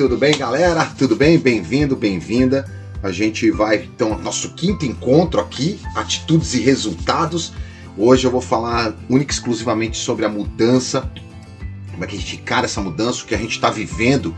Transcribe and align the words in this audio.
tudo 0.00 0.16
bem, 0.16 0.34
galera? 0.34 0.86
Tudo 0.96 1.14
bem? 1.14 1.38
Bem-vindo, 1.38 1.94
bem-vinda. 1.94 2.66
A 3.02 3.12
gente 3.12 3.50
vai 3.50 3.84
então 3.84 4.16
nosso 4.16 4.54
quinto 4.54 4.86
encontro 4.86 5.38
aqui, 5.38 5.78
atitudes 5.94 6.54
e 6.54 6.60
resultados. 6.60 7.52
Hoje 7.98 8.26
eu 8.26 8.30
vou 8.30 8.40
falar 8.40 8.94
única 9.10 9.30
e 9.30 9.34
exclusivamente 9.34 9.98
sobre 9.98 10.24
a 10.24 10.28
mudança, 10.30 11.06
como 11.90 12.02
é 12.02 12.06
que 12.06 12.16
a 12.16 12.18
gente 12.18 12.36
encara 12.36 12.64
essa 12.64 12.80
mudança, 12.80 13.22
o 13.22 13.26
que 13.26 13.34
a 13.34 13.38
gente 13.38 13.50
está 13.50 13.68
vivendo 13.68 14.34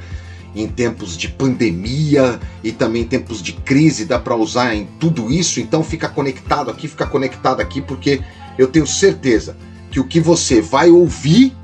em 0.52 0.66
tempos 0.66 1.16
de 1.16 1.28
pandemia 1.28 2.40
e 2.64 2.72
também 2.72 3.02
em 3.02 3.06
tempos 3.06 3.40
de 3.40 3.52
crise, 3.52 4.04
dá 4.04 4.18
para 4.18 4.34
usar 4.34 4.74
em 4.74 4.88
tudo 4.98 5.30
isso. 5.30 5.60
Então 5.60 5.84
fica 5.84 6.08
conectado 6.08 6.72
aqui, 6.72 6.88
fica 6.88 7.06
conectado 7.06 7.60
aqui, 7.60 7.80
porque 7.80 8.20
eu 8.58 8.66
tenho 8.66 8.84
certeza 8.84 9.56
que 9.92 10.00
o 10.00 10.04
que 10.08 10.18
você 10.18 10.60
vai 10.60 10.90
ouvir 10.90 11.54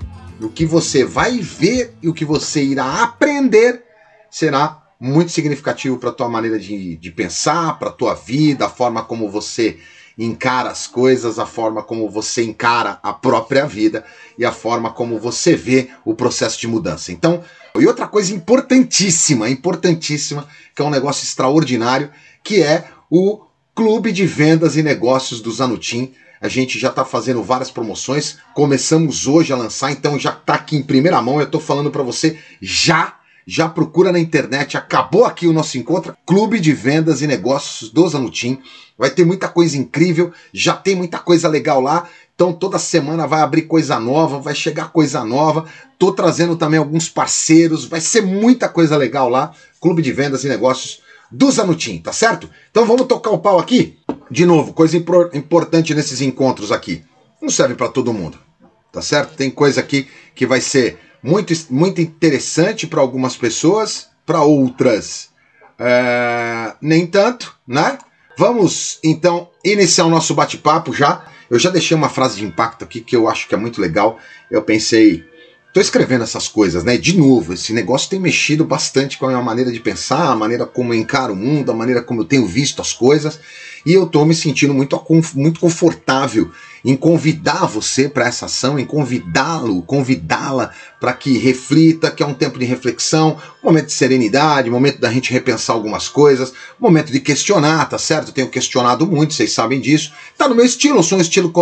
o 0.41 0.49
que 0.49 0.65
você 0.65 1.05
vai 1.05 1.39
ver 1.39 1.95
e 2.01 2.09
o 2.09 2.15
que 2.15 2.25
você 2.25 2.63
irá 2.63 3.03
aprender 3.03 3.88
será 4.31 4.83
muito 5.01 5.31
significativo 5.31 5.99
para 5.99 6.11
a 6.11 6.13
tua 6.13 6.29
maneira 6.29 6.59
de, 6.59 6.97
de 6.97 7.11
pensar, 7.11 7.79
para 7.79 7.89
a 7.89 7.93
tua 7.93 8.15
vida, 8.15 8.67
a 8.67 8.71
forma 8.71 9.05
como 9.05 9.31
você 9.31 9.79
encara 10.19 10.71
as 10.71 10.87
coisas, 10.87 11.39
a 11.39 11.47
forma 11.47 11.83
como 11.83 12.11
você 12.11 12.43
encara 12.43 12.99
a 13.03 13.13
própria 13.13 13.65
vida 13.67 14.05
e 14.37 14.45
a 14.45 14.51
forma 14.51 14.91
como 14.91 15.19
você 15.19 15.55
vê 15.55 15.91
o 16.05 16.15
processo 16.15 16.59
de 16.59 16.67
mudança. 16.67 17.13
Então, 17.13 17.45
e 17.79 17.87
outra 17.87 18.09
coisa 18.09 18.35
importantíssima, 18.35 19.49
importantíssima, 19.49 20.49
que 20.75 20.83
é 20.83 20.85
um 20.85 20.91
negócio 20.91 21.25
extraordinário, 21.25 22.11
que 22.43 22.61
é 22.61 22.89
o 23.09 23.47
Clube 23.75 24.11
de 24.11 24.27
Vendas 24.27 24.77
e 24.77 24.83
Negócios 24.83 25.41
do 25.41 25.53
Zanutim 25.53 26.13
a 26.41 26.49
gente 26.49 26.79
já 26.79 26.89
está 26.89 27.05
fazendo 27.05 27.43
várias 27.43 27.71
promoções. 27.71 28.39
Começamos 28.55 29.27
hoje 29.27 29.53
a 29.53 29.57
lançar, 29.57 29.91
então 29.91 30.19
já 30.19 30.31
está 30.31 30.55
aqui 30.55 30.77
em 30.77 30.83
primeira 30.83 31.21
mão. 31.21 31.41
Eu 31.41 31.47
estou 31.47 31.61
falando 31.61 31.91
para 31.91 32.03
você 32.03 32.39
já. 32.61 33.18
Já 33.51 33.67
procura 33.67 34.13
na 34.13 34.21
internet, 34.21 34.77
acabou 34.77 35.25
aqui 35.25 35.47
o 35.47 35.55
nosso 35.55 35.79
encontro, 35.79 36.15
Clube 36.27 36.61
de 36.61 36.75
Vendas 36.75 37.23
e 37.23 37.27
Negócios 37.27 37.89
do 37.89 38.07
Zanutim. 38.07 38.61
Vai 38.99 39.09
ter 39.09 39.25
muita 39.25 39.49
coisa 39.49 39.79
incrível, 39.79 40.31
já 40.53 40.75
tem 40.75 40.95
muita 40.95 41.19
coisa 41.19 41.49
legal 41.49 41.81
lá. 41.81 42.07
Então 42.35 42.53
toda 42.53 42.79
semana 42.79 43.27
vai 43.27 43.41
abrir 43.41 43.63
coisa 43.63 43.99
nova, 43.99 44.39
vai 44.39 44.55
chegar 44.55 44.93
coisa 44.93 45.25
nova. 45.25 45.65
Tô 45.99 46.13
trazendo 46.13 46.57
também 46.57 46.79
alguns 46.79 47.09
parceiros, 47.09 47.87
vai 47.87 48.03
ser 48.03 48.21
muita 48.21 48.69
coisa 48.69 48.99
legal 48.99 49.31
lá. 49.31 49.53
Clube 49.81 50.03
de 50.03 50.13
Vendas 50.13 50.45
e 50.45 50.49
Negócios 50.49 51.01
do 51.33 51.51
Zanutim, 51.51 51.97
tá 51.97 52.13
certo? 52.13 52.51
Então 52.71 52.85
vamos 52.85 53.07
tocar 53.07 53.31
o 53.31 53.39
pau 53.39 53.59
aqui? 53.59 53.99
De 54.31 54.45
novo, 54.45 54.75
coisa 54.75 54.95
importante 55.33 55.95
nesses 55.95 56.21
encontros 56.21 56.71
aqui. 56.71 57.03
Não 57.41 57.49
serve 57.49 57.75
para 57.77 57.89
todo 57.89 58.13
mundo, 58.13 58.39
tá 58.93 59.01
certo? 59.01 59.37
Tem 59.37 59.51
coisa 59.51 59.81
aqui 59.81 60.07
que 60.35 60.45
vai 60.45 60.61
ser 60.61 60.99
muito, 61.23 61.53
muito 61.71 62.01
interessante 62.01 62.87
para 62.87 63.01
algumas 63.01 63.37
pessoas, 63.37 64.09
para 64.25 64.43
outras 64.43 65.29
é, 65.79 66.75
nem 66.81 67.07
tanto, 67.07 67.55
né? 67.67 67.99
Vamos 68.37 68.99
então 69.03 69.49
iniciar 69.65 70.05
o 70.05 70.11
nosso 70.11 70.35
bate-papo 70.35 70.93
já. 70.93 71.25
Eu 71.51 71.59
já 71.59 71.71
deixei 71.71 71.97
uma 71.97 72.09
frase 72.09 72.37
de 72.37 72.45
impacto 72.45 72.85
aqui 72.85 73.01
que 73.01 73.17
eu 73.17 73.29
acho 73.29 73.49
que 73.49 73.55
é 73.55 73.59
muito 73.59 73.81
legal. 73.81 74.19
Eu 74.51 74.63
pensei, 74.63 75.25
Tô 75.73 75.83
escrevendo 75.83 76.25
essas 76.25 76.49
coisas, 76.49 76.83
né? 76.83 76.97
De 76.97 77.17
novo, 77.17 77.53
esse 77.53 77.73
negócio 77.73 78.09
tem 78.09 78.19
mexido 78.19 78.65
bastante 78.65 79.19
com 79.19 79.27
a 79.27 79.29
minha 79.29 79.43
maneira 79.43 79.71
de 79.71 79.79
pensar, 79.79 80.31
a 80.31 80.35
maneira 80.35 80.65
como 80.65 80.95
eu 80.95 80.99
encaro 80.99 81.35
o 81.35 81.37
mundo, 81.37 81.71
a 81.71 81.75
maneira 81.75 82.03
como 82.03 82.23
eu 82.23 82.25
tenho 82.25 82.47
visto 82.47 82.81
as 82.81 82.93
coisas, 82.93 83.39
e 83.85 83.93
eu 83.93 84.07
tô 84.07 84.25
me 84.25 84.35
sentindo 84.35 84.75
muito, 84.75 85.01
muito 85.35 85.61
confortável 85.61 86.51
em 86.85 86.97
convidar 86.97 87.67
você 87.67 88.09
para 88.09 88.27
essa 88.27 88.47
ação, 88.47 88.79
em 88.79 88.85
convidá-lo, 88.85 89.83
convidá-la 89.83 90.71
para 91.01 91.13
que 91.13 91.37
reflita, 91.37 92.11
que 92.11 92.23
é 92.23 92.27
um 92.27 92.35
tempo 92.35 92.59
de 92.59 92.65
reflexão, 92.65 93.37
momento 93.63 93.87
de 93.87 93.93
serenidade, 93.93 94.71
momento 94.71 95.01
da 95.01 95.13
gente 95.13 95.33
repensar 95.33 95.75
algumas 95.75 96.09
coisas, 96.09 96.53
momento 96.79 97.13
de 97.13 97.21
questionar, 97.21 97.89
tá 97.89 97.99
certo? 97.99 98.29
Eu 98.29 98.35
tenho 98.35 98.49
questionado 98.49 99.07
muito, 99.07 99.35
vocês 99.35 99.53
sabem 99.53 99.81
disso. 99.81 100.13
Tá 100.37 100.49
no 100.49 100.55
meu 100.55 100.65
estilo, 100.65 100.99
eu 100.99 101.03
sou 101.03 101.19
um 101.19 101.21
estilo 101.21 101.53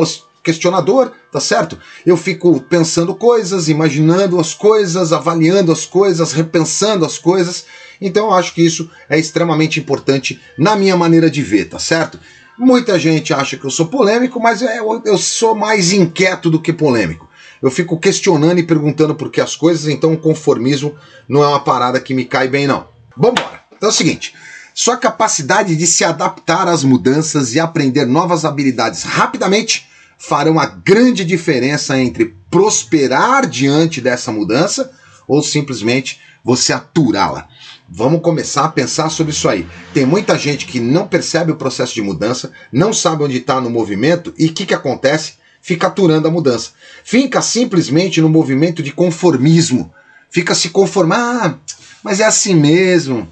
questionador, 0.43 1.13
tá 1.33 1.41
certo? 1.41 1.77
Eu 2.05 2.17
fico 2.17 2.61
pensando 2.61 3.15
coisas, 3.17 3.69
imaginando 3.69 4.39
as 4.39 4.55
coisas, 4.55 5.13
avaliando 5.13 5.73
as 5.73 5.85
coisas, 5.85 6.33
repensando 6.33 7.05
as 7.05 7.19
coisas. 7.19 7.67
Então 8.01 8.27
eu 8.27 8.35
acho 8.35 8.55
que 8.55 8.63
isso 8.65 8.91
é 9.09 9.19
extremamente 9.19 9.81
importante 9.81 10.41
na 10.59 10.77
minha 10.77 10.97
maneira 10.97 11.31
de 11.31 11.43
ver, 11.43 11.67
tá 11.67 11.79
certo? 11.79 12.19
Muita 12.59 12.99
gente 12.99 13.35
acha 13.35 13.57
que 13.57 13.65
eu 13.65 13.71
sou 13.71 13.87
polêmico, 13.87 14.41
mas 14.41 14.63
eu, 14.63 15.03
eu 15.05 15.19
sou 15.19 15.55
mais 15.55 15.93
inquieto 15.93 16.51
do 16.51 16.61
que 16.61 16.73
polêmico. 16.73 17.29
Eu 17.61 17.71
fico 17.71 17.99
questionando 17.99 18.59
e 18.59 18.63
perguntando 18.63 19.15
por 19.15 19.31
que 19.31 19.41
as 19.41 19.57
coisas, 19.57 19.89
então 19.89 20.13
o 20.13 20.19
conformismo 20.19 20.95
não 21.29 21.43
é 21.43 21.49
uma 21.49 21.61
parada 21.61 22.01
que 22.01 22.15
me 22.15 22.25
cai 22.25 22.49
bem, 22.49 22.67
não. 22.67 22.87
Vambora! 23.17 23.61
Então 23.77 23.89
é 23.89 23.93
o 23.93 23.95
seguinte. 23.95 24.35
Sua 24.75 24.97
capacidade 24.97 25.75
de 25.75 25.87
se 25.87 26.05
adaptar 26.05 26.69
às 26.69 26.85
mudanças 26.85 27.55
e 27.55 27.61
aprender 27.61 28.05
novas 28.05 28.45
habilidades 28.45 29.05
rapidamente 29.05 29.89
farão 30.19 30.59
a 30.59 30.67
grande 30.67 31.25
diferença 31.25 31.99
entre 31.99 32.35
prosperar 32.51 33.47
diante 33.47 34.01
dessa 34.01 34.31
mudança 34.33 34.91
ou 35.27 35.43
simplesmente 35.43 36.21
você 36.45 36.73
aturá-la. 36.73 37.49
Vamos 37.89 38.21
começar 38.21 38.65
a 38.65 38.69
pensar 38.69 39.11
sobre 39.11 39.33
isso 39.33 39.49
aí. 39.49 39.67
Tem 39.95 40.05
muita 40.05 40.39
gente 40.39 40.67
que 40.67 40.81
não 40.81 41.07
percebe 41.07 41.53
o 41.53 41.57
processo 41.57 41.95
de 41.95 42.03
mudança, 42.03 42.53
não 42.73 42.93
sabe 42.93 43.23
onde 43.23 43.39
está 43.39 43.61
no 43.61 43.71
movimento 43.71 44.35
e 44.37 44.47
o 44.47 44.53
que, 44.53 44.67
que 44.67 44.75
acontece? 44.75 45.35
Fica 45.63 45.87
aturando 45.87 46.29
a 46.29 46.31
mudança. 46.31 46.71
Fica 47.05 47.41
simplesmente 47.41 48.21
no 48.21 48.29
movimento 48.29 48.83
de 48.83 48.93
conformismo. 48.93 49.93
Fica 50.31 50.55
se 50.55 50.71
conformar, 50.71 51.47
ah, 51.47 51.55
mas 52.03 52.21
é 52.21 52.25
assim 52.25 52.55
mesmo. 52.55 53.29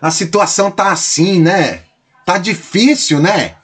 A 0.00 0.10
situação 0.10 0.70
tá 0.70 0.90
assim, 0.90 1.40
né? 1.40 1.82
Tá 2.24 2.38
difícil, 2.38 3.20
né? 3.20 3.56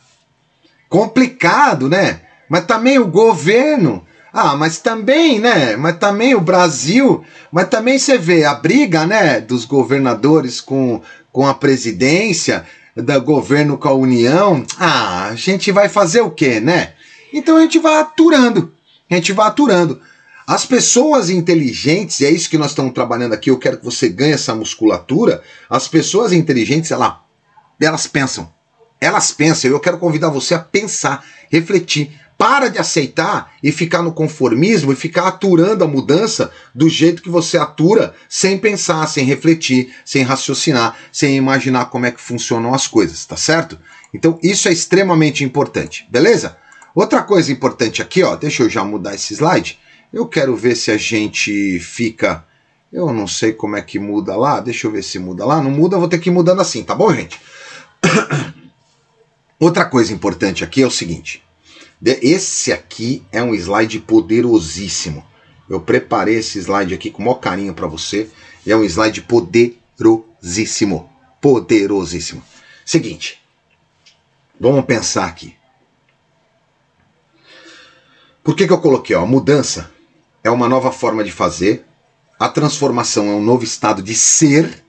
complicado, 0.88 1.88
né? 1.88 2.20
Mas 2.48 2.64
também 2.64 2.98
o 2.98 3.06
governo. 3.06 4.04
Ah, 4.38 4.54
mas 4.54 4.76
também, 4.80 5.38
né? 5.38 5.76
Mas 5.76 5.96
também 5.96 6.34
o 6.34 6.40
Brasil. 6.42 7.24
Mas 7.50 7.70
também 7.70 7.98
você 7.98 8.18
vê 8.18 8.44
a 8.44 8.52
briga, 8.52 9.06
né? 9.06 9.40
Dos 9.40 9.64
governadores 9.64 10.60
com, 10.60 11.00
com 11.32 11.46
a 11.46 11.54
presidência, 11.54 12.66
do 12.94 13.20
governo 13.22 13.78
com 13.78 13.88
a 13.88 13.94
União. 13.94 14.62
Ah, 14.78 15.28
a 15.28 15.34
gente 15.34 15.72
vai 15.72 15.88
fazer 15.88 16.20
o 16.20 16.30
quê, 16.30 16.60
né? 16.60 16.92
Então 17.32 17.56
a 17.56 17.62
gente 17.62 17.78
vai 17.78 17.96
aturando. 17.98 18.74
A 19.08 19.14
gente 19.14 19.32
vai 19.32 19.46
aturando. 19.46 20.02
As 20.46 20.66
pessoas 20.66 21.30
inteligentes, 21.30 22.20
e 22.20 22.26
é 22.26 22.30
isso 22.30 22.50
que 22.50 22.58
nós 22.58 22.72
estamos 22.72 22.92
trabalhando 22.92 23.32
aqui, 23.32 23.48
eu 23.48 23.58
quero 23.58 23.78
que 23.78 23.84
você 23.86 24.06
ganhe 24.06 24.34
essa 24.34 24.54
musculatura. 24.54 25.42
As 25.70 25.88
pessoas 25.88 26.30
inteligentes, 26.30 26.90
ela, 26.90 27.22
elas 27.80 28.06
pensam 28.06 28.54
elas 29.00 29.32
pensam, 29.32 29.70
eu 29.70 29.80
quero 29.80 29.98
convidar 29.98 30.30
você 30.30 30.54
a 30.54 30.58
pensar, 30.58 31.24
refletir. 31.50 32.18
Para 32.38 32.68
de 32.68 32.78
aceitar 32.78 33.54
e 33.62 33.72
ficar 33.72 34.02
no 34.02 34.12
conformismo 34.12 34.92
e 34.92 34.96
ficar 34.96 35.26
aturando 35.28 35.82
a 35.82 35.88
mudança 35.88 36.50
do 36.74 36.88
jeito 36.88 37.22
que 37.22 37.30
você 37.30 37.56
atura, 37.56 38.14
sem 38.28 38.58
pensar, 38.58 39.06
sem 39.06 39.24
refletir, 39.24 39.94
sem 40.04 40.22
raciocinar, 40.22 40.96
sem 41.10 41.34
imaginar 41.36 41.86
como 41.86 42.04
é 42.04 42.10
que 42.10 42.20
funcionam 42.20 42.74
as 42.74 42.86
coisas, 42.86 43.24
tá 43.24 43.36
certo? 43.36 43.78
Então 44.12 44.38
isso 44.42 44.68
é 44.68 44.72
extremamente 44.72 45.44
importante, 45.44 46.06
beleza? 46.10 46.58
Outra 46.94 47.22
coisa 47.22 47.52
importante 47.52 48.00
aqui, 48.00 48.22
ó, 48.22 48.36
deixa 48.36 48.62
eu 48.62 48.70
já 48.70 48.82
mudar 48.82 49.14
esse 49.14 49.34
slide. 49.34 49.78
Eu 50.10 50.26
quero 50.26 50.56
ver 50.56 50.74
se 50.74 50.90
a 50.90 50.96
gente 50.96 51.78
fica. 51.78 52.42
Eu 52.90 53.12
não 53.12 53.26
sei 53.26 53.52
como 53.52 53.76
é 53.76 53.82
que 53.82 53.98
muda 53.98 54.34
lá. 54.34 54.60
Deixa 54.60 54.86
eu 54.86 54.90
ver 54.90 55.02
se 55.02 55.18
muda 55.18 55.44
lá. 55.44 55.60
Não 55.60 55.70
muda, 55.70 55.98
vou 55.98 56.08
ter 56.08 56.18
que 56.18 56.30
ir 56.30 56.32
mudando 56.32 56.62
assim, 56.62 56.82
tá 56.82 56.94
bom, 56.94 57.12
gente? 57.12 57.38
Outra 59.60 59.84
coisa 59.84 60.12
importante 60.12 60.64
aqui 60.64 60.82
é 60.82 60.86
o 60.86 60.90
seguinte: 60.90 61.42
esse 62.04 62.72
aqui 62.72 63.24
é 63.32 63.42
um 63.42 63.54
slide 63.54 64.00
poderosíssimo. 64.00 65.24
Eu 65.68 65.80
preparei 65.80 66.36
esse 66.36 66.58
slide 66.58 66.94
aqui 66.94 67.10
com 67.10 67.22
o 67.22 67.24
maior 67.24 67.36
carinho 67.36 67.74
para 67.74 67.86
você. 67.86 68.28
É 68.66 68.76
um 68.76 68.84
slide 68.84 69.22
poderosíssimo. 69.22 71.10
Poderosíssimo. 71.40 72.42
Seguinte, 72.84 73.42
vamos 74.60 74.84
pensar 74.84 75.26
aqui. 75.26 75.54
Por 78.44 78.54
que, 78.54 78.66
que 78.66 78.72
eu 78.72 78.80
coloquei? 78.80 79.16
Ó, 79.16 79.22
a 79.22 79.26
mudança 79.26 79.90
é 80.44 80.50
uma 80.50 80.68
nova 80.68 80.92
forma 80.92 81.24
de 81.24 81.32
fazer, 81.32 81.84
a 82.38 82.48
transformação 82.48 83.26
é 83.26 83.34
um 83.34 83.42
novo 83.42 83.64
estado 83.64 84.00
de 84.00 84.14
ser 84.14 84.84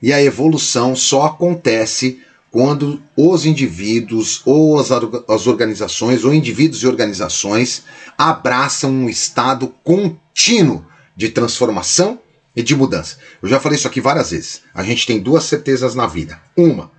e 0.00 0.12
a 0.12 0.22
evolução 0.22 0.94
só 0.94 1.26
acontece 1.26 2.22
quando 2.52 3.02
os 3.16 3.46
indivíduos 3.46 4.42
ou 4.44 4.78
as, 4.78 4.90
as 5.26 5.46
organizações, 5.46 6.22
ou 6.22 6.34
indivíduos 6.34 6.82
e 6.82 6.86
organizações, 6.86 7.84
abraçam 8.16 8.90
um 8.90 9.08
estado 9.08 9.74
contínuo 9.82 10.84
de 11.16 11.30
transformação 11.30 12.20
e 12.54 12.62
de 12.62 12.76
mudança. 12.76 13.16
Eu 13.42 13.48
já 13.48 13.58
falei 13.58 13.78
isso 13.78 13.88
aqui 13.88 14.02
várias 14.02 14.30
vezes. 14.32 14.60
A 14.74 14.82
gente 14.82 15.06
tem 15.06 15.18
duas 15.18 15.44
certezas 15.44 15.94
na 15.94 16.06
vida. 16.06 16.38
Uma, 16.54 16.90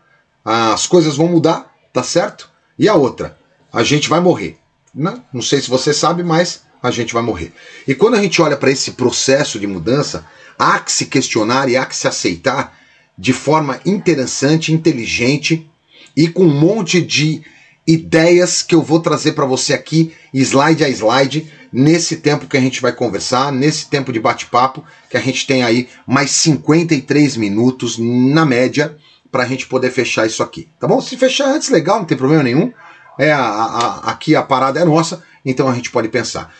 as 0.43 0.87
coisas 0.87 1.15
vão 1.15 1.27
mudar, 1.27 1.71
tá 1.93 2.01
certo? 2.01 2.49
E 2.77 2.89
a 2.89 2.95
outra, 2.95 3.37
a 3.71 3.83
gente 3.83 4.09
vai 4.09 4.19
morrer. 4.19 4.57
Não, 4.93 5.23
não 5.31 5.41
sei 5.41 5.61
se 5.61 5.69
você 5.69 5.93
sabe, 5.93 6.23
mas 6.23 6.63
a 6.81 6.89
gente 6.89 7.13
vai 7.13 7.21
morrer. 7.21 7.53
E 7.87 7.93
quando 7.93 8.15
a 8.15 8.21
gente 8.21 8.41
olha 8.41 8.57
para 8.57 8.71
esse 8.71 8.93
processo 8.93 9.59
de 9.59 9.67
mudança, 9.67 10.25
há 10.57 10.79
que 10.79 10.91
se 10.91 11.05
questionar 11.05 11.69
e 11.69 11.77
há 11.77 11.85
que 11.85 11.95
se 11.95 12.07
aceitar 12.07 12.75
de 13.17 13.33
forma 13.33 13.79
interessante, 13.85 14.73
inteligente 14.73 15.69
e 16.15 16.27
com 16.27 16.43
um 16.43 16.59
monte 16.59 17.01
de 17.01 17.43
ideias 17.85 18.61
que 18.61 18.73
eu 18.73 18.81
vou 18.81 18.99
trazer 18.99 19.33
para 19.33 19.45
você 19.45 19.73
aqui, 19.73 20.13
slide 20.33 20.83
a 20.83 20.89
slide, 20.89 21.51
nesse 21.71 22.17
tempo 22.17 22.47
que 22.47 22.55
a 22.55 22.61
gente 22.61 22.81
vai 22.81 22.93
conversar, 22.93 23.51
nesse 23.51 23.87
tempo 23.87 24.13
de 24.13 24.19
bate-papo, 24.19 24.83
que 25.09 25.17
a 25.17 25.19
gente 25.19 25.45
tem 25.45 25.63
aí 25.63 25.89
mais 26.07 26.31
53 26.31 27.35
minutos 27.35 27.97
na 27.97 28.45
média 28.45 28.97
para 29.31 29.43
a 29.43 29.47
gente 29.47 29.65
poder 29.65 29.91
fechar 29.91 30.25
isso 30.25 30.43
aqui, 30.43 30.67
tá 30.79 30.87
bom? 30.87 31.01
Se 31.01 31.17
fechar 31.17 31.47
antes, 31.47 31.69
legal, 31.69 31.99
não 31.99 32.05
tem 32.05 32.17
problema 32.17 32.43
nenhum. 32.43 32.71
É 33.17 33.31
a, 33.31 33.41
a, 33.41 34.11
aqui 34.11 34.35
a 34.35 34.43
parada 34.43 34.79
é 34.79 34.85
nossa, 34.85 35.23
então 35.43 35.67
a 35.67 35.73
gente 35.73 35.91
pode 35.91 36.07
pensar. 36.07 36.53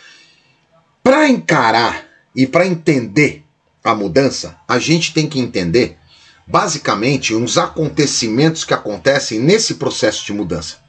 Para 1.02 1.28
encarar 1.28 2.04
e 2.34 2.46
para 2.46 2.66
entender 2.66 3.44
a 3.82 3.94
mudança, 3.94 4.56
a 4.66 4.78
gente 4.78 5.14
tem 5.14 5.28
que 5.28 5.38
entender 5.38 5.96
basicamente 6.46 7.34
uns 7.34 7.56
acontecimentos 7.58 8.64
que 8.64 8.74
acontecem 8.74 9.38
nesse 9.38 9.74
processo 9.74 10.24
de 10.24 10.32
mudança 10.32 10.84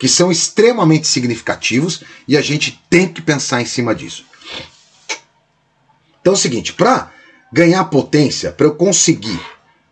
que 0.00 0.08
são 0.08 0.32
extremamente 0.32 1.06
significativos 1.06 2.02
e 2.26 2.34
a 2.34 2.40
gente 2.40 2.82
tem 2.88 3.06
que 3.06 3.20
pensar 3.20 3.60
em 3.60 3.66
cima 3.66 3.94
disso. 3.94 4.24
Então 6.18 6.32
é 6.32 6.36
o 6.36 6.38
seguinte, 6.38 6.72
para 6.72 7.12
ganhar 7.52 7.84
potência, 7.84 8.50
para 8.50 8.64
eu 8.64 8.74
conseguir, 8.74 9.38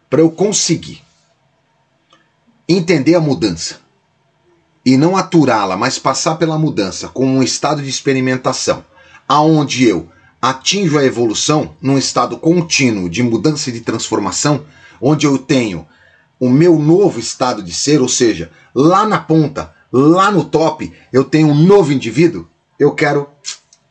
para 0.09 0.23
eu 0.23 0.31
conseguir 0.31 1.03
entender 2.67 3.15
a 3.15 3.21
mudança 3.21 3.81
e 4.83 4.97
não 4.97 5.15
aturá-la, 5.15 5.77
mas 5.77 5.99
passar 5.99 6.37
pela 6.37 6.59
mudança 6.59 7.09
como 7.09 7.31
um 7.31 7.43
estado 7.43 7.83
de 7.83 7.91
experimentação, 7.91 8.83
aonde 9.29 9.85
eu 9.85 10.09
atinjo 10.41 10.99
a 10.99 11.05
evolução 11.05 11.77
num 11.83 11.99
estado 11.99 12.39
contínuo 12.39 13.11
de 13.11 13.23
mudança 13.23 13.69
e 13.69 13.75
de 13.75 13.81
transformação, 13.83 14.65
onde 15.01 15.27
eu 15.27 15.39
tenho 15.39 15.87
o 16.39 16.49
meu 16.49 16.79
novo 16.79 17.19
estado 17.19 17.63
de 17.63 17.73
ser, 17.73 18.01
ou 18.01 18.09
seja, 18.09 18.51
lá 18.75 19.07
na 19.07 19.19
ponta, 19.19 19.75
lá 19.93 20.31
no 20.31 20.45
top 20.45 20.93
eu 21.13 21.25
tenho 21.25 21.49
um 21.49 21.55
novo 21.55 21.93
indivíduo, 21.93 22.49
eu 22.79 22.95
quero 22.95 23.29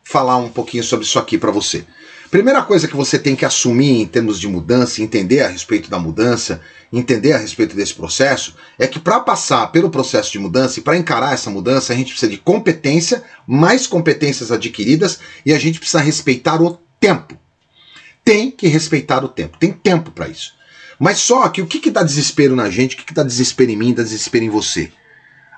falar 0.04 0.38
um 0.38 0.50
pouquinho 0.50 0.84
sobre 0.84 1.06
isso 1.06 1.20
aqui 1.20 1.38
para 1.38 1.52
você. 1.52 1.86
Primeira 2.30 2.62
coisa 2.62 2.88
que 2.88 2.96
você 2.96 3.18
tem 3.18 3.38
que 3.38 3.46
assumir 3.46 4.02
em 4.02 4.06
termos 4.06 4.38
de 4.38 4.50
mudança, 4.50 5.02
entender 5.02 5.42
a 5.42 5.48
respeito 5.48 5.90
da 5.90 5.98
mudança, 5.98 6.62
entender 6.92 7.32
a 7.32 7.38
respeito 7.38 7.74
desse 7.74 7.94
processo, 7.94 8.56
é 8.78 8.86
que 8.86 9.00
para 9.00 9.22
passar 9.22 9.68
pelo 9.68 9.90
processo 9.90 10.32
de 10.32 10.40
mudança 10.40 10.80
e 10.80 10.84
para 10.84 10.98
encarar 10.98 11.34
essa 11.34 11.50
mudança, 11.50 11.94
a 11.94 11.96
gente 11.96 12.12
precisa 12.12 12.30
de 12.30 12.38
competência, 12.38 13.24
mais 13.46 13.88
competências 13.88 14.52
adquiridas 14.52 15.20
e 15.46 15.54
a 15.54 15.60
gente 15.60 15.80
precisa 15.80 16.02
respeitar 16.02 16.62
o 16.62 16.78
tempo. 17.00 17.38
Tem 18.26 18.52
que 18.52 18.68
respeitar 18.68 19.24
o 19.24 19.30
tempo, 19.30 19.58
tem 19.58 19.72
tempo 19.72 20.12
para 20.12 20.28
isso. 20.28 20.57
Mas 21.00 21.20
só 21.20 21.48
que 21.50 21.62
o 21.62 21.68
que, 21.68 21.80
que 21.80 21.92
dá 21.92 22.04
desespero 22.04 22.56
na 22.56 22.70
gente, 22.70 22.96
o 22.96 22.98
que, 22.98 23.06
que 23.06 23.14
dá 23.14 23.24
desespero 23.24 23.72
em 23.72 23.76
mim, 23.76 23.94
dá 23.94 24.04
desespero 24.04 24.46
em 24.46 24.50
você? 24.50 24.92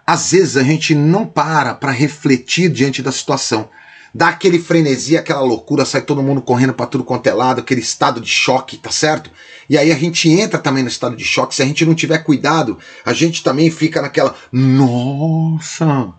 Às 0.06 0.32
vezes 0.32 0.58
a 0.58 0.64
gente 0.64 0.96
não 0.96 1.26
para 1.26 1.74
para 1.74 1.92
refletir 1.92 2.70
diante 2.70 3.02
da 3.02 3.12
situação. 3.12 3.70
Dá 4.14 4.30
aquele 4.30 4.58
frenesi, 4.58 5.16
aquela 5.16 5.42
loucura, 5.42 5.86
sai 5.86 6.02
todo 6.02 6.24
mundo 6.24 6.42
correndo 6.42 6.74
para 6.74 6.88
tudo 6.88 7.04
quanto 7.04 7.28
é 7.28 7.34
lado, 7.34 7.62
aquele 7.62 7.82
estado 7.82 8.20
de 8.20 8.30
choque, 8.30 8.76
tá 8.76 8.90
certo? 8.90 9.30
E 9.70 9.78
aí 9.78 9.92
a 9.92 9.96
gente 9.96 10.28
entra 10.28 10.58
também 10.58 10.82
no 10.82 10.90
estado 10.90 11.16
de 11.16 11.24
choque. 11.24 11.54
Se 11.54 11.62
a 11.62 11.66
gente 11.66 11.86
não 11.86 11.94
tiver 11.94 12.18
cuidado, 12.20 12.80
a 13.06 13.14
gente 13.14 13.44
também 13.44 13.70
fica 13.70 14.02
naquela. 14.02 14.36
Nossa! 14.52 16.12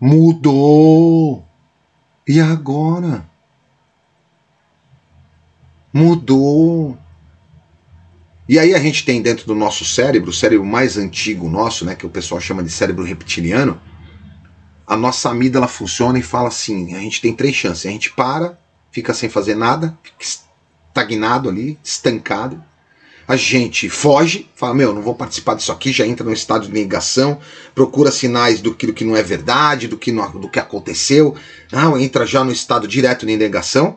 Mudou! 0.00 1.44
E 2.28 2.40
agora? 2.40 3.28
Mudou! 5.92 6.96
E 8.50 8.58
aí 8.58 8.74
a 8.74 8.80
gente 8.80 9.04
tem 9.04 9.22
dentro 9.22 9.46
do 9.46 9.54
nosso 9.54 9.84
cérebro, 9.84 10.30
o 10.30 10.32
cérebro 10.32 10.66
mais 10.66 10.96
antigo 10.96 11.48
nosso, 11.48 11.84
né, 11.84 11.94
que 11.94 12.04
o 12.04 12.10
pessoal 12.10 12.40
chama 12.40 12.64
de 12.64 12.68
cérebro 12.68 13.04
reptiliano, 13.04 13.80
a 14.84 14.96
nossa 14.96 15.30
amígdala 15.30 15.68
funciona 15.68 16.18
e 16.18 16.22
fala 16.22 16.48
assim: 16.48 16.96
a 16.96 16.98
gente 16.98 17.20
tem 17.20 17.32
três 17.32 17.54
chances. 17.54 17.86
A 17.86 17.90
gente 17.90 18.10
para, 18.10 18.58
fica 18.90 19.14
sem 19.14 19.28
fazer 19.28 19.54
nada, 19.54 19.96
fica 20.02 20.24
estagnado 20.88 21.48
ali, 21.48 21.78
estancado. 21.84 22.60
A 23.28 23.36
gente 23.36 23.88
foge, 23.88 24.50
fala: 24.56 24.74
Meu, 24.74 24.92
não 24.92 25.00
vou 25.00 25.14
participar 25.14 25.54
disso 25.54 25.70
aqui, 25.70 25.92
já 25.92 26.04
entra 26.04 26.26
no 26.26 26.32
estado 26.32 26.66
de 26.66 26.72
negação, 26.72 27.38
procura 27.72 28.10
sinais 28.10 28.60
do 28.60 28.74
que, 28.74 29.04
não 29.04 29.14
é 29.14 29.22
verdade, 29.22 29.86
do 29.86 29.96
que, 29.96 30.10
não, 30.10 30.28
do 30.28 30.48
que 30.48 30.58
aconteceu, 30.58 31.36
não, 31.70 31.96
entra 31.96 32.26
já 32.26 32.42
no 32.42 32.50
estado 32.50 32.88
direto 32.88 33.24
de 33.24 33.36
negação. 33.36 33.96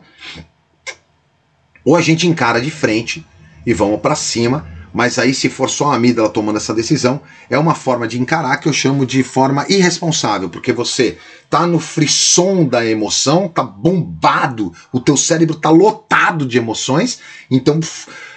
Ou 1.84 1.96
a 1.96 2.00
gente 2.00 2.28
encara 2.28 2.60
de 2.60 2.70
frente 2.70 3.26
e 3.66 3.72
vamos 3.72 4.00
para 4.00 4.14
cima. 4.14 4.66
Mas 4.94 5.18
aí, 5.18 5.34
se 5.34 5.50
for 5.50 5.68
só 5.68 5.90
a 5.90 5.96
amígdala 5.96 6.28
tomando 6.28 6.56
essa 6.56 6.72
decisão, 6.72 7.20
é 7.50 7.58
uma 7.58 7.74
forma 7.74 8.06
de 8.06 8.20
encarar 8.20 8.58
que 8.58 8.68
eu 8.68 8.72
chamo 8.72 9.04
de 9.04 9.24
forma 9.24 9.66
irresponsável, 9.68 10.48
porque 10.48 10.72
você 10.72 11.18
tá 11.50 11.66
no 11.66 11.80
frisson 11.80 12.64
da 12.64 12.86
emoção, 12.86 13.48
tá 13.48 13.64
bombado, 13.64 14.72
o 14.92 15.00
teu 15.00 15.16
cérebro 15.16 15.56
tá 15.56 15.68
lotado 15.68 16.46
de 16.46 16.58
emoções, 16.58 17.18
então 17.50 17.80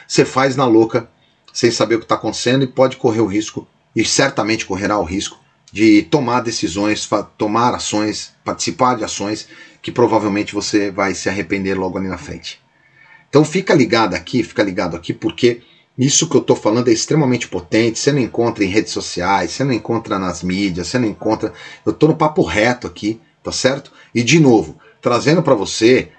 você 0.07 0.25
faz 0.25 0.56
na 0.56 0.65
louca, 0.65 1.07
sem 1.53 1.69
saber 1.69 1.95
o 1.95 2.00
que 2.00 2.06
está 2.06 2.15
acontecendo 2.15 2.63
e 2.63 2.68
pode 2.68 2.97
correr 2.97 3.21
o 3.21 3.27
risco, 3.27 3.68
e 3.95 4.03
certamente 4.03 4.65
correrá 4.65 4.97
o 4.97 5.03
risco, 5.03 5.38
de 5.71 6.01
tomar 6.03 6.41
decisões, 6.41 7.07
tomar 7.38 7.75
ações, 7.75 8.33
participar 8.44 8.95
de 8.95 9.03
ações 9.03 9.47
que 9.80 9.91
provavelmente 9.91 10.56
você 10.56 10.89
vai 10.89 11.13
se 11.13 11.30
arrepender 11.30 11.75
logo 11.75 12.00
ali 12.00 12.07
na 12.07 12.18
frente. 12.18 12.59
Então 13.29 13.44
fica 13.44 13.74
ligado 13.74 14.13
aqui, 14.13 14.44
fica 14.44 14.63
ligado 14.63 14.95
aqui, 14.95 15.13
porque 15.13 15.62
isso 15.97 16.29
que 16.29 16.35
eu 16.35 16.41
estou 16.41 16.56
falando 16.56 16.89
é 16.89 16.94
extremamente 16.94 17.47
potente. 17.47 18.00
Você 18.00 18.12
não 18.12 18.19
encontra 18.19 18.63
em 18.63 18.69
redes 18.69 18.91
sociais, 18.91 19.51
você 19.51 19.63
não 19.63 19.74
encontra 19.74 20.19
nas 20.19 20.44
mídias, 20.44 20.88
você 20.88 21.00
não 21.00 21.07
encontra. 21.07 21.53
Eu 21.85 21.91
estou 21.91 22.09
no 22.09 22.15
papo 22.15 22.44
reto 22.44 22.85
aqui, 22.85 23.19
tá 23.44 23.51
certo? 23.51 23.91
E 24.13 24.24
de 24.24 24.39
novo, 24.39 24.77
trazendo 25.01 25.41
para 25.41 25.56
você 25.56 26.09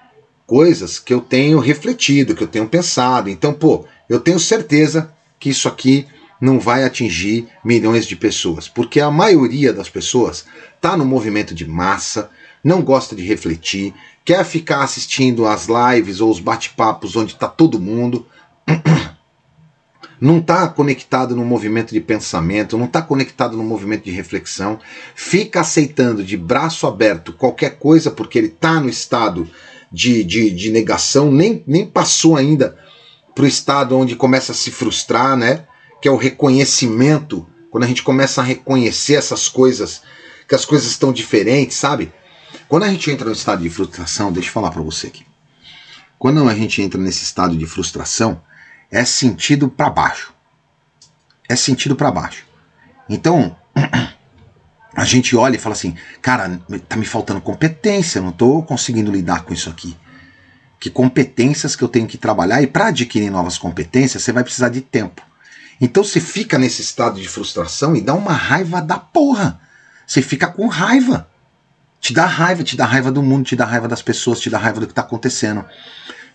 coisas 0.45 0.99
que 0.99 1.13
eu 1.13 1.21
tenho 1.21 1.59
refletido, 1.59 2.35
que 2.35 2.43
eu 2.43 2.47
tenho 2.47 2.67
pensado. 2.67 3.29
Então, 3.29 3.53
pô, 3.53 3.85
eu 4.09 4.19
tenho 4.19 4.39
certeza 4.39 5.13
que 5.39 5.49
isso 5.49 5.67
aqui 5.67 6.07
não 6.41 6.59
vai 6.59 6.83
atingir 6.83 7.47
milhões 7.63 8.05
de 8.05 8.15
pessoas, 8.15 8.67
porque 8.67 8.99
a 8.99 9.11
maioria 9.11 9.73
das 9.73 9.89
pessoas 9.89 10.45
está 10.75 10.95
no 10.95 11.05
movimento 11.05 11.53
de 11.53 11.67
massa, 11.67 12.29
não 12.63 12.81
gosta 12.81 13.15
de 13.15 13.23
refletir, 13.23 13.93
quer 14.29 14.45
ficar 14.45 14.83
assistindo 14.83 15.47
as 15.47 15.65
lives 15.67 16.21
ou 16.21 16.29
os 16.29 16.39
bate-papos 16.39 17.15
onde 17.15 17.33
está 17.33 17.47
todo 17.47 17.79
mundo, 17.79 18.27
não 20.21 20.37
está 20.37 20.67
conectado 20.67 21.35
no 21.35 21.43
movimento 21.43 21.91
de 21.91 21.99
pensamento, 21.99 22.77
não 22.77 22.85
está 22.85 23.01
conectado 23.01 23.57
no 23.57 23.63
movimento 23.63 24.03
de 24.03 24.11
reflexão, 24.11 24.79
fica 25.15 25.61
aceitando 25.61 26.23
de 26.23 26.37
braço 26.37 26.85
aberto 26.85 27.33
qualquer 27.33 27.79
coisa 27.79 28.11
porque 28.11 28.37
ele 28.37 28.49
está 28.49 28.79
no 28.79 28.87
estado 28.87 29.49
de, 29.91 30.23
de, 30.23 30.51
de, 30.51 30.69
negação, 30.69 31.31
nem, 31.31 31.63
nem 31.65 31.87
passou 31.87 32.37
ainda 32.37 32.77
para 33.33 33.45
o 33.45 33.47
estado 33.47 33.97
onde 33.97 34.15
começa 34.15 34.51
a 34.51 34.55
se 34.55 34.69
frustrar, 34.69 35.35
né? 35.35 35.65
Que 35.99 36.07
é 36.07 36.11
o 36.11 36.17
reconhecimento, 36.17 37.47
quando 37.71 37.85
a 37.85 37.87
gente 37.87 38.03
começa 38.03 38.41
a 38.41 38.43
reconhecer 38.43 39.15
essas 39.15 39.47
coisas, 39.47 40.03
que 40.47 40.53
as 40.53 40.65
coisas 40.65 40.87
estão 40.87 41.11
diferentes, 41.11 41.77
sabe? 41.77 42.13
Quando 42.69 42.83
a 42.83 42.89
gente 42.89 43.09
entra 43.09 43.25
no 43.25 43.31
estado 43.31 43.63
de 43.63 43.69
frustração, 43.69 44.31
deixa 44.31 44.49
eu 44.49 44.53
falar 44.53 44.69
para 44.69 44.83
você 44.83 45.07
aqui. 45.07 45.25
Quando 46.19 46.47
a 46.47 46.53
gente 46.53 46.79
entra 46.83 47.01
nesse 47.01 47.23
estado 47.23 47.57
de 47.57 47.65
frustração, 47.65 48.43
é 48.91 49.03
sentido 49.03 49.67
para 49.67 49.89
baixo. 49.89 50.31
É 51.49 51.55
sentido 51.55 51.95
para 51.95 52.11
baixo. 52.11 52.45
Então, 53.09 53.57
a 54.93 55.03
gente 55.03 55.35
olha 55.35 55.55
e 55.55 55.59
fala 55.59 55.73
assim: 55.73 55.95
cara, 56.21 56.61
tá 56.87 56.95
me 56.95 57.07
faltando 57.07 57.41
competência, 57.41 58.21
não 58.21 58.31
tô 58.31 58.61
conseguindo 58.61 59.11
lidar 59.11 59.45
com 59.45 59.53
isso 59.53 59.67
aqui. 59.67 59.97
Que 60.79 60.91
competências 60.91 61.75
que 61.75 61.83
eu 61.83 61.89
tenho 61.89 62.05
que 62.05 62.19
trabalhar 62.19 62.61
e 62.61 62.67
para 62.67 62.89
adquirir 62.89 63.31
novas 63.31 63.57
competências 63.57 64.21
você 64.21 64.31
vai 64.31 64.43
precisar 64.43 64.69
de 64.69 64.81
tempo. 64.81 65.23
Então 65.81 66.03
você 66.03 66.19
fica 66.19 66.59
nesse 66.59 66.83
estado 66.83 67.19
de 67.19 67.27
frustração 67.27 67.95
e 67.95 68.01
dá 68.01 68.13
uma 68.13 68.33
raiva 68.33 68.79
da 68.79 68.99
porra. 68.99 69.59
Você 70.05 70.21
fica 70.21 70.47
com 70.47 70.67
raiva. 70.67 71.28
Te 71.99 72.13
dá 72.13 72.25
raiva, 72.25 72.63
te 72.63 72.77
dá 72.77 72.85
raiva 72.85 73.11
do 73.11 73.21
mundo, 73.21 73.45
te 73.45 73.55
dá 73.55 73.65
raiva 73.65 73.87
das 73.87 74.01
pessoas, 74.01 74.39
te 74.39 74.49
dá 74.49 74.57
raiva 74.57 74.79
do 74.79 74.85
que 74.85 74.91
está 74.93 75.01
acontecendo. 75.01 75.65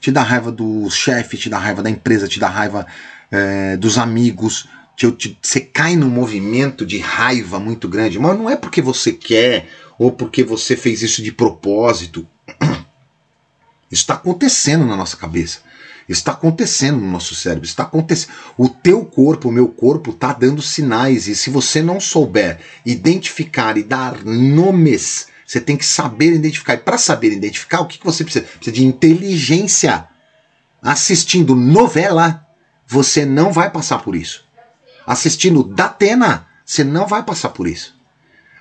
Te 0.01 0.13
dá 0.13 0.23
raiva 0.23 0.53
do 0.53 0.91
chefe, 0.91 1.39
te 1.39 1.49
dá 1.49 1.59
raiva 1.59 1.83
da 1.83 1.89
empresa, 1.89 2.29
te 2.29 2.39
dá 2.39 2.49
raiva 2.49 2.87
é, 3.31 3.77
dos 3.77 3.97
amigos. 3.97 4.69
Te, 4.95 5.11
te, 5.13 5.39
você 5.41 5.61
cai 5.61 5.97
num 5.97 6.11
movimento 6.11 6.85
de 6.85 6.99
raiva 6.99 7.59
muito 7.59 7.89
grande. 7.89 8.19
Mas 8.19 8.39
não 8.39 8.51
é 8.51 8.57
porque 8.57 8.83
você 8.83 9.13
quer 9.13 9.69
ou 9.99 10.13
porque 10.13 10.45
você 10.45 10.77
fez 10.77 11.03
isso 11.03 11.23
de 11.23 11.33
propósito. 11.33 12.27
Isso 13.91 14.03
está 14.03 14.15
acontecendo 14.15 14.85
na 14.85 14.97
nossa 14.97 15.17
cabeça. 15.17 15.61
Está 16.09 16.33
acontecendo 16.33 17.01
no 17.01 17.11
nosso 17.13 17.35
cérebro, 17.35 17.65
está 17.65 17.85
acontecendo. 17.85 18.33
O 18.59 18.69
teu 18.69 19.05
corpo, 19.05 19.49
o 19.49 19.53
meu 19.53 19.69
corpo, 19.69 20.11
está 20.11 20.33
dando 20.33 20.61
sinais. 20.61 21.29
E 21.29 21.37
se 21.37 21.49
você 21.49 21.81
não 21.81 22.01
souber 22.01 22.59
identificar 22.85 23.79
e 23.79 23.85
dar 23.85 24.25
nomes 24.25 25.29
você 25.47 25.61
tem 25.61 25.77
que 25.77 25.85
saber 25.85 26.33
identificar. 26.33 26.75
E 26.75 26.79
para 26.79 26.99
saber 26.99 27.33
identificar, 27.33 27.81
o 27.81 27.87
que, 27.87 27.99
que 27.99 28.05
você 28.05 28.25
precisa? 28.25 28.45
Precisa 28.45 28.75
de 28.75 28.85
inteligência. 28.85 30.09
assistindo 30.83 31.55
novela, 31.55 32.47
você 32.87 33.25
não 33.25 33.53
vai 33.53 33.71
passar 33.71 33.99
por 33.99 34.15
isso. 34.15 34.45
Assistindo 35.07 35.63
Datena, 35.63 36.47
você 36.65 36.85
não 36.85 37.07
vai 37.07 37.23
passar 37.23 37.51
por 37.51 37.67
isso. 37.67 37.95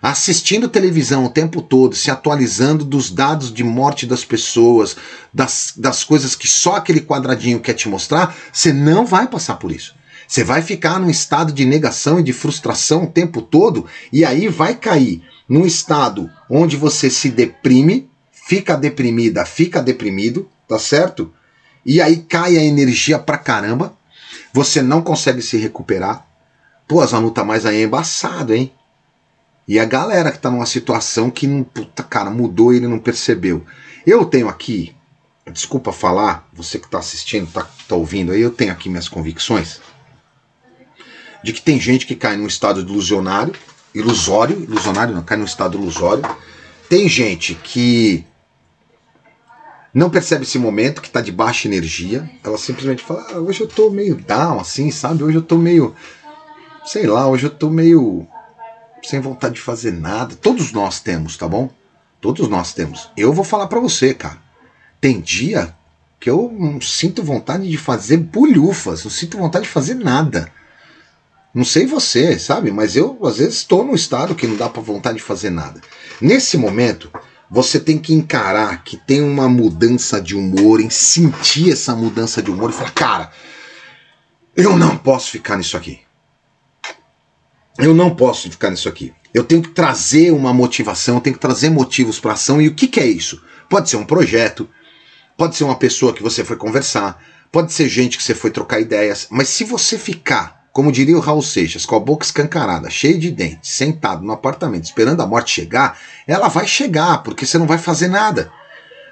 Assistindo 0.01 0.67
televisão 0.67 1.25
o 1.25 1.29
tempo 1.29 1.61
todo, 1.61 1.95
se 1.95 2.11
atualizando 2.11 2.83
dos 2.83 3.09
dados 3.09 3.53
de 3.53 3.63
morte 3.63 4.05
das 4.05 4.25
pessoas, 4.25 4.97
das, 5.33 5.73
das 5.77 6.03
coisas 6.03 6.35
que 6.35 6.47
só 6.47 6.75
aquele 6.75 6.99
quadradinho 6.99 7.61
quer 7.61 7.73
te 7.73 7.87
mostrar, 7.87 8.35
você 8.51 8.73
não 8.73 9.05
vai 9.05 9.27
passar 9.27 9.55
por 9.55 9.71
isso. 9.71 9.95
Você 10.27 10.43
vai 10.43 10.61
ficar 10.61 10.99
num 10.99 11.09
estado 11.09 11.53
de 11.53 11.63
negação 11.65 12.19
e 12.19 12.23
de 12.23 12.33
frustração 12.33 13.05
o 13.05 13.09
tempo 13.09 13.41
todo, 13.41 13.85
e 14.11 14.25
aí 14.25 14.49
vai 14.49 14.75
cair 14.75 15.23
num 15.53 15.67
estado 15.67 16.31
onde 16.49 16.75
você 16.75 17.11
se 17.11 17.29
deprime, 17.29 18.09
fica 18.31 18.75
deprimida, 18.75 19.45
fica 19.45 19.83
deprimido, 19.83 20.49
tá 20.67 20.79
certo? 20.79 21.31
E 21.85 22.01
aí 22.01 22.17
cai 22.17 22.57
a 22.57 22.63
energia 22.63 23.19
pra 23.19 23.37
caramba, 23.37 23.95
você 24.51 24.81
não 24.81 24.99
consegue 24.99 25.43
se 25.43 25.55
recuperar. 25.57 26.25
Pô, 26.87 27.01
a 27.01 27.05
Zanu 27.05 27.29
tá 27.29 27.43
mais 27.43 27.67
aí 27.67 27.81
é 27.81 27.83
embaçado, 27.83 28.55
hein? 28.55 28.71
E 29.67 29.79
a 29.79 29.85
galera 29.85 30.31
que 30.31 30.39
tá 30.39 30.49
numa 30.49 30.65
situação 30.65 31.29
que, 31.29 31.47
puta 31.65 32.01
cara, 32.01 32.31
mudou 32.31 32.73
e 32.73 32.77
ele 32.77 32.87
não 32.87 32.97
percebeu. 32.97 33.63
Eu 34.07 34.25
tenho 34.25 34.49
aqui, 34.49 34.95
desculpa 35.51 35.93
falar, 35.93 36.49
você 36.51 36.79
que 36.79 36.89
tá 36.89 36.97
assistindo, 36.97 37.45
tá, 37.51 37.69
tá 37.87 37.95
ouvindo 37.95 38.31
aí, 38.31 38.41
eu 38.41 38.49
tenho 38.49 38.71
aqui 38.71 38.89
minhas 38.89 39.07
convicções 39.07 39.79
de 41.43 41.53
que 41.53 41.61
tem 41.61 41.79
gente 41.79 42.07
que 42.07 42.15
cai 42.15 42.37
num 42.37 42.47
estado 42.47 42.79
ilusionário, 42.79 43.53
ilusório, 43.93 44.61
ilusionário 44.61 45.13
não, 45.13 45.23
cai 45.23 45.37
num 45.37 45.45
estado 45.45 45.77
ilusório. 45.77 46.23
Tem 46.89 47.07
gente 47.07 47.55
que 47.55 48.25
não 49.93 50.09
percebe 50.09 50.43
esse 50.43 50.57
momento, 50.57 51.01
que 51.01 51.07
está 51.07 51.21
de 51.21 51.31
baixa 51.31 51.67
energia. 51.67 52.29
Ela 52.43 52.57
simplesmente 52.57 53.03
fala: 53.03 53.25
ah, 53.29 53.39
hoje 53.39 53.61
eu 53.61 53.67
estou 53.67 53.91
meio 53.91 54.15
down, 54.15 54.59
assim, 54.59 54.89
sabe? 54.89 55.23
Hoje 55.23 55.37
eu 55.37 55.41
estou 55.41 55.57
meio. 55.57 55.95
Sei 56.85 57.05
lá, 57.05 57.27
hoje 57.27 57.45
eu 57.45 57.51
estou 57.51 57.69
meio. 57.69 58.27
sem 59.03 59.19
vontade 59.19 59.55
de 59.55 59.61
fazer 59.61 59.91
nada. 59.91 60.35
Todos 60.35 60.71
nós 60.71 60.99
temos, 60.99 61.37
tá 61.37 61.47
bom? 61.47 61.69
Todos 62.19 62.47
nós 62.47 62.73
temos. 62.73 63.09
Eu 63.15 63.33
vou 63.33 63.43
falar 63.43 63.67
para 63.67 63.79
você, 63.79 64.13
cara. 64.13 64.41
Tem 64.99 65.19
dia 65.19 65.75
que 66.19 66.29
eu 66.29 66.55
não 66.57 66.79
sinto 66.79 67.21
vontade 67.21 67.69
de 67.69 67.77
fazer 67.77 68.17
bulhufas, 68.17 69.03
não 69.03 69.11
sinto 69.11 69.37
vontade 69.37 69.65
de 69.65 69.71
fazer 69.71 69.95
nada. 69.95 70.49
Não 71.53 71.63
sei 71.63 71.85
você, 71.85 72.39
sabe? 72.39 72.71
Mas 72.71 72.95
eu, 72.95 73.19
às 73.23 73.37
vezes, 73.37 73.57
estou 73.57 73.83
num 73.83 73.93
estado 73.93 74.33
que 74.33 74.47
não 74.47 74.55
dá 74.55 74.67
para 74.67 74.81
vontade 74.81 75.17
de 75.17 75.23
fazer 75.23 75.51
nada. 75.51 75.79
Nesse 76.19 76.57
momento, 76.57 77.11
você 77.49 77.79
tem 77.79 77.99
que 77.99 78.13
encarar 78.13 78.83
que 78.83 78.97
tem 78.97 79.21
uma 79.21 79.47
mudança 79.47 80.19
de 80.19 80.35
humor, 80.35 80.81
em 80.81 80.89
sentir 80.89 81.71
essa 81.71 81.95
mudança 81.95 82.41
de 82.41 82.49
humor 82.49 82.71
e 82.71 82.73
falar, 82.73 82.91
cara, 82.91 83.31
eu 84.55 84.75
não 84.75 84.97
posso 84.97 85.29
ficar 85.29 85.57
nisso 85.57 85.77
aqui. 85.77 85.99
Eu 87.77 87.93
não 87.93 88.15
posso 88.15 88.49
ficar 88.49 88.71
nisso 88.71 88.89
aqui. 88.89 89.13
Eu 89.31 89.43
tenho 89.43 89.61
que 89.61 89.69
trazer 89.69 90.31
uma 90.31 90.53
motivação, 90.53 91.15
eu 91.15 91.21
tenho 91.21 91.35
que 91.35 91.41
trazer 91.41 91.69
motivos 91.69 92.19
para 92.19 92.33
ação. 92.33 92.59
E 92.59 92.67
o 92.67 92.73
que, 92.73 92.87
que 92.87 92.99
é 92.99 93.05
isso? 93.05 93.43
Pode 93.69 93.89
ser 93.89 93.97
um 93.97 94.05
projeto, 94.05 94.67
pode 95.37 95.55
ser 95.55 95.63
uma 95.63 95.75
pessoa 95.75 96.13
que 96.13 96.23
você 96.23 96.43
foi 96.43 96.55
conversar, 96.55 97.23
pode 97.51 97.71
ser 97.73 97.87
gente 97.87 98.17
que 98.17 98.23
você 98.23 98.33
foi 98.33 98.49
trocar 98.49 98.79
ideias, 98.79 99.27
mas 99.29 99.49
se 99.49 99.63
você 99.63 99.97
ficar, 99.97 100.62
como 100.73 100.91
diria 100.91 101.15
o 101.15 101.19
Raul 101.19 101.43
Seixas, 101.43 101.85
com 101.85 101.95
a 101.95 101.99
boca 101.99 102.25
escancarada, 102.25 102.89
cheio 102.89 103.19
de 103.19 103.29
dentes, 103.29 103.69
sentado 103.69 104.25
no 104.25 104.33
apartamento 104.33 104.85
esperando 104.85 105.21
a 105.21 105.27
morte 105.27 105.53
chegar, 105.53 105.99
ela 106.25 106.47
vai 106.47 106.67
chegar, 106.67 107.21
porque 107.21 107.45
você 107.45 107.59
não 107.59 107.67
vai 107.67 107.77
fazer 107.77 108.07
nada. 108.07 108.51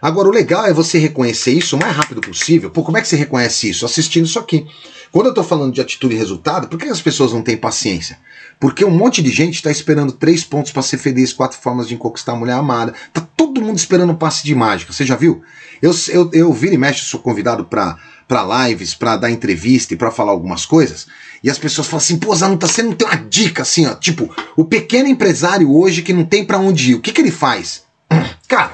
Agora, 0.01 0.27
o 0.27 0.31
legal 0.31 0.65
é 0.65 0.73
você 0.73 0.97
reconhecer 0.97 1.51
isso 1.51 1.75
o 1.75 1.79
mais 1.79 1.95
rápido 1.95 2.19
possível. 2.19 2.71
Pô, 2.71 2.81
como 2.81 2.97
é 2.97 3.01
que 3.01 3.07
você 3.07 3.15
reconhece 3.15 3.69
isso? 3.69 3.85
Assistindo 3.85 4.25
isso 4.25 4.39
aqui. 4.39 4.65
Quando 5.11 5.27
eu 5.27 5.33
tô 5.33 5.43
falando 5.43 5.71
de 5.71 5.79
atitude 5.79 6.15
e 6.15 6.17
resultado, 6.17 6.67
por 6.67 6.79
que 6.79 6.85
as 6.85 7.01
pessoas 7.01 7.31
não 7.31 7.43
têm 7.43 7.55
paciência? 7.55 8.17
Porque 8.59 8.83
um 8.83 8.89
monte 8.89 9.21
de 9.21 9.29
gente 9.29 9.55
está 9.55 9.69
esperando 9.69 10.11
três 10.11 10.43
pontos 10.43 10.71
para 10.71 10.81
ser 10.81 10.97
feliz, 10.97 11.31
quatro 11.31 11.59
formas 11.59 11.87
de 11.87 11.95
conquistar 11.97 12.31
a 12.31 12.35
mulher 12.35 12.53
amada. 12.53 12.95
Tá 13.13 13.21
todo 13.37 13.61
mundo 13.61 13.77
esperando 13.77 14.11
um 14.11 14.15
passe 14.15 14.43
de 14.43 14.55
mágica. 14.55 14.91
Você 14.91 15.05
já 15.05 15.15
viu? 15.15 15.43
Eu, 15.79 15.91
eu, 16.09 16.29
eu 16.33 16.53
viro 16.53 16.73
e 16.73 16.77
mexo, 16.77 17.05
sou 17.05 17.19
convidado 17.19 17.65
para 17.65 17.97
lives, 18.39 18.93
para 18.93 19.17
dar 19.17 19.31
entrevista 19.31 19.93
e 19.93 19.97
para 19.97 20.11
falar 20.11 20.31
algumas 20.31 20.65
coisas. 20.65 21.07
E 21.43 21.49
as 21.49 21.57
pessoas 21.57 21.87
falam 21.87 22.03
assim, 22.03 22.17
pô, 22.17 22.33
Zanuta, 22.35 22.67
você 22.67 22.83
não 22.83 22.93
tem 22.93 23.07
uma 23.07 23.17
dica 23.17 23.63
assim, 23.63 23.87
ó. 23.87 23.95
Tipo, 23.95 24.33
o 24.55 24.63
pequeno 24.63 25.09
empresário 25.09 25.75
hoje 25.75 26.01
que 26.01 26.13
não 26.13 26.23
tem 26.23 26.45
para 26.45 26.59
onde 26.59 26.91
ir, 26.91 26.95
o 26.95 27.01
que, 27.01 27.11
que 27.11 27.21
ele 27.21 27.31
faz? 27.31 27.83
Cara, 28.47 28.73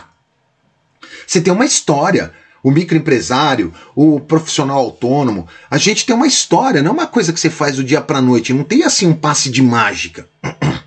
você 1.26 1.42
tem 1.42 1.54
uma 1.54 1.66
história. 1.66 2.34
O 2.64 2.72
microempresário, 2.72 3.74
o 3.96 4.20
profissional 4.20 4.80
autônomo, 4.80 5.48
a 5.70 5.78
gente 5.78 6.06
tem 6.06 6.14
uma 6.14 6.28
história, 6.28 6.82
não 6.82 6.90
é 6.90 6.94
uma 6.94 7.08
coisa 7.08 7.32
que 7.32 7.40
você 7.40 7.50
faz 7.50 7.78
do 7.78 7.84
dia 7.84 8.02
para 8.02 8.20
noite, 8.20 8.52
não 8.52 8.64
tem 8.64 8.84
assim 8.84 9.08
um 9.08 9.14
passe 9.14 9.50
de 9.50 9.62
mágica. 9.62 10.28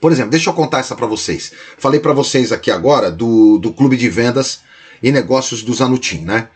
Por 0.00 0.12
exemplo, 0.12 0.30
deixa 0.30 0.50
eu 0.50 0.54
contar 0.54 0.80
essa 0.80 0.94
para 0.94 1.06
vocês. 1.06 1.52
Falei 1.78 1.98
para 1.98 2.12
vocês 2.12 2.52
aqui 2.52 2.70
agora 2.70 3.10
do, 3.10 3.58
do 3.58 3.72
clube 3.72 3.96
de 3.96 4.08
vendas 4.08 4.60
e 5.02 5.10
negócios 5.10 5.62
do 5.62 5.74
Zanutim, 5.74 6.18
né? 6.18 6.48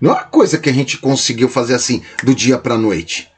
Não 0.00 0.12
é 0.12 0.14
uma 0.14 0.24
coisa 0.24 0.58
que 0.58 0.70
a 0.70 0.72
gente 0.72 0.98
conseguiu 0.98 1.48
fazer 1.48 1.74
assim 1.74 2.02
do 2.24 2.34
dia 2.34 2.56
para 2.56 2.78
noite. 2.78 3.30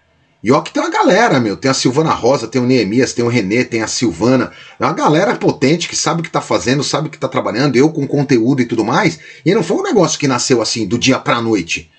E 0.42 0.50
ó 0.50 0.60
que 0.60 0.72
tem 0.72 0.82
uma 0.82 0.90
galera, 0.90 1.38
meu. 1.38 1.56
Tem 1.56 1.70
a 1.70 1.74
Silvana 1.74 2.12
Rosa, 2.12 2.48
tem 2.48 2.60
o 2.60 2.66
Neemias, 2.66 3.12
tem 3.12 3.24
o 3.24 3.28
Renê, 3.28 3.64
tem 3.64 3.82
a 3.82 3.86
Silvana. 3.86 4.52
É 4.78 4.84
uma 4.84 4.92
galera 4.92 5.36
potente 5.36 5.88
que 5.88 5.96
sabe 5.96 6.20
o 6.20 6.24
que 6.24 6.30
tá 6.30 6.40
fazendo, 6.40 6.82
sabe 6.82 7.08
o 7.08 7.10
que 7.10 7.18
tá 7.18 7.28
trabalhando, 7.28 7.76
eu 7.76 7.90
com 7.90 8.06
conteúdo 8.06 8.60
e 8.60 8.66
tudo 8.66 8.84
mais. 8.84 9.20
E 9.46 9.54
não 9.54 9.62
foi 9.62 9.76
um 9.76 9.82
negócio 9.82 10.18
que 10.18 10.26
nasceu 10.26 10.60
assim, 10.60 10.86
do 10.86 10.98
dia 10.98 11.18
pra 11.18 11.40
noite. 11.40 11.90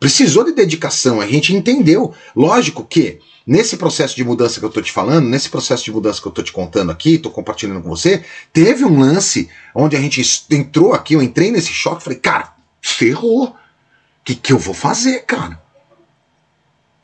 Precisou 0.00 0.44
de 0.44 0.52
dedicação, 0.52 1.20
a 1.20 1.26
gente 1.26 1.54
entendeu. 1.54 2.12
Lógico 2.34 2.84
que 2.84 3.20
nesse 3.46 3.76
processo 3.76 4.16
de 4.16 4.24
mudança 4.24 4.58
que 4.58 4.66
eu 4.66 4.70
tô 4.70 4.82
te 4.82 4.90
falando, 4.90 5.28
nesse 5.28 5.48
processo 5.48 5.84
de 5.84 5.92
mudança 5.92 6.20
que 6.20 6.26
eu 6.26 6.32
tô 6.32 6.42
te 6.42 6.52
contando 6.52 6.90
aqui, 6.90 7.18
tô 7.18 7.30
compartilhando 7.30 7.80
com 7.82 7.88
você, 7.88 8.24
teve 8.52 8.84
um 8.84 8.98
lance 8.98 9.48
onde 9.74 9.96
a 9.96 10.00
gente 10.00 10.20
entrou 10.50 10.92
aqui, 10.92 11.14
eu 11.14 11.22
entrei 11.22 11.52
nesse 11.52 11.72
choque, 11.72 12.02
falei, 12.02 12.18
cara, 12.18 12.52
ferrou. 12.82 13.54
Que, 14.26 14.34
que 14.34 14.52
eu 14.52 14.58
vou 14.58 14.74
fazer, 14.74 15.20
cara? 15.20 15.62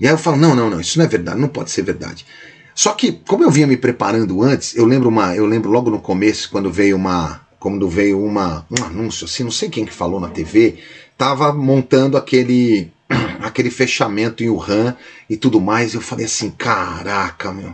E 0.01 0.09
aí 0.09 0.13
eu 0.13 0.19
falo, 0.19 0.37
não, 0.37 0.57
não, 0.57 0.69
não, 0.69 0.81
isso 0.81 0.99
não 0.99 1.05
é 1.05 1.09
verdade, 1.09 1.41
não 1.41 1.47
pode 1.47 1.71
ser 1.71 1.83
verdade. 1.83 2.27
Só 2.75 2.93
que, 2.95 3.13
como 3.13 3.45
eu 3.45 3.51
vinha 3.51 3.69
me 3.69 3.77
preparando 3.77 4.43
antes, 4.43 4.75
eu 4.75 4.85
lembro 4.85 5.09
uma, 5.09 5.37
eu 5.37 5.47
lembro 5.47 5.71
logo 5.71 5.89
no 5.89 6.01
começo, 6.01 6.51
quando 6.51 6.73
veio 6.73 6.97
uma, 6.97 7.41
quando 7.61 7.89
veio 7.89 8.21
uma, 8.21 8.67
um 8.69 8.85
anúncio, 8.85 9.27
assim, 9.27 9.45
não 9.45 9.53
sei 9.53 9.71
quem 9.71 9.85
que 9.87 9.93
falou 9.93 10.19
na 10.19 10.31
TV, 10.31 10.79
tava 11.17 11.53
montando 11.53 12.17
aquele, 12.17 12.91
aquele 13.41 13.71
fechamento 13.71 14.43
em 14.43 14.49
Wuhan 14.49 14.97
e 15.31 15.37
tudo 15.37 15.61
mais, 15.61 15.95
eu 15.95 16.01
falei 16.01 16.27
assim, 16.27 16.51
caraca, 16.51 17.53
meu, 17.53 17.73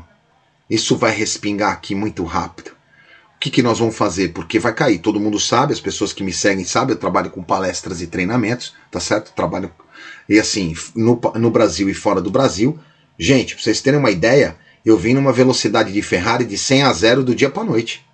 isso 0.69 0.95
vai 0.95 1.12
respingar 1.12 1.73
aqui 1.73 1.95
muito 1.95 2.23
rápido. 2.23 2.73
O 3.38 3.40
que, 3.40 3.50
que 3.50 3.62
nós 3.62 3.78
vamos 3.78 3.97
fazer? 3.97 4.30
Porque 4.30 4.59
vai 4.59 4.75
cair, 4.75 4.99
todo 4.99 5.21
mundo 5.21 5.38
sabe, 5.38 5.73
as 5.73 5.78
pessoas 5.78 6.12
que 6.12 6.25
me 6.25 6.33
seguem 6.33 6.64
sabem, 6.64 6.95
eu 6.95 6.99
trabalho 6.99 7.30
com 7.30 7.40
palestras 7.40 8.02
e 8.02 8.09
treinamentos, 8.09 8.75
tá 8.90 8.99
certo? 8.99 9.33
trabalho 9.33 9.71
e 10.28 10.38
assim, 10.38 10.75
no, 10.95 11.21
no 11.37 11.50
Brasil 11.50 11.88
e 11.88 11.95
fora 11.95 12.21
do 12.21 12.30
Brasil. 12.30 12.78
Gente, 13.18 13.54
pra 13.54 13.62
vocês 13.62 13.80
terem 13.80 13.99
uma 13.99 14.11
ideia, 14.11 14.57
eu 14.85 14.97
vim 14.99 15.14
numa 15.14 15.33
velocidade 15.33 15.92
de 15.92 16.02
Ferrari 16.02 16.45
de 16.45 16.59
100 16.59 16.83
a 16.83 16.92
0 16.92 17.25
do 17.25 17.35
dia 17.35 17.49
pra 17.49 17.64
noite. 17.64 18.04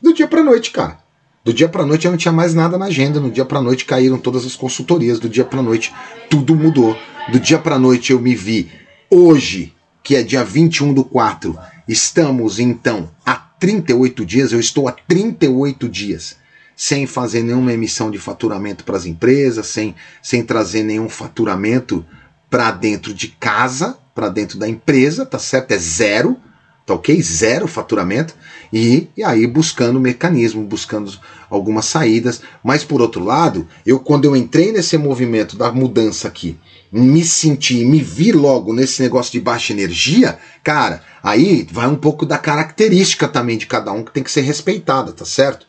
Do 0.00 0.14
dia 0.14 0.28
pra 0.28 0.44
noite, 0.44 0.70
cara. 0.70 0.98
Do 1.44 1.52
dia 1.52 1.68
pra 1.68 1.86
noite 1.86 2.04
eu 2.04 2.10
não 2.10 2.18
tinha 2.18 2.32
mais 2.32 2.54
nada 2.54 2.78
na 2.78 2.86
agenda. 2.86 3.18
No 3.18 3.30
dia 3.30 3.44
pra 3.44 3.62
noite 3.62 3.84
caíram 3.84 4.18
todas 4.18 4.44
as 4.44 4.54
consultorias. 4.54 5.18
Do 5.18 5.28
dia 5.28 5.44
pra 5.44 5.62
noite 5.62 5.92
tudo 6.30 6.54
mudou. 6.54 6.96
Do 7.30 7.40
dia 7.40 7.58
pra 7.58 7.78
noite 7.78 8.12
eu 8.12 8.20
me 8.20 8.34
vi 8.34 8.70
hoje, 9.10 9.72
que 10.02 10.14
é 10.14 10.22
dia 10.22 10.44
21 10.44 10.92
do 10.92 11.04
4. 11.04 11.56
Estamos 11.88 12.58
então 12.58 13.10
há 13.24 13.45
38 13.58 14.24
dias. 14.24 14.52
Eu 14.52 14.60
estou 14.60 14.88
há 14.88 14.92
38 14.92 15.88
dias 15.88 16.36
sem 16.76 17.06
fazer 17.06 17.42
nenhuma 17.42 17.72
emissão 17.72 18.10
de 18.10 18.18
faturamento 18.18 18.84
para 18.84 18.98
as 18.98 19.06
empresas, 19.06 19.66
sem, 19.66 19.94
sem 20.22 20.44
trazer 20.44 20.82
nenhum 20.82 21.08
faturamento 21.08 22.04
para 22.50 22.70
dentro 22.70 23.14
de 23.14 23.28
casa, 23.28 23.98
para 24.14 24.28
dentro 24.28 24.58
da 24.58 24.68
empresa, 24.68 25.24
tá 25.24 25.38
certo? 25.38 25.72
É 25.72 25.78
zero, 25.78 26.36
tá 26.84 26.92
ok? 26.92 27.20
Zero 27.22 27.66
faturamento. 27.66 28.34
E, 28.70 29.08
e 29.16 29.24
aí 29.24 29.46
buscando 29.46 29.98
mecanismo, 29.98 30.64
buscando 30.64 31.18
algumas 31.48 31.86
saídas. 31.86 32.42
Mas 32.62 32.84
por 32.84 33.00
outro 33.00 33.24
lado, 33.24 33.66
eu 33.86 33.98
quando 33.98 34.26
eu 34.26 34.36
entrei 34.36 34.70
nesse 34.70 34.98
movimento 34.98 35.56
da 35.56 35.72
mudança 35.72 36.28
aqui, 36.28 36.58
me 36.92 37.24
senti, 37.24 37.84
me 37.84 38.00
vi 38.00 38.32
logo 38.32 38.72
nesse 38.72 39.02
negócio 39.02 39.32
de 39.32 39.40
baixa 39.40 39.72
energia, 39.72 40.38
cara, 40.62 41.02
aí 41.22 41.66
vai 41.70 41.86
um 41.86 41.96
pouco 41.96 42.24
da 42.24 42.38
característica 42.38 43.26
também 43.28 43.58
de 43.58 43.66
cada 43.66 43.92
um 43.92 44.02
que 44.02 44.12
tem 44.12 44.22
que 44.22 44.30
ser 44.30 44.42
respeitada, 44.42 45.12
tá 45.12 45.24
certo? 45.24 45.66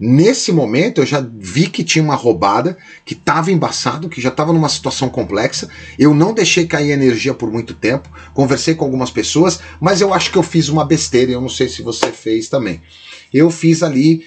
Nesse 0.00 0.52
momento 0.52 1.00
eu 1.00 1.06
já 1.06 1.20
vi 1.20 1.66
que 1.66 1.82
tinha 1.82 2.04
uma 2.04 2.14
roubada, 2.14 2.78
que 3.04 3.14
estava 3.14 3.50
embaçado, 3.50 4.08
que 4.08 4.20
já 4.20 4.28
estava 4.28 4.52
numa 4.52 4.68
situação 4.68 5.08
complexa. 5.08 5.68
Eu 5.98 6.14
não 6.14 6.32
deixei 6.32 6.66
cair 6.68 6.92
energia 6.92 7.34
por 7.34 7.50
muito 7.50 7.74
tempo, 7.74 8.08
conversei 8.32 8.76
com 8.76 8.84
algumas 8.84 9.10
pessoas, 9.10 9.58
mas 9.80 10.00
eu 10.00 10.14
acho 10.14 10.30
que 10.30 10.38
eu 10.38 10.42
fiz 10.44 10.68
uma 10.68 10.84
besteira, 10.84 11.32
eu 11.32 11.40
não 11.40 11.48
sei 11.48 11.68
se 11.68 11.82
você 11.82 12.12
fez 12.12 12.48
também. 12.48 12.80
Eu 13.34 13.50
fiz 13.50 13.82
ali 13.82 14.24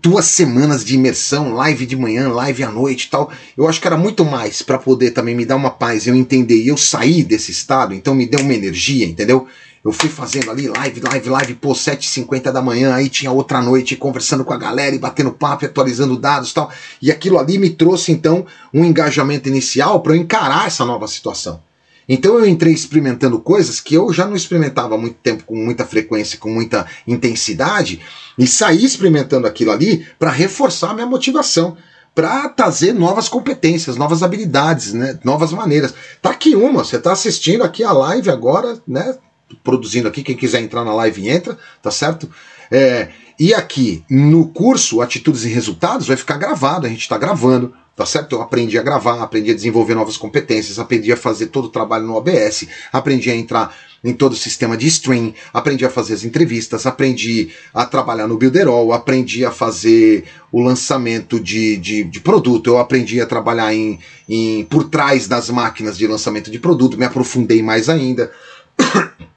duas 0.00 0.24
semanas 0.24 0.82
de 0.84 0.94
imersão, 0.94 1.52
live 1.52 1.84
de 1.84 1.96
manhã, 1.96 2.28
live 2.30 2.64
à 2.64 2.70
noite 2.70 3.04
e 3.04 3.10
tal. 3.10 3.30
Eu 3.56 3.68
acho 3.68 3.80
que 3.80 3.86
era 3.86 3.96
muito 3.96 4.24
mais 4.24 4.62
para 4.62 4.78
poder 4.78 5.10
também 5.10 5.34
me 5.34 5.44
dar 5.44 5.56
uma 5.56 5.70
paz, 5.70 6.06
eu 6.06 6.14
entender 6.14 6.62
e 6.62 6.68
eu 6.68 6.78
sair 6.78 7.22
desse 7.24 7.50
estado, 7.50 7.92
então 7.92 8.14
me 8.14 8.26
deu 8.26 8.40
uma 8.40 8.54
energia, 8.54 9.04
entendeu? 9.04 9.46
Eu 9.84 9.92
fui 9.92 10.08
fazendo 10.08 10.50
ali 10.50 10.68
live, 10.68 11.00
live, 11.00 11.28
live, 11.28 11.54
pô, 11.54 11.72
7h50 11.72 12.52
da 12.52 12.62
manhã, 12.62 12.94
aí 12.94 13.08
tinha 13.08 13.32
outra 13.32 13.60
noite 13.60 13.96
conversando 13.96 14.44
com 14.44 14.52
a 14.54 14.58
galera 14.58 14.94
e 14.94 14.98
batendo 14.98 15.32
papo, 15.32 15.66
atualizando 15.66 16.16
dados 16.16 16.52
e 16.52 16.54
tal. 16.54 16.70
E 17.02 17.10
aquilo 17.10 17.38
ali 17.38 17.58
me 17.58 17.68
trouxe 17.68 18.12
então 18.12 18.46
um 18.72 18.84
engajamento 18.84 19.48
inicial 19.48 20.00
para 20.00 20.14
eu 20.14 20.20
encarar 20.20 20.68
essa 20.68 20.84
nova 20.84 21.08
situação. 21.08 21.60
Então 22.08 22.38
eu 22.38 22.46
entrei 22.46 22.72
experimentando 22.72 23.38
coisas 23.40 23.80
que 23.80 23.94
eu 23.94 24.12
já 24.12 24.26
não 24.26 24.36
experimentava 24.36 24.94
há 24.94 24.98
muito 24.98 25.16
tempo, 25.16 25.44
com 25.44 25.56
muita 25.56 25.84
frequência, 25.84 26.38
com 26.38 26.50
muita 26.50 26.86
intensidade, 27.06 28.00
e 28.38 28.46
saí 28.46 28.84
experimentando 28.84 29.46
aquilo 29.46 29.70
ali 29.70 30.06
para 30.18 30.30
reforçar 30.30 30.94
minha 30.94 31.06
motivação, 31.06 31.76
para 32.14 32.48
trazer 32.48 32.92
novas 32.92 33.28
competências, 33.28 33.96
novas 33.96 34.22
habilidades, 34.22 34.92
né, 34.92 35.18
novas 35.24 35.52
maneiras. 35.52 35.94
Tá 36.20 36.30
aqui 36.30 36.54
uma, 36.54 36.84
você 36.84 36.96
está 36.96 37.12
assistindo 37.12 37.62
aqui 37.64 37.82
a 37.82 37.92
live 37.92 38.30
agora, 38.30 38.80
né, 38.86 39.16
produzindo 39.64 40.08
aqui, 40.08 40.22
quem 40.22 40.36
quiser 40.36 40.60
entrar 40.60 40.84
na 40.84 40.94
live 40.94 41.28
entra, 41.28 41.56
tá 41.82 41.90
certo? 41.90 42.28
É, 42.70 43.08
e 43.38 43.54
aqui 43.54 44.04
no 44.10 44.48
curso 44.48 45.00
Atitudes 45.00 45.44
e 45.44 45.48
Resultados 45.48 46.06
vai 46.06 46.16
ficar 46.16 46.36
gravado, 46.36 46.86
a 46.86 46.90
gente 46.90 47.02
está 47.02 47.18
gravando, 47.18 47.74
Tá 47.94 48.06
certo? 48.06 48.36
Eu 48.36 48.40
aprendi 48.40 48.78
a 48.78 48.82
gravar, 48.82 49.22
aprendi 49.22 49.50
a 49.50 49.54
desenvolver 49.54 49.94
novas 49.94 50.16
competências, 50.16 50.78
aprendi 50.78 51.12
a 51.12 51.16
fazer 51.16 51.48
todo 51.48 51.66
o 51.66 51.68
trabalho 51.68 52.06
no 52.06 52.14
OBS, 52.14 52.66
aprendi 52.90 53.30
a 53.30 53.36
entrar 53.36 53.76
em 54.02 54.14
todo 54.14 54.32
o 54.32 54.36
sistema 54.36 54.78
de 54.78 54.86
stream, 54.86 55.34
aprendi 55.52 55.84
a 55.84 55.90
fazer 55.90 56.14
as 56.14 56.24
entrevistas, 56.24 56.86
aprendi 56.86 57.50
a 57.72 57.84
trabalhar 57.84 58.26
no 58.26 58.38
Builderall, 58.38 58.94
aprendi 58.94 59.44
a 59.44 59.50
fazer 59.50 60.24
o 60.50 60.62
lançamento 60.62 61.38
de, 61.38 61.76
de, 61.76 62.04
de, 62.04 62.20
produto, 62.20 62.68
eu 62.68 62.78
aprendi 62.78 63.20
a 63.20 63.26
trabalhar 63.26 63.74
em, 63.74 64.00
em 64.26 64.64
por 64.64 64.84
trás 64.84 65.28
das 65.28 65.50
máquinas 65.50 65.98
de 65.98 66.06
lançamento 66.06 66.50
de 66.50 66.58
produto, 66.58 66.96
me 66.96 67.04
aprofundei 67.04 67.62
mais 67.62 67.90
ainda. 67.90 68.32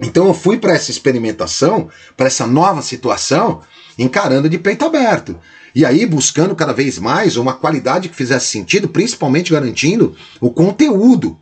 Então 0.00 0.26
eu 0.26 0.34
fui 0.34 0.58
para 0.58 0.72
essa 0.72 0.90
experimentação, 0.90 1.88
para 2.16 2.26
essa 2.26 2.46
nova 2.46 2.80
situação, 2.80 3.60
encarando 3.98 4.48
de 4.48 4.58
peito 4.58 4.84
aberto. 4.84 5.38
E 5.74 5.84
aí 5.84 6.06
buscando 6.06 6.56
cada 6.56 6.72
vez 6.72 6.98
mais 6.98 7.36
uma 7.36 7.52
qualidade 7.52 8.08
que 8.08 8.16
fizesse 8.16 8.46
sentido, 8.46 8.88
principalmente 8.88 9.52
garantindo 9.52 10.16
o 10.40 10.50
conteúdo. 10.50 11.38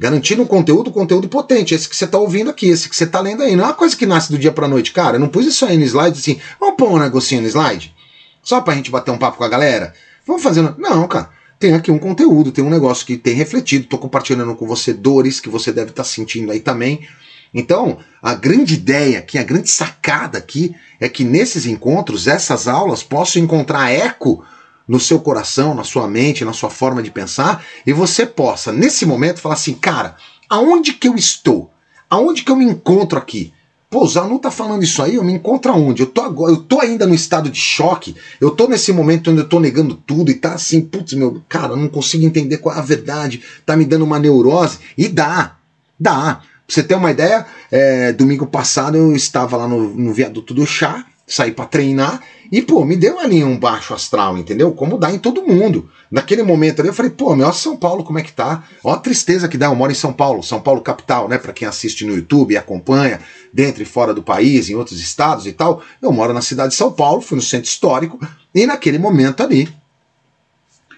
Garantindo 0.00 0.42
um 0.42 0.46
conteúdo, 0.46 0.90
conteúdo 0.90 1.28
potente, 1.28 1.74
esse 1.74 1.88
que 1.88 1.96
você 1.96 2.04
está 2.04 2.18
ouvindo 2.18 2.50
aqui, 2.50 2.68
esse 2.68 2.88
que 2.88 2.96
você 2.96 3.04
está 3.04 3.20
lendo 3.20 3.42
aí. 3.42 3.56
Não 3.56 3.64
é 3.64 3.66
uma 3.68 3.74
coisa 3.74 3.96
que 3.96 4.06
nasce 4.06 4.30
do 4.30 4.38
dia 4.38 4.52
para 4.52 4.68
noite, 4.68 4.92
cara. 4.92 5.16
Eu 5.16 5.20
não 5.20 5.28
pus 5.28 5.46
isso 5.46 5.64
aí 5.66 5.76
no 5.76 5.84
slide 5.84 6.18
assim, 6.18 6.38
vamos 6.60 6.76
pôr 6.76 6.90
um 6.90 6.98
negocinho 6.98 7.42
no 7.42 7.48
slide? 7.48 7.94
Só 8.42 8.60
para 8.60 8.74
a 8.74 8.76
gente 8.76 8.90
bater 8.90 9.10
um 9.10 9.18
papo 9.18 9.38
com 9.38 9.44
a 9.44 9.48
galera? 9.48 9.92
Vamos 10.26 10.42
fazendo. 10.42 10.74
Não, 10.78 11.06
cara. 11.08 11.30
Tem 11.58 11.72
aqui 11.72 11.90
um 11.90 11.98
conteúdo, 11.98 12.52
tem 12.52 12.62
um 12.62 12.70
negócio 12.70 13.06
que 13.06 13.16
tem 13.16 13.34
refletido, 13.34 13.84
estou 13.84 13.98
compartilhando 13.98 14.54
com 14.54 14.66
você 14.66 14.92
dores 14.92 15.40
que 15.40 15.48
você 15.48 15.72
deve 15.72 15.90
estar 15.90 16.02
tá 16.02 16.08
sentindo 16.08 16.52
aí 16.52 16.60
também. 16.60 17.08
Então, 17.58 17.96
a 18.22 18.34
grande 18.34 18.74
ideia 18.74 19.18
aqui, 19.18 19.38
a 19.38 19.42
grande 19.42 19.70
sacada 19.70 20.36
aqui, 20.36 20.76
é 21.00 21.08
que 21.08 21.24
nesses 21.24 21.64
encontros, 21.64 22.26
essas 22.26 22.68
aulas 22.68 23.02
possam 23.02 23.40
encontrar 23.42 23.90
eco 23.90 24.44
no 24.86 25.00
seu 25.00 25.18
coração, 25.18 25.74
na 25.74 25.82
sua 25.82 26.06
mente, 26.06 26.44
na 26.44 26.52
sua 26.52 26.68
forma 26.68 27.02
de 27.02 27.10
pensar, 27.10 27.64
e 27.86 27.94
você 27.94 28.26
possa, 28.26 28.74
nesse 28.74 29.06
momento, 29.06 29.40
falar 29.40 29.54
assim, 29.54 29.72
cara, 29.72 30.16
aonde 30.50 30.92
que 30.92 31.08
eu 31.08 31.14
estou? 31.14 31.70
Aonde 32.10 32.44
que 32.44 32.52
eu 32.52 32.56
me 32.56 32.66
encontro 32.66 33.18
aqui? 33.18 33.54
Pô, 33.88 34.04
o 34.04 34.08
Zanu 34.08 34.38
tá 34.38 34.50
falando 34.50 34.82
isso 34.82 35.02
aí, 35.02 35.14
eu 35.14 35.24
me 35.24 35.32
encontro 35.32 35.72
aonde? 35.72 36.02
Eu 36.02 36.08
tô 36.08 36.20
agora, 36.20 36.52
eu 36.52 36.58
tô 36.58 36.78
ainda 36.78 37.06
no 37.06 37.14
estado 37.14 37.48
de 37.48 37.58
choque, 37.58 38.14
eu 38.38 38.50
tô 38.50 38.68
nesse 38.68 38.92
momento 38.92 39.30
onde 39.30 39.40
eu 39.40 39.48
tô 39.48 39.58
negando 39.58 39.94
tudo 39.94 40.30
e 40.30 40.34
tá 40.34 40.52
assim, 40.52 40.82
putz, 40.82 41.14
meu, 41.14 41.42
cara, 41.48 41.72
eu 41.72 41.78
não 41.78 41.88
consigo 41.88 42.26
entender 42.26 42.58
qual 42.58 42.76
é 42.76 42.78
a 42.78 42.82
verdade, 42.82 43.42
tá 43.64 43.74
me 43.74 43.86
dando 43.86 44.04
uma 44.04 44.18
neurose, 44.18 44.78
e 44.98 45.08
dá, 45.08 45.56
dá. 45.98 46.42
Pra 46.66 46.74
você 46.74 46.82
ter 46.82 46.94
uma 46.94 47.10
ideia, 47.10 47.46
é, 47.70 48.12
domingo 48.12 48.46
passado 48.46 48.96
eu 48.96 49.14
estava 49.14 49.56
lá 49.56 49.68
no, 49.68 49.94
no 49.94 50.12
viaduto 50.12 50.52
do 50.52 50.66
chá, 50.66 51.04
saí 51.26 51.52
para 51.52 51.66
treinar 51.66 52.20
e, 52.50 52.62
pô, 52.62 52.84
me 52.84 52.96
deu 52.96 53.18
ali 53.18 53.42
um 53.42 53.58
baixo 53.58 53.94
astral, 53.94 54.38
entendeu? 54.38 54.72
Como 54.72 54.98
dá 54.98 55.10
em 55.10 55.18
todo 55.18 55.46
mundo. 55.46 55.90
Naquele 56.10 56.42
momento 56.42 56.80
ali 56.80 56.88
eu 56.88 56.94
falei, 56.94 57.10
pô, 57.10 57.34
meu, 57.34 57.52
São 57.52 57.76
Paulo, 57.76 58.04
como 58.04 58.18
é 58.18 58.22
que 58.22 58.32
tá? 58.32 58.64
Ó 58.84 58.92
a 58.92 58.98
tristeza 58.98 59.48
que 59.48 59.58
dá, 59.58 59.66
eu 59.66 59.74
moro 59.74 59.90
em 59.90 59.96
São 59.96 60.12
Paulo, 60.12 60.42
São 60.42 60.60
Paulo 60.60 60.80
capital, 60.80 61.28
né? 61.28 61.38
Para 61.38 61.52
quem 61.52 61.66
assiste 61.66 62.04
no 62.04 62.14
YouTube 62.14 62.52
e 62.52 62.56
acompanha, 62.56 63.20
dentro 63.52 63.82
e 63.82 63.86
fora 63.86 64.14
do 64.14 64.22
país, 64.22 64.68
em 64.68 64.74
outros 64.74 65.00
estados 65.00 65.46
e 65.46 65.52
tal. 65.52 65.82
Eu 66.00 66.12
moro 66.12 66.32
na 66.32 66.42
cidade 66.42 66.70
de 66.70 66.76
São 66.76 66.92
Paulo, 66.92 67.20
fui 67.20 67.36
no 67.36 67.42
centro 67.42 67.68
histórico, 67.68 68.20
e 68.54 68.66
naquele 68.66 68.98
momento 68.98 69.42
ali 69.42 69.68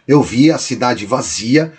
eu 0.07 0.23
vi 0.23 0.51
a 0.51 0.57
cidade 0.57 1.05
vazia 1.05 1.73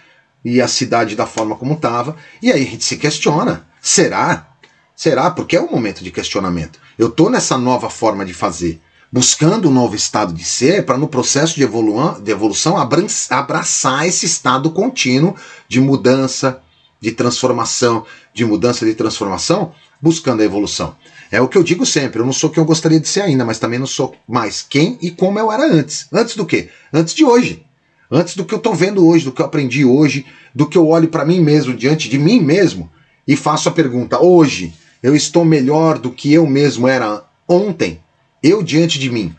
e 0.46 0.62
a 0.62 0.68
cidade 0.68 1.16
da 1.16 1.26
forma 1.26 1.56
como 1.56 1.74
estava, 1.74 2.16
e 2.42 2.52
aí 2.52 2.62
a 2.62 2.66
gente 2.66 2.84
se 2.84 2.98
questiona. 2.98 3.69
Será? 3.82 4.48
Será? 4.96 5.32
Porque 5.32 5.56
é 5.56 5.62
um 5.62 5.72
momento 5.72 6.04
de 6.04 6.12
questionamento. 6.12 6.80
Eu 6.98 7.08
estou 7.08 7.30
nessa 7.30 7.58
nova 7.58 7.90
forma 7.90 8.26
de 8.26 8.34
fazer, 8.34 8.82
buscando 9.12 9.70
um 9.70 9.74
novo 9.74 9.96
estado 9.96 10.34
de 10.34 10.44
ser, 10.44 10.86
para 10.86 10.98
no 10.98 11.08
processo 11.08 11.56
de, 11.56 11.64
evolu 11.64 12.20
de 12.22 12.32
evolução 12.32 12.76
abraçar 12.78 14.06
esse 14.06 14.26
estado 14.26 14.70
contínuo 14.72 15.36
de 15.68 15.80
mudança, 15.80 16.62
de 17.00 17.12
transformação, 17.12 18.06
de 18.34 18.46
mudança 18.46 18.86
de 18.86 18.94
transformação, 18.94 19.74
buscando 20.02 20.42
a 20.42 20.46
evolução. 20.46 20.96
É 21.32 21.40
o 21.40 21.48
que 21.48 21.58
eu 21.58 21.64
digo 21.64 21.86
sempre, 21.86 22.20
eu 22.20 22.26
não 22.26 22.34
sou 22.34 22.50
quem 22.50 22.62
eu 22.62 22.68
gostaria 22.68 23.00
de 23.00 23.08
ser 23.08 23.22
ainda, 23.22 23.46
mas 23.46 23.60
também 23.60 23.80
não 23.80 23.88
sou 23.88 24.16
mais 24.28 24.66
quem 24.68 24.98
e 25.02 25.12
como 25.12 25.40
eu 25.40 25.52
era 25.52 25.64
antes. 25.64 26.08
Antes 26.12 26.36
do 26.36 26.46
quê? 26.46 26.70
Antes 26.92 27.14
de 27.14 27.24
hoje. 27.24 27.66
Antes 28.12 28.36
do 28.36 28.44
que 28.44 28.54
eu 28.54 28.58
estou 28.58 28.74
vendo 28.74 29.06
hoje, 29.06 29.26
do 29.26 29.32
que 29.32 29.42
eu 29.42 29.46
aprendi 29.46 29.86
hoje, 29.86 30.26
do 30.54 30.68
que 30.68 30.78
eu 30.78 30.88
olho 30.88 31.08
para 31.08 31.24
mim 31.24 31.40
mesmo, 31.40 31.76
diante 31.76 32.10
de 32.10 32.18
mim 32.18 32.42
mesmo, 32.42 32.90
e 33.30 33.38
faço 33.38 33.70
a 33.70 33.72
pergunta: 33.72 34.20
hoje 34.20 34.74
eu 35.04 35.16
estou 35.16 35.46
melhor 35.46 36.00
do 36.00 36.12
que 36.12 36.34
eu 36.34 36.48
mesmo 36.48 36.88
era 36.88 37.24
ontem? 37.48 38.00
Eu 38.42 38.64
diante 38.64 38.98
de 38.98 39.12
mim 39.12 39.36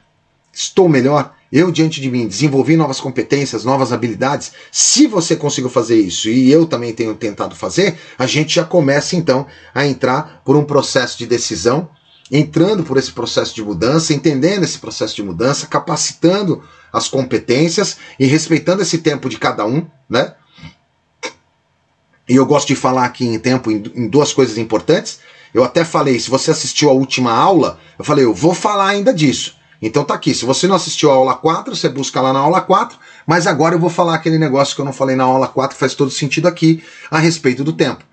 estou 0.53 0.89
melhor? 0.89 1.35
Eu 1.53 1.73
diante 1.73 2.01
de 2.01 2.09
mim 2.09 2.29
desenvolvi 2.29 2.77
novas 2.77 3.01
competências, 3.01 3.65
novas 3.65 3.93
habilidades? 3.93 4.53
Se 4.71 5.09
você 5.09 5.35
conseguiu 5.35 5.69
fazer 5.69 5.97
isso 5.97 6.29
e 6.29 6.53
eu 6.53 6.65
também 6.65 6.93
tenho 6.93 7.17
tentado 7.17 7.57
fazer, 7.57 7.99
a 8.17 8.25
gente 8.25 8.55
já 8.55 8.65
começa 8.65 9.17
então 9.17 9.45
a 9.75 9.85
entrar 9.85 10.41
por 10.45 10.55
um 10.55 10.65
processo 10.65 11.19
de 11.19 11.27
decisão, 11.27 11.89
entrando 12.31 12.85
por 12.85 12.97
esse 12.97 13.11
processo 13.11 13.53
de 13.53 13.65
mudança, 13.65 14.15
entendendo 14.15 14.63
esse 14.63 14.79
processo 14.79 15.17
de 15.17 15.25
mudança, 15.25 15.67
capacitando 15.67 16.63
as 16.93 17.09
competências 17.09 17.97
e 18.21 18.27
respeitando 18.27 18.83
esse 18.83 18.99
tempo 18.99 19.29
de 19.29 19.37
cada 19.37 19.67
um, 19.67 19.85
né? 20.09 20.35
E 22.31 22.37
eu 22.37 22.47
gosto 22.47 22.69
de 22.69 22.77
falar 22.77 23.07
aqui 23.07 23.27
em 23.27 23.41
tempo 23.41 23.73
em, 23.73 24.09
duas 24.09 24.33
coisas 24.33 24.57
importantes. 24.57 25.19
Eu 25.53 25.65
até 25.65 25.85
falei, 25.85 26.21
se 26.21 26.31
você 26.31 26.53
assistiu 26.53 26.89
a 26.89 26.93
última 26.93 27.33
aula, 27.33 27.81
eu 27.99 28.05
falei, 28.05 28.25
eu 28.25 28.33
vou 28.33 28.55
falar 28.55 28.87
ainda 28.87 29.13
disso. 29.13 29.57
Então 29.83 30.05
tá 30.05 30.15
aqui, 30.15 30.33
se 30.33 30.45
você 30.45 30.69
não 30.69 30.77
assistiu 30.77 31.11
a 31.11 31.15
aula 31.15 31.35
4, 31.35 31.75
você 31.75 31.89
busca 31.89 32.21
lá 32.21 32.33
na 32.33 32.39
aula 32.39 32.61
4, 32.61 32.97
mas 33.27 33.49
agora 33.49 33.75
eu 33.75 33.81
vou 33.81 33.91
falar 33.91 34.15
aquele 34.15 34.39
negócio 34.39 34.77
que 34.77 34.81
eu 34.81 34.85
não 34.85 34.93
falei 34.93 35.17
na 35.17 35.25
aula 35.25 35.49
4, 35.49 35.77
faz 35.77 35.93
todo 35.93 36.09
sentido 36.09 36.47
aqui, 36.47 36.85
a 37.11 37.19
respeito 37.19 37.65
do 37.65 37.73
tempo. 37.73 38.05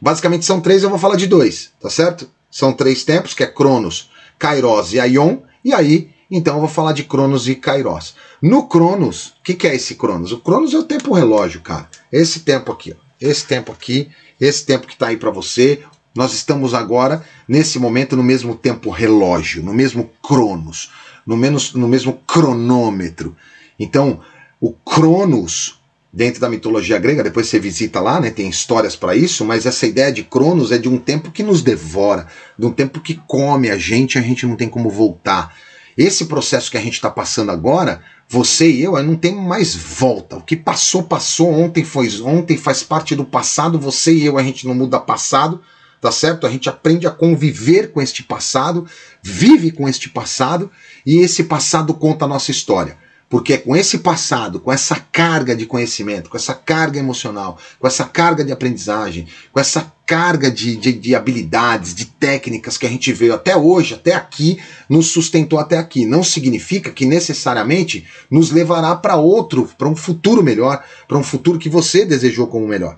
Basicamente 0.00 0.46
são 0.46 0.58
três, 0.58 0.82
eu 0.82 0.88
vou 0.88 0.98
falar 0.98 1.16
de 1.16 1.26
dois, 1.26 1.70
tá 1.78 1.90
certo? 1.90 2.30
São 2.50 2.72
três 2.72 3.04
tempos, 3.04 3.34
que 3.34 3.42
é 3.42 3.46
Cronos, 3.46 4.08
Kairos 4.38 4.94
e 4.94 5.00
Aion, 5.00 5.40
e 5.62 5.74
aí, 5.74 6.10
então 6.30 6.54
eu 6.54 6.60
vou 6.60 6.68
falar 6.68 6.92
de 6.92 7.04
Cronos 7.04 7.46
e 7.46 7.54
Kairos. 7.54 8.14
No 8.40 8.68
Cronos, 8.68 9.34
o 9.40 9.42
que, 9.44 9.52
que 9.52 9.68
é 9.68 9.74
esse 9.74 9.96
Cronos? 9.96 10.32
O 10.32 10.38
Cronos 10.38 10.72
é 10.72 10.78
o 10.78 10.84
tempo 10.84 11.12
relógio, 11.12 11.60
cara. 11.60 11.90
Esse 12.10 12.40
tempo 12.40 12.72
aqui, 12.72 12.96
ó 12.98 13.05
esse 13.20 13.44
tempo 13.46 13.72
aqui, 13.72 14.10
esse 14.40 14.64
tempo 14.64 14.86
que 14.86 14.94
está 14.94 15.08
aí 15.08 15.16
para 15.16 15.30
você. 15.30 15.82
Nós 16.14 16.32
estamos 16.32 16.72
agora, 16.72 17.24
nesse 17.46 17.78
momento, 17.78 18.16
no 18.16 18.22
mesmo 18.22 18.54
tempo 18.54 18.90
relógio, 18.90 19.62
no 19.62 19.74
mesmo 19.74 20.10
cronos, 20.22 20.90
no, 21.26 21.36
menos, 21.36 21.74
no 21.74 21.86
mesmo 21.86 22.20
cronômetro. 22.26 23.36
Então, 23.78 24.20
o 24.60 24.72
cronos, 24.72 25.78
dentro 26.10 26.40
da 26.40 26.48
mitologia 26.48 26.98
grega, 26.98 27.22
depois 27.22 27.46
você 27.46 27.58
visita 27.58 28.00
lá, 28.00 28.18
né, 28.18 28.30
tem 28.30 28.48
histórias 28.48 28.96
para 28.96 29.14
isso, 29.14 29.44
mas 29.44 29.66
essa 29.66 29.86
ideia 29.86 30.10
de 30.10 30.24
cronos 30.24 30.72
é 30.72 30.78
de 30.78 30.88
um 30.88 30.96
tempo 30.96 31.30
que 31.30 31.42
nos 31.42 31.62
devora, 31.62 32.26
de 32.58 32.64
um 32.64 32.72
tempo 32.72 33.00
que 33.00 33.20
come 33.26 33.70
a 33.70 33.76
gente, 33.76 34.18
a 34.18 34.22
gente 34.22 34.46
não 34.46 34.56
tem 34.56 34.68
como 34.68 34.88
voltar. 34.88 35.54
Esse 35.96 36.26
processo 36.26 36.70
que 36.70 36.76
a 36.76 36.80
gente 36.80 36.94
está 36.94 37.10
passando 37.10 37.50
agora, 37.50 38.02
você 38.28 38.70
e 38.70 38.82
eu, 38.82 39.00
não 39.02 39.16
tem 39.16 39.34
mais 39.34 39.74
volta. 39.74 40.36
O 40.36 40.42
que 40.42 40.56
passou, 40.56 41.02
passou. 41.02 41.50
Ontem 41.50 41.84
foi 41.84 42.08
ontem, 42.22 42.56
faz 42.56 42.82
parte 42.82 43.14
do 43.14 43.24
passado. 43.24 43.78
Você 43.78 44.12
e 44.12 44.26
eu, 44.26 44.36
a 44.36 44.42
gente 44.42 44.66
não 44.66 44.74
muda 44.74 44.98
passado, 44.98 45.62
tá 46.00 46.10
certo? 46.10 46.46
A 46.46 46.50
gente 46.50 46.68
aprende 46.68 47.06
a 47.06 47.10
conviver 47.10 47.92
com 47.92 48.02
este 48.02 48.24
passado, 48.24 48.86
vive 49.22 49.70
com 49.70 49.88
este 49.88 50.08
passado 50.08 50.70
e 51.04 51.18
esse 51.18 51.44
passado 51.44 51.94
conta 51.94 52.24
a 52.24 52.28
nossa 52.28 52.50
história. 52.50 52.98
Porque 53.28 53.54
é 53.54 53.58
com 53.58 53.74
esse 53.76 53.98
passado, 53.98 54.60
com 54.60 54.72
essa 54.72 54.96
carga 54.96 55.54
de 55.54 55.66
conhecimento, 55.66 56.30
com 56.30 56.36
essa 56.36 56.54
carga 56.54 56.98
emocional, 56.98 57.58
com 57.78 57.86
essa 57.86 58.04
carga 58.04 58.44
de 58.44 58.52
aprendizagem, 58.52 59.26
com 59.52 59.58
essa 59.58 59.92
carga 60.06 60.48
de, 60.50 60.76
de, 60.76 60.92
de, 60.92 61.14
habilidades, 61.16 61.92
de 61.92 62.06
técnicas 62.06 62.78
que 62.78 62.86
a 62.86 62.88
gente 62.88 63.12
veio 63.12 63.34
até 63.34 63.56
hoje, 63.56 63.94
até 63.94 64.14
aqui, 64.14 64.58
nos 64.88 65.08
sustentou 65.08 65.58
até 65.58 65.76
aqui. 65.76 66.06
Não 66.06 66.22
significa 66.22 66.92
que 66.92 67.04
necessariamente 67.04 68.06
nos 68.30 68.52
levará 68.52 68.94
para 68.94 69.16
outro, 69.16 69.68
para 69.76 69.88
um 69.88 69.96
futuro 69.96 70.44
melhor, 70.44 70.82
para 71.08 71.18
um 71.18 71.24
futuro 71.24 71.58
que 71.58 71.68
você 71.68 72.04
desejou 72.04 72.46
como 72.46 72.68
melhor. 72.68 72.96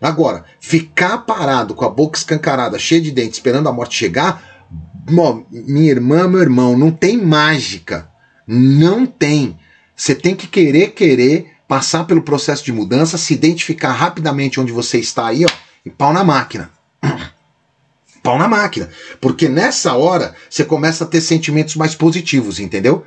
Agora, 0.00 0.44
ficar 0.60 1.18
parado 1.18 1.74
com 1.74 1.86
a 1.86 1.88
boca 1.88 2.18
escancarada, 2.18 2.78
cheia 2.78 3.00
de 3.00 3.10
dentes, 3.10 3.38
esperando 3.38 3.68
a 3.70 3.72
morte 3.72 3.96
chegar, 3.96 4.68
minha 5.50 5.90
irmã, 5.90 6.28
meu 6.28 6.40
irmão, 6.40 6.76
não 6.76 6.90
tem 6.90 7.16
mágica. 7.16 8.10
Não 8.46 9.06
tem. 9.06 9.58
Você 9.94 10.14
tem 10.14 10.34
que 10.34 10.46
querer, 10.46 10.92
querer, 10.92 11.52
passar 11.66 12.04
pelo 12.04 12.22
processo 12.22 12.62
de 12.62 12.72
mudança, 12.72 13.16
se 13.16 13.32
identificar 13.32 13.92
rapidamente 13.92 14.60
onde 14.60 14.70
você 14.70 14.98
está 14.98 15.26
aí, 15.28 15.44
ó, 15.44 15.65
e 15.86 15.90
pau 15.90 16.12
na 16.12 16.24
máquina. 16.24 16.68
Pau 18.20 18.36
na 18.36 18.48
máquina. 18.48 18.90
Porque 19.20 19.48
nessa 19.48 19.94
hora 19.94 20.34
você 20.50 20.64
começa 20.64 21.04
a 21.04 21.06
ter 21.06 21.20
sentimentos 21.20 21.76
mais 21.76 21.94
positivos, 21.94 22.58
entendeu? 22.58 23.06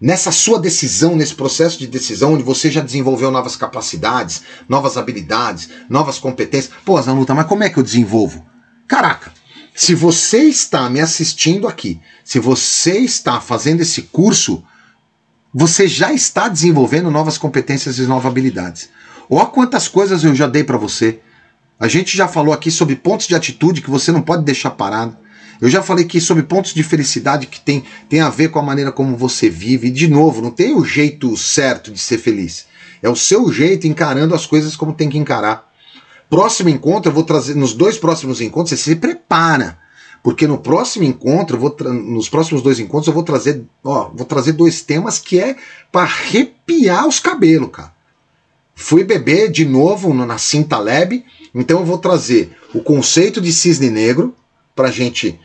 Nessa 0.00 0.30
sua 0.30 0.60
decisão, 0.60 1.16
nesse 1.16 1.34
processo 1.34 1.76
de 1.76 1.88
decisão, 1.88 2.34
onde 2.34 2.44
você 2.44 2.70
já 2.70 2.80
desenvolveu 2.80 3.32
novas 3.32 3.56
capacidades, 3.56 4.44
novas 4.68 4.96
habilidades, 4.96 5.68
novas 5.90 6.20
competências. 6.20 6.72
Pô, 6.84 7.02
Zanuta, 7.02 7.34
mas 7.34 7.48
como 7.48 7.64
é 7.64 7.68
que 7.68 7.78
eu 7.78 7.82
desenvolvo? 7.82 8.46
Caraca, 8.86 9.32
se 9.74 9.92
você 9.92 10.44
está 10.44 10.88
me 10.88 11.00
assistindo 11.00 11.66
aqui, 11.66 12.00
se 12.24 12.38
você 12.38 12.98
está 12.98 13.40
fazendo 13.40 13.80
esse 13.80 14.02
curso, 14.02 14.62
você 15.52 15.88
já 15.88 16.12
está 16.12 16.48
desenvolvendo 16.48 17.10
novas 17.10 17.36
competências 17.36 17.98
e 17.98 18.02
novas 18.02 18.26
habilidades. 18.26 18.88
Ó 19.28 19.46
quantas 19.46 19.88
coisas 19.88 20.22
eu 20.22 20.32
já 20.32 20.46
dei 20.46 20.62
para 20.62 20.78
você. 20.78 21.20
A 21.84 21.88
gente 21.88 22.16
já 22.16 22.26
falou 22.26 22.54
aqui 22.54 22.70
sobre 22.70 22.96
pontos 22.96 23.26
de 23.26 23.34
atitude 23.34 23.82
que 23.82 23.90
você 23.90 24.10
não 24.10 24.22
pode 24.22 24.42
deixar 24.42 24.70
parado. 24.70 25.18
Eu 25.60 25.68
já 25.68 25.82
falei 25.82 26.06
aqui 26.06 26.18
sobre 26.18 26.42
pontos 26.42 26.72
de 26.72 26.82
felicidade 26.82 27.46
que 27.46 27.60
tem, 27.60 27.84
tem 28.08 28.22
a 28.22 28.30
ver 28.30 28.48
com 28.48 28.58
a 28.58 28.62
maneira 28.62 28.90
como 28.90 29.18
você 29.18 29.50
vive. 29.50 29.88
E, 29.88 29.90
de 29.90 30.08
novo, 30.08 30.40
não 30.40 30.50
tem 30.50 30.74
o 30.74 30.82
jeito 30.82 31.36
certo 31.36 31.92
de 31.92 31.98
ser 31.98 32.16
feliz. 32.16 32.64
É 33.02 33.08
o 33.10 33.14
seu 33.14 33.52
jeito 33.52 33.86
encarando 33.86 34.34
as 34.34 34.46
coisas 34.46 34.74
como 34.74 34.94
tem 34.94 35.10
que 35.10 35.18
encarar. 35.18 35.70
Próximo 36.30 36.70
encontro, 36.70 37.10
eu 37.10 37.14
vou 37.14 37.22
trazer, 37.22 37.54
nos 37.54 37.74
dois 37.74 37.98
próximos 37.98 38.40
encontros, 38.40 38.70
você 38.70 38.82
se 38.92 38.96
prepara. 38.96 39.76
Porque 40.22 40.46
no 40.46 40.56
próximo 40.56 41.04
encontro, 41.04 41.58
vou 41.58 41.76
nos 41.92 42.30
próximos 42.30 42.62
dois 42.62 42.80
encontros, 42.80 43.08
eu 43.08 43.12
vou 43.12 43.24
trazer, 43.24 43.62
ó, 43.84 44.08
vou 44.08 44.24
trazer 44.24 44.52
dois 44.52 44.80
temas 44.80 45.18
que 45.18 45.38
é 45.38 45.54
para 45.92 46.04
arrepiar 46.04 47.06
os 47.06 47.20
cabelos, 47.20 47.68
cara. 47.70 47.93
Fui 48.74 49.04
beber 49.04 49.50
de 49.50 49.64
novo 49.64 50.12
na 50.12 50.36
Cinta 50.36 50.78
Lab, 50.78 51.24
então 51.54 51.80
eu 51.80 51.86
vou 51.86 51.98
trazer 51.98 52.56
o 52.74 52.80
conceito 52.80 53.40
de 53.40 53.52
cisne 53.52 53.88
negro 53.88 54.34
para 54.74 54.90
gente 54.90 55.38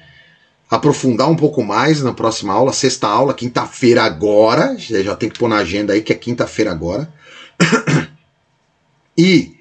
aprofundar 0.69 1.29
um 1.29 1.35
pouco 1.35 1.63
mais 1.63 2.01
na 2.01 2.13
próxima 2.13 2.53
aula, 2.53 2.73
sexta 2.73 3.07
aula, 3.07 3.33
quinta-feira 3.33 4.03
agora, 4.03 4.75
já 4.77 5.15
tem 5.15 5.29
que 5.29 5.39
pôr 5.39 5.47
na 5.47 5.57
agenda 5.57 5.93
aí 5.93 6.01
que 6.01 6.13
é 6.13 6.15
quinta-feira 6.15 6.71
agora. 6.71 7.11
e 9.17 9.55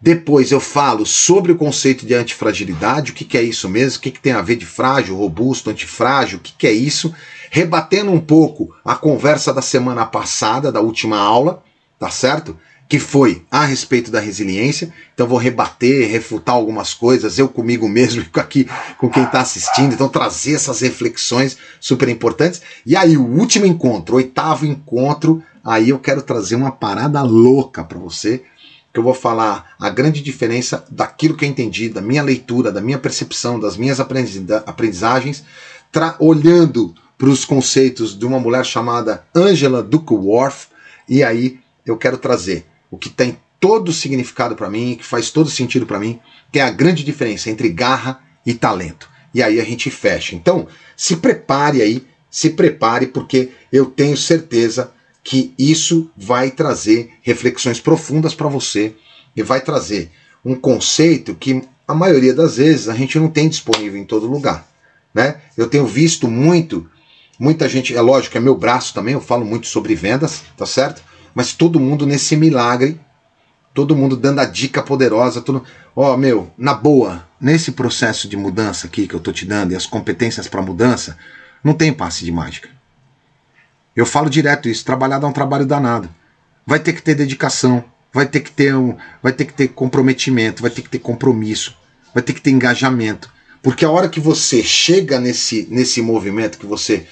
depois 0.00 0.50
eu 0.50 0.60
falo 0.60 1.04
sobre 1.04 1.52
o 1.52 1.56
conceito 1.56 2.06
de 2.06 2.14
antifragilidade, 2.14 3.12
o 3.12 3.14
que, 3.14 3.24
que 3.24 3.36
é 3.36 3.42
isso 3.42 3.68
mesmo, 3.68 3.98
o 3.98 4.02
que, 4.02 4.10
que 4.10 4.20
tem 4.20 4.32
a 4.32 4.40
ver 4.40 4.56
de 4.56 4.66
frágil, 4.66 5.16
robusto, 5.16 5.68
antifrágil, 5.68 6.38
o 6.38 6.40
que, 6.40 6.52
que 6.52 6.66
é 6.66 6.72
isso, 6.72 7.14
rebatendo 7.50 8.10
um 8.10 8.20
pouco 8.20 8.74
a 8.84 8.94
conversa 8.94 9.52
da 9.52 9.60
semana 9.60 10.06
passada, 10.06 10.72
da 10.72 10.80
última 10.80 11.18
aula, 11.18 11.62
tá 11.98 12.08
certo? 12.08 12.56
Que 12.90 12.98
foi 12.98 13.44
a 13.48 13.64
respeito 13.64 14.10
da 14.10 14.18
resiliência. 14.18 14.92
Então 15.14 15.28
vou 15.28 15.38
rebater, 15.38 16.10
refutar 16.10 16.56
algumas 16.56 16.92
coisas, 16.92 17.38
eu 17.38 17.48
comigo 17.48 17.88
mesmo 17.88 18.20
e 18.36 18.40
aqui 18.40 18.68
com 18.98 19.08
quem 19.08 19.22
está 19.22 19.40
assistindo. 19.40 19.94
Então 19.94 20.08
trazer 20.08 20.54
essas 20.54 20.80
reflexões 20.80 21.56
super 21.78 22.08
importantes. 22.08 22.60
E 22.84 22.96
aí 22.96 23.16
o 23.16 23.24
último 23.24 23.64
encontro, 23.64 24.16
oitavo 24.16 24.66
encontro, 24.66 25.40
aí 25.64 25.90
eu 25.90 26.00
quero 26.00 26.20
trazer 26.20 26.56
uma 26.56 26.72
parada 26.72 27.22
louca 27.22 27.84
para 27.84 27.96
você, 27.96 28.42
que 28.92 28.98
eu 28.98 29.04
vou 29.04 29.14
falar 29.14 29.76
a 29.78 29.88
grande 29.88 30.20
diferença 30.20 30.84
daquilo 30.90 31.36
que 31.36 31.44
eu 31.44 31.48
entendi, 31.48 31.88
da 31.88 32.02
minha 32.02 32.24
leitura, 32.24 32.72
da 32.72 32.80
minha 32.80 32.98
percepção, 32.98 33.60
das 33.60 33.76
minhas 33.76 34.00
aprendizagens, 34.00 35.44
olhando 36.18 36.92
para 37.16 37.28
os 37.28 37.44
conceitos 37.44 38.18
de 38.18 38.26
uma 38.26 38.40
mulher 38.40 38.64
chamada 38.64 39.22
Angela 39.32 39.80
Duckworth, 39.80 40.66
e 41.08 41.22
aí 41.22 41.60
eu 41.86 41.96
quero 41.96 42.18
trazer 42.18 42.66
o 42.90 42.98
que 42.98 43.08
tem 43.08 43.38
todo 43.58 43.92
significado 43.92 44.56
para 44.56 44.70
mim, 44.70 44.96
que 44.96 45.04
faz 45.04 45.30
todo 45.30 45.50
sentido 45.50 45.86
para 45.86 46.00
mim, 46.00 46.18
que 46.50 46.58
é 46.58 46.62
a 46.62 46.70
grande 46.70 47.04
diferença 47.04 47.50
entre 47.50 47.68
garra 47.68 48.20
e 48.44 48.54
talento. 48.54 49.08
E 49.34 49.42
aí 49.42 49.60
a 49.60 49.64
gente 49.64 49.90
fecha. 49.90 50.34
Então, 50.34 50.66
se 50.96 51.16
prepare 51.16 51.82
aí, 51.82 52.04
se 52.30 52.50
prepare, 52.50 53.06
porque 53.06 53.50
eu 53.72 53.86
tenho 53.86 54.16
certeza 54.16 54.92
que 55.22 55.52
isso 55.58 56.10
vai 56.16 56.50
trazer 56.50 57.10
reflexões 57.22 57.78
profundas 57.78 58.34
para 58.34 58.48
você 58.48 58.94
e 59.36 59.42
vai 59.42 59.60
trazer 59.60 60.10
um 60.44 60.54
conceito 60.54 61.34
que 61.34 61.62
a 61.86 61.94
maioria 61.94 62.32
das 62.32 62.56
vezes 62.56 62.88
a 62.88 62.94
gente 62.94 63.18
não 63.18 63.28
tem 63.28 63.48
disponível 63.48 64.00
em 64.00 64.04
todo 64.04 64.26
lugar. 64.26 64.66
Né? 65.12 65.40
Eu 65.56 65.68
tenho 65.68 65.86
visto 65.86 66.28
muito, 66.28 66.88
muita 67.38 67.68
gente, 67.68 67.94
é 67.94 68.00
lógico, 68.00 68.36
é 68.36 68.40
meu 68.40 68.56
braço 68.56 68.94
também, 68.94 69.14
eu 69.14 69.20
falo 69.20 69.44
muito 69.44 69.66
sobre 69.66 69.94
vendas, 69.94 70.42
tá 70.56 70.64
certo? 70.64 71.02
Mas 71.34 71.52
todo 71.52 71.80
mundo 71.80 72.06
nesse 72.06 72.36
milagre, 72.36 73.00
todo 73.72 73.96
mundo 73.96 74.16
dando 74.16 74.40
a 74.40 74.44
dica 74.44 74.82
poderosa, 74.82 75.40
todo, 75.40 75.64
ó, 75.94 76.14
oh, 76.14 76.16
meu, 76.16 76.50
na 76.56 76.74
boa, 76.74 77.26
nesse 77.40 77.72
processo 77.72 78.28
de 78.28 78.36
mudança 78.36 78.86
aqui 78.86 79.06
que 79.06 79.14
eu 79.14 79.20
tô 79.20 79.32
te 79.32 79.46
dando 79.46 79.72
e 79.72 79.76
as 79.76 79.86
competências 79.86 80.48
para 80.48 80.62
mudança, 80.62 81.16
não 81.62 81.74
tem 81.74 81.92
passe 81.92 82.24
de 82.24 82.32
mágica. 82.32 82.68
Eu 83.94 84.06
falo 84.06 84.30
direto 84.30 84.68
isso, 84.68 84.84
trabalhar 84.84 85.18
dá 85.18 85.26
um 85.26 85.32
trabalho 85.32 85.66
danado. 85.66 86.08
Vai 86.66 86.78
ter 86.78 86.92
que 86.92 87.02
ter 87.02 87.14
dedicação, 87.14 87.84
vai 88.12 88.26
ter 88.26 88.40
que 88.40 88.50
ter 88.50 88.74
um, 88.74 88.96
vai 89.22 89.32
ter 89.32 89.44
que 89.44 89.52
ter 89.52 89.68
comprometimento, 89.68 90.62
vai 90.62 90.70
ter 90.70 90.82
que 90.82 90.88
ter 90.88 90.98
compromisso, 90.98 91.76
vai 92.14 92.22
ter 92.22 92.32
que 92.32 92.40
ter 92.40 92.50
engajamento. 92.50 93.30
Porque 93.62 93.84
a 93.84 93.90
hora 93.90 94.08
que 94.08 94.20
você 94.20 94.62
chega 94.62 95.20
nesse, 95.20 95.66
nesse 95.70 96.00
movimento 96.00 96.58
que 96.58 96.66
você 96.66 97.06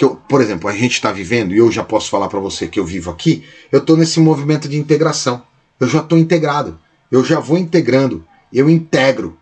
que 0.00 0.04
eu, 0.06 0.16
por 0.16 0.40
exemplo, 0.40 0.66
a 0.66 0.72
gente 0.72 0.94
está 0.94 1.12
vivendo, 1.12 1.52
e 1.52 1.58
eu 1.58 1.70
já 1.70 1.84
posso 1.84 2.08
falar 2.08 2.26
para 2.30 2.40
você 2.40 2.66
que 2.66 2.80
eu 2.80 2.86
vivo 2.86 3.10
aqui, 3.10 3.46
eu 3.70 3.80
estou 3.80 3.98
nesse 3.98 4.18
movimento 4.18 4.66
de 4.66 4.78
integração. 4.78 5.42
Eu 5.78 5.86
já 5.86 5.98
estou 6.00 6.16
integrado. 6.16 6.80
Eu 7.12 7.22
já 7.22 7.38
vou 7.38 7.58
integrando. 7.58 8.26
Eu 8.50 8.70
integro. 8.70 9.38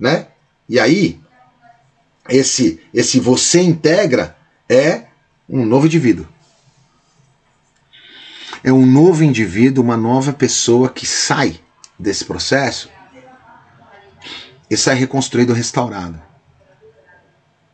Né? 0.00 0.26
E 0.68 0.80
aí, 0.80 1.20
esse, 2.28 2.80
esse 2.92 3.20
você 3.20 3.60
integra 3.60 4.36
é 4.68 5.04
um 5.48 5.64
novo 5.64 5.86
indivíduo. 5.86 6.26
É 8.64 8.72
um 8.72 8.84
novo 8.84 9.22
indivíduo, 9.22 9.84
uma 9.84 9.96
nova 9.96 10.32
pessoa 10.32 10.88
que 10.88 11.06
sai 11.06 11.60
desse 11.96 12.24
processo 12.24 12.90
e 14.68 14.76
sai 14.76 14.96
reconstruído, 14.96 15.52
restaurado. 15.52 16.20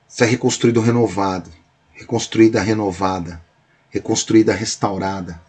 Sai 0.07 0.29
reconstruído, 0.29 0.83
renovado 0.83 1.57
reconstruída, 1.99 2.63
renovada, 2.63 3.43
reconstruída, 3.91 4.55
restaurada. 4.55 5.41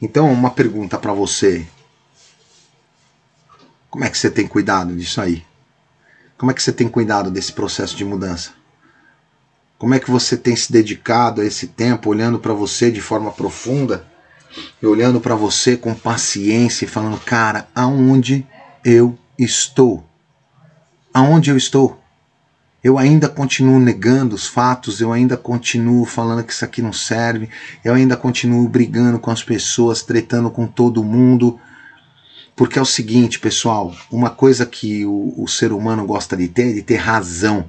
Então, 0.00 0.32
uma 0.32 0.50
pergunta 0.50 0.98
para 0.98 1.12
você: 1.12 1.66
como 3.90 4.04
é 4.04 4.10
que 4.10 4.16
você 4.16 4.30
tem 4.30 4.48
cuidado 4.48 4.96
disso 4.96 5.20
aí? 5.20 5.44
Como 6.38 6.50
é 6.50 6.54
que 6.54 6.62
você 6.62 6.72
tem 6.72 6.88
cuidado 6.88 7.30
desse 7.30 7.52
processo 7.52 7.94
de 7.94 8.04
mudança? 8.04 8.52
Como 9.78 9.94
é 9.94 10.00
que 10.00 10.10
você 10.10 10.36
tem 10.36 10.56
se 10.56 10.72
dedicado 10.72 11.42
a 11.42 11.44
esse 11.44 11.66
tempo, 11.68 12.08
olhando 12.08 12.38
para 12.38 12.54
você 12.54 12.90
de 12.90 13.00
forma 13.00 13.30
profunda 13.30 14.06
e 14.80 14.86
olhando 14.86 15.20
para 15.20 15.34
você 15.34 15.76
com 15.76 15.94
paciência 15.94 16.86
e 16.86 16.88
falando, 16.88 17.20
cara, 17.20 17.68
aonde 17.74 18.46
eu 18.82 19.18
estou? 19.38 20.04
Aonde 21.12 21.50
eu 21.50 21.56
estou? 21.56 21.99
Eu 22.82 22.96
ainda 22.96 23.28
continuo 23.28 23.78
negando 23.78 24.34
os 24.34 24.46
fatos, 24.46 25.02
eu 25.02 25.12
ainda 25.12 25.36
continuo 25.36 26.06
falando 26.06 26.42
que 26.42 26.52
isso 26.52 26.64
aqui 26.64 26.80
não 26.80 26.94
serve, 26.94 27.50
eu 27.84 27.92
ainda 27.92 28.16
continuo 28.16 28.66
brigando 28.68 29.18
com 29.18 29.30
as 29.30 29.42
pessoas, 29.42 30.02
tretando 30.02 30.50
com 30.50 30.66
todo 30.66 31.04
mundo. 31.04 31.60
Porque 32.56 32.78
é 32.78 32.82
o 32.82 32.86
seguinte, 32.86 33.38
pessoal, 33.38 33.94
uma 34.10 34.30
coisa 34.30 34.64
que 34.64 35.04
o, 35.04 35.34
o 35.36 35.46
ser 35.46 35.72
humano 35.72 36.06
gosta 36.06 36.36
de 36.36 36.48
ter 36.48 36.70
é 36.70 36.72
de 36.72 36.82
ter 36.82 36.96
razão. 36.96 37.66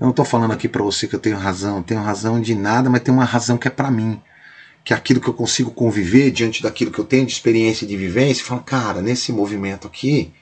Eu 0.00 0.04
não 0.04 0.10
estou 0.10 0.24
falando 0.24 0.52
aqui 0.52 0.68
para 0.68 0.82
você 0.82 1.06
que 1.06 1.14
eu 1.14 1.20
tenho 1.20 1.36
razão, 1.36 1.82
tenho 1.82 2.02
razão 2.02 2.40
de 2.40 2.54
nada, 2.54 2.90
mas 2.90 3.02
tem 3.02 3.14
uma 3.14 3.24
razão 3.24 3.56
que 3.56 3.68
é 3.68 3.70
para 3.70 3.90
mim. 3.90 4.20
Que 4.84 4.92
é 4.92 4.96
aquilo 4.96 5.20
que 5.20 5.28
eu 5.28 5.34
consigo 5.34 5.70
conviver 5.70 6.30
diante 6.32 6.62
daquilo 6.62 6.90
que 6.90 6.98
eu 6.98 7.04
tenho 7.04 7.26
de 7.26 7.32
experiência 7.32 7.84
e 7.84 7.88
de 7.88 7.96
vivência, 7.96 8.44
falo, 8.44 8.62
cara, 8.62 9.02
nesse 9.02 9.32
movimento 9.32 9.86
aqui, 9.86 10.32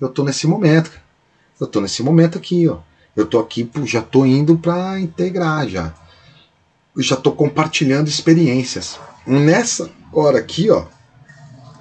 eu 0.00 0.08
estou 0.08 0.24
nesse 0.24 0.46
momento. 0.46 0.92
Eu 1.60 1.66
estou 1.66 1.82
nesse 1.82 2.02
momento 2.04 2.38
aqui, 2.38 2.68
ó 2.68 2.87
eu 3.20 3.26
tô 3.26 3.40
aqui, 3.40 3.68
já 3.84 4.00
tô 4.00 4.24
indo 4.24 4.56
para 4.56 5.00
integrar 5.00 5.68
já. 5.68 5.92
Eu 6.96 7.02
já 7.02 7.16
tô 7.16 7.32
compartilhando 7.32 8.06
experiências. 8.06 8.98
Nessa 9.26 9.90
hora 10.12 10.38
aqui, 10.38 10.70
ó, 10.70 10.86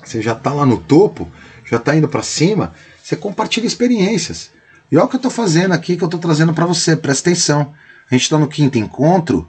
você 0.03 0.19
já 0.19 0.33
tá 0.33 0.51
lá 0.51 0.65
no 0.65 0.77
topo, 0.77 1.31
já 1.63 1.77
tá 1.77 1.95
indo 1.95 2.07
para 2.07 2.23
cima, 2.23 2.73
Você 3.03 3.15
compartilha 3.15 3.67
experiências. 3.67 4.51
E 4.91 4.97
olha 4.97 5.05
o 5.05 5.09
que 5.09 5.15
eu 5.15 5.19
estou 5.19 5.31
fazendo 5.31 5.73
aqui, 5.73 5.95
que 5.95 6.03
eu 6.03 6.07
estou 6.07 6.19
trazendo 6.19 6.53
para 6.53 6.65
você, 6.65 6.95
presta 6.95 7.29
atenção. 7.29 7.73
A 8.09 8.15
gente 8.15 8.23
está 8.23 8.37
no 8.37 8.49
quinto 8.49 8.77
encontro, 8.77 9.47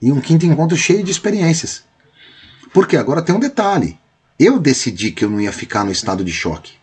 e 0.00 0.10
um 0.10 0.20
quinto 0.20 0.46
encontro 0.46 0.76
cheio 0.76 1.04
de 1.04 1.10
experiências. 1.10 1.84
Porque 2.72 2.96
agora 2.96 3.22
tem 3.22 3.34
um 3.34 3.40
detalhe. 3.40 3.98
Eu 4.38 4.58
decidi 4.58 5.12
que 5.12 5.24
eu 5.24 5.30
não 5.30 5.40
ia 5.40 5.52
ficar 5.52 5.84
no 5.84 5.92
estado 5.92 6.24
de 6.24 6.32
choque. 6.32 6.79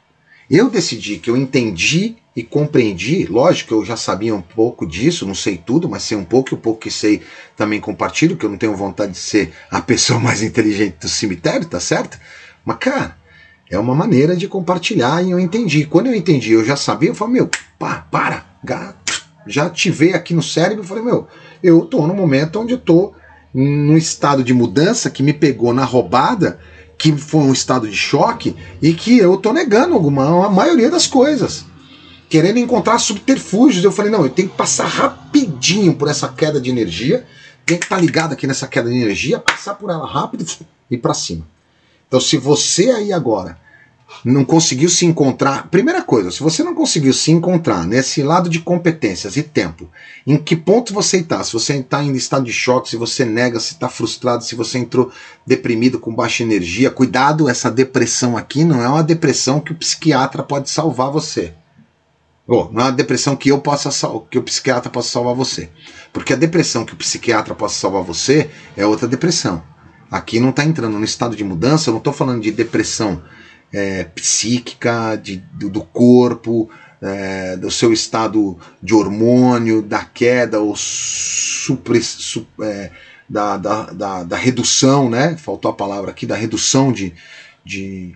Eu 0.49 0.69
decidi 0.69 1.17
que 1.17 1.29
eu 1.29 1.35
entendi 1.35 2.15
e 2.35 2.43
compreendi, 2.43 3.25
lógico 3.25 3.73
eu 3.73 3.83
já 3.83 3.97
sabia 3.97 4.33
um 4.33 4.41
pouco 4.41 4.85
disso, 4.85 5.25
não 5.25 5.35
sei 5.35 5.57
tudo, 5.57 5.89
mas 5.89 6.03
sei 6.03 6.15
um 6.15 6.23
pouco 6.23 6.53
e 6.53 6.55
o 6.55 6.57
pouco 6.57 6.81
que 6.81 6.91
sei 6.91 7.21
também 7.55 7.81
compartilho, 7.81 8.37
que 8.37 8.45
eu 8.45 8.49
não 8.49 8.57
tenho 8.57 8.75
vontade 8.75 9.13
de 9.13 9.17
ser 9.17 9.51
a 9.69 9.81
pessoa 9.81 10.19
mais 10.19 10.41
inteligente 10.41 10.97
do 11.01 11.09
cemitério, 11.09 11.67
tá 11.67 11.79
certo? 11.79 12.17
Mas, 12.63 12.77
cara, 12.77 13.17
é 13.69 13.77
uma 13.77 13.95
maneira 13.95 14.35
de 14.35 14.47
compartilhar 14.47 15.21
e 15.23 15.31
eu 15.31 15.39
entendi. 15.39 15.85
Quando 15.85 16.07
eu 16.07 16.15
entendi, 16.15 16.53
eu 16.53 16.63
já 16.63 16.75
sabia, 16.75 17.09
eu 17.09 17.15
falei, 17.15 17.33
meu, 17.33 17.49
pá, 17.77 18.07
para, 18.09 18.45
já 19.47 19.65
ativei 19.65 20.13
aqui 20.13 20.33
no 20.33 20.43
cérebro 20.43 20.83
e 20.83 20.87
falei, 20.87 21.03
meu, 21.03 21.27
eu 21.61 21.85
tô 21.85 22.05
no 22.05 22.13
momento 22.13 22.59
onde 22.59 22.73
eu 22.73 22.77
tô 22.77 23.13
num 23.53 23.97
estado 23.97 24.43
de 24.43 24.53
mudança 24.53 25.09
que 25.09 25.23
me 25.23 25.33
pegou 25.33 25.73
na 25.73 25.83
roubada, 25.83 26.59
que 26.97 27.15
foi 27.15 27.41
um 27.41 27.53
estado 27.53 27.87
de 27.87 27.95
choque 27.95 28.55
e 28.81 28.93
que 28.93 29.17
eu 29.17 29.37
tô 29.37 29.53
negando 29.53 29.93
alguma, 29.93 30.45
a 30.45 30.49
maioria 30.49 30.89
das 30.89 31.05
coisas 31.05 31.65
querendo 32.29 32.59
encontrar 32.59 32.97
subterfúgios. 32.99 33.83
Eu 33.83 33.91
falei, 33.91 34.11
não, 34.11 34.23
eu 34.23 34.29
tenho 34.29 34.49
que 34.49 34.55
passar 34.55 34.85
rapidinho 34.85 35.95
por 35.95 36.07
essa 36.07 36.27
queda 36.27 36.59
de 36.59 36.69
energia, 36.69 37.25
tem 37.65 37.77
que 37.77 37.85
estar 37.85 37.97
tá 37.97 38.01
ligado 38.01 38.33
aqui 38.33 38.47
nessa 38.47 38.67
queda 38.67 38.89
de 38.89 38.95
energia, 38.95 39.39
passar 39.39 39.75
por 39.75 39.89
ela 39.89 40.05
rápido 40.05 40.45
e 40.89 40.97
para 40.97 41.13
cima. 41.13 41.45
Então, 42.07 42.19
se 42.19 42.37
você 42.37 42.91
aí 42.91 43.11
agora 43.11 43.57
não 44.23 44.43
conseguiu 44.43 44.89
se 44.89 45.05
encontrar, 45.05 45.67
primeira 45.69 46.01
coisa, 46.01 46.31
se 46.31 46.41
você 46.41 46.63
não 46.63 46.73
conseguiu 46.73 47.13
se 47.13 47.31
encontrar 47.31 47.85
nesse 47.85 48.23
lado 48.23 48.49
de 48.49 48.59
competências 48.59 49.37
e 49.37 49.43
tempo, 49.43 49.89
em 50.25 50.37
que 50.37 50.55
ponto 50.55 50.93
você 50.93 51.17
está? 51.17 51.43
Se 51.43 51.53
você 51.53 51.75
está 51.75 52.03
em 52.03 52.15
estado 52.15 52.45
de 52.45 52.53
choque, 52.53 52.89
se 52.89 52.97
você 52.97 53.25
nega, 53.25 53.59
se 53.59 53.73
está 53.73 53.89
frustrado, 53.89 54.43
se 54.43 54.55
você 54.55 54.77
entrou 54.77 55.11
deprimido 55.45 55.99
com 55.99 56.13
baixa 56.13 56.43
energia, 56.43 56.89
cuidado, 56.89 57.49
essa 57.49 57.69
depressão 57.69 58.37
aqui 58.37 58.63
não 58.63 58.81
é 58.81 58.87
uma 58.87 59.03
depressão 59.03 59.59
que 59.59 59.71
o 59.71 59.75
psiquiatra 59.75 60.41
pode 60.41 60.69
salvar 60.69 61.11
você. 61.11 61.53
Oh, 62.47 62.69
não 62.71 62.81
é 62.81 62.85
uma 62.85 62.91
depressão 62.93 63.35
que 63.35 63.49
eu 63.49 63.59
possa 63.59 63.89
que 64.31 64.39
o 64.39 64.43
psiquiatra 64.43 64.89
possa 64.89 65.09
salvar 65.09 65.35
você. 65.35 65.69
Porque 66.13 66.31
a 66.31 66.37
depressão 66.37 66.85
que 66.85 66.93
o 66.93 66.97
psiquiatra 66.97 67.53
possa 67.53 67.75
salvar 67.75 68.03
você 68.03 68.49
é 68.75 68.85
outra 68.85 69.05
depressão. 69.05 69.61
Aqui 70.09 70.39
não 70.39 70.51
está 70.51 70.63
entrando 70.63 70.97
no 70.97 71.03
estado 71.03 71.35
de 71.35 71.43
mudança, 71.43 71.89
eu 71.89 71.91
não 71.91 71.97
estou 71.97 72.13
falando 72.13 72.41
de 72.41 72.49
depressão 72.49 73.21
é, 73.71 74.03
psíquica, 74.05 75.15
de, 75.15 75.37
do, 75.53 75.69
do 75.69 75.81
corpo, 75.81 76.69
é, 77.01 77.57
do 77.57 77.69
seu 77.69 77.93
estado 77.93 78.57
de 78.81 78.93
hormônio, 78.93 79.81
da 79.81 80.03
queda 80.03 80.59
ou 80.59 80.75
é, 82.61 82.91
da, 83.29 83.57
da, 83.57 83.83
da, 83.85 84.23
da, 84.23 84.37
redução, 84.37 85.09
né? 85.09 85.35
Faltou 85.37 85.69
a 85.69 85.73
palavra 85.73 86.11
aqui, 86.11 86.25
da 86.25 86.35
redução 86.35 86.91
de, 86.91 87.13
de 87.63 88.15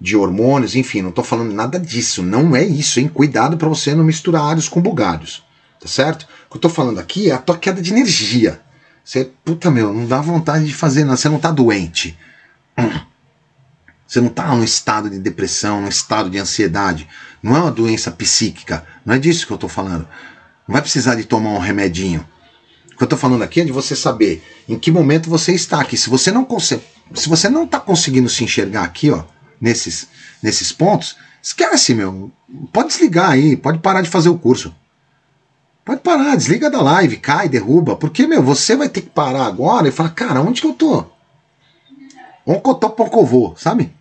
de 0.00 0.16
hormônios, 0.16 0.76
enfim, 0.76 1.02
não 1.02 1.08
estou 1.08 1.24
falando 1.24 1.52
nada 1.52 1.78
disso, 1.78 2.22
não 2.22 2.54
é 2.54 2.64
isso, 2.64 3.00
hein? 3.00 3.08
Cuidado 3.08 3.56
para 3.56 3.68
você 3.68 3.94
não 3.94 4.04
misturar 4.04 4.42
alhos 4.42 4.68
com 4.68 4.80
bugalhos, 4.80 5.42
tá 5.80 5.88
certo? 5.88 6.22
O 6.22 6.50
que 6.50 6.56
eu 6.56 6.58
estou 6.58 6.70
falando 6.70 7.00
aqui 7.00 7.30
é 7.30 7.34
a 7.34 7.38
tua 7.38 7.58
queda 7.58 7.82
de 7.82 7.92
energia. 7.92 8.60
Você, 9.04 9.30
puta 9.44 9.70
meu, 9.70 9.92
não 9.92 10.06
dá 10.06 10.20
vontade 10.20 10.66
de 10.66 10.74
fazer 10.74 11.04
nada, 11.04 11.16
você 11.16 11.28
não 11.28 11.36
está 11.36 11.50
doente. 11.50 12.16
Você 14.08 14.22
não 14.22 14.28
está 14.28 14.54
num 14.54 14.64
estado 14.64 15.10
de 15.10 15.18
depressão, 15.18 15.82
num 15.82 15.88
estado 15.88 16.30
de 16.30 16.38
ansiedade. 16.38 17.06
Não 17.42 17.54
é 17.54 17.60
uma 17.60 17.70
doença 17.70 18.10
psíquica, 18.10 18.86
não 19.04 19.14
é 19.14 19.18
disso 19.18 19.46
que 19.46 19.52
eu 19.52 19.56
estou 19.56 19.68
falando. 19.68 20.08
Não 20.66 20.72
vai 20.72 20.80
precisar 20.80 21.14
de 21.14 21.24
tomar 21.24 21.50
um 21.50 21.58
remedinho. 21.58 22.26
O 22.94 22.96
que 22.96 23.02
eu 23.02 23.06
estou 23.06 23.18
falando 23.18 23.42
aqui 23.42 23.60
é 23.60 23.64
de 23.64 23.70
você 23.70 23.94
saber 23.94 24.42
em 24.66 24.78
que 24.78 24.90
momento 24.90 25.28
você 25.28 25.52
está 25.52 25.82
aqui. 25.82 25.94
Se 25.94 26.08
você 26.08 26.32
não 26.32 26.42
consegue, 26.42 26.82
se 27.14 27.28
você 27.28 27.50
não 27.50 27.64
está 27.64 27.78
conseguindo 27.78 28.30
se 28.30 28.42
enxergar 28.42 28.82
aqui, 28.82 29.10
ó, 29.10 29.24
nesses, 29.60 30.08
nesses 30.42 30.72
pontos, 30.72 31.16
esquece, 31.42 31.94
meu. 31.94 32.32
Pode 32.72 32.88
desligar 32.88 33.32
aí, 33.32 33.58
pode 33.58 33.78
parar 33.78 34.00
de 34.00 34.08
fazer 34.08 34.30
o 34.30 34.38
curso. 34.38 34.74
Pode 35.84 36.00
parar, 36.00 36.34
desliga 36.34 36.70
da 36.70 36.80
live, 36.80 37.18
cai, 37.18 37.46
derruba. 37.48 37.94
Porque, 37.94 38.26
meu, 38.26 38.42
você 38.42 38.74
vai 38.74 38.88
ter 38.88 39.02
que 39.02 39.10
parar 39.10 39.44
agora 39.44 39.86
e 39.86 39.92
falar, 39.92 40.10
cara, 40.10 40.40
onde 40.40 40.62
que 40.62 40.66
eu 40.66 40.72
tô? 40.72 41.04
Onde 42.46 42.60
que 42.60 42.70
eu 42.70 42.74
tô, 42.74 42.90
pouco 42.90 43.24
vou, 43.24 43.54
sabe? 43.56 43.97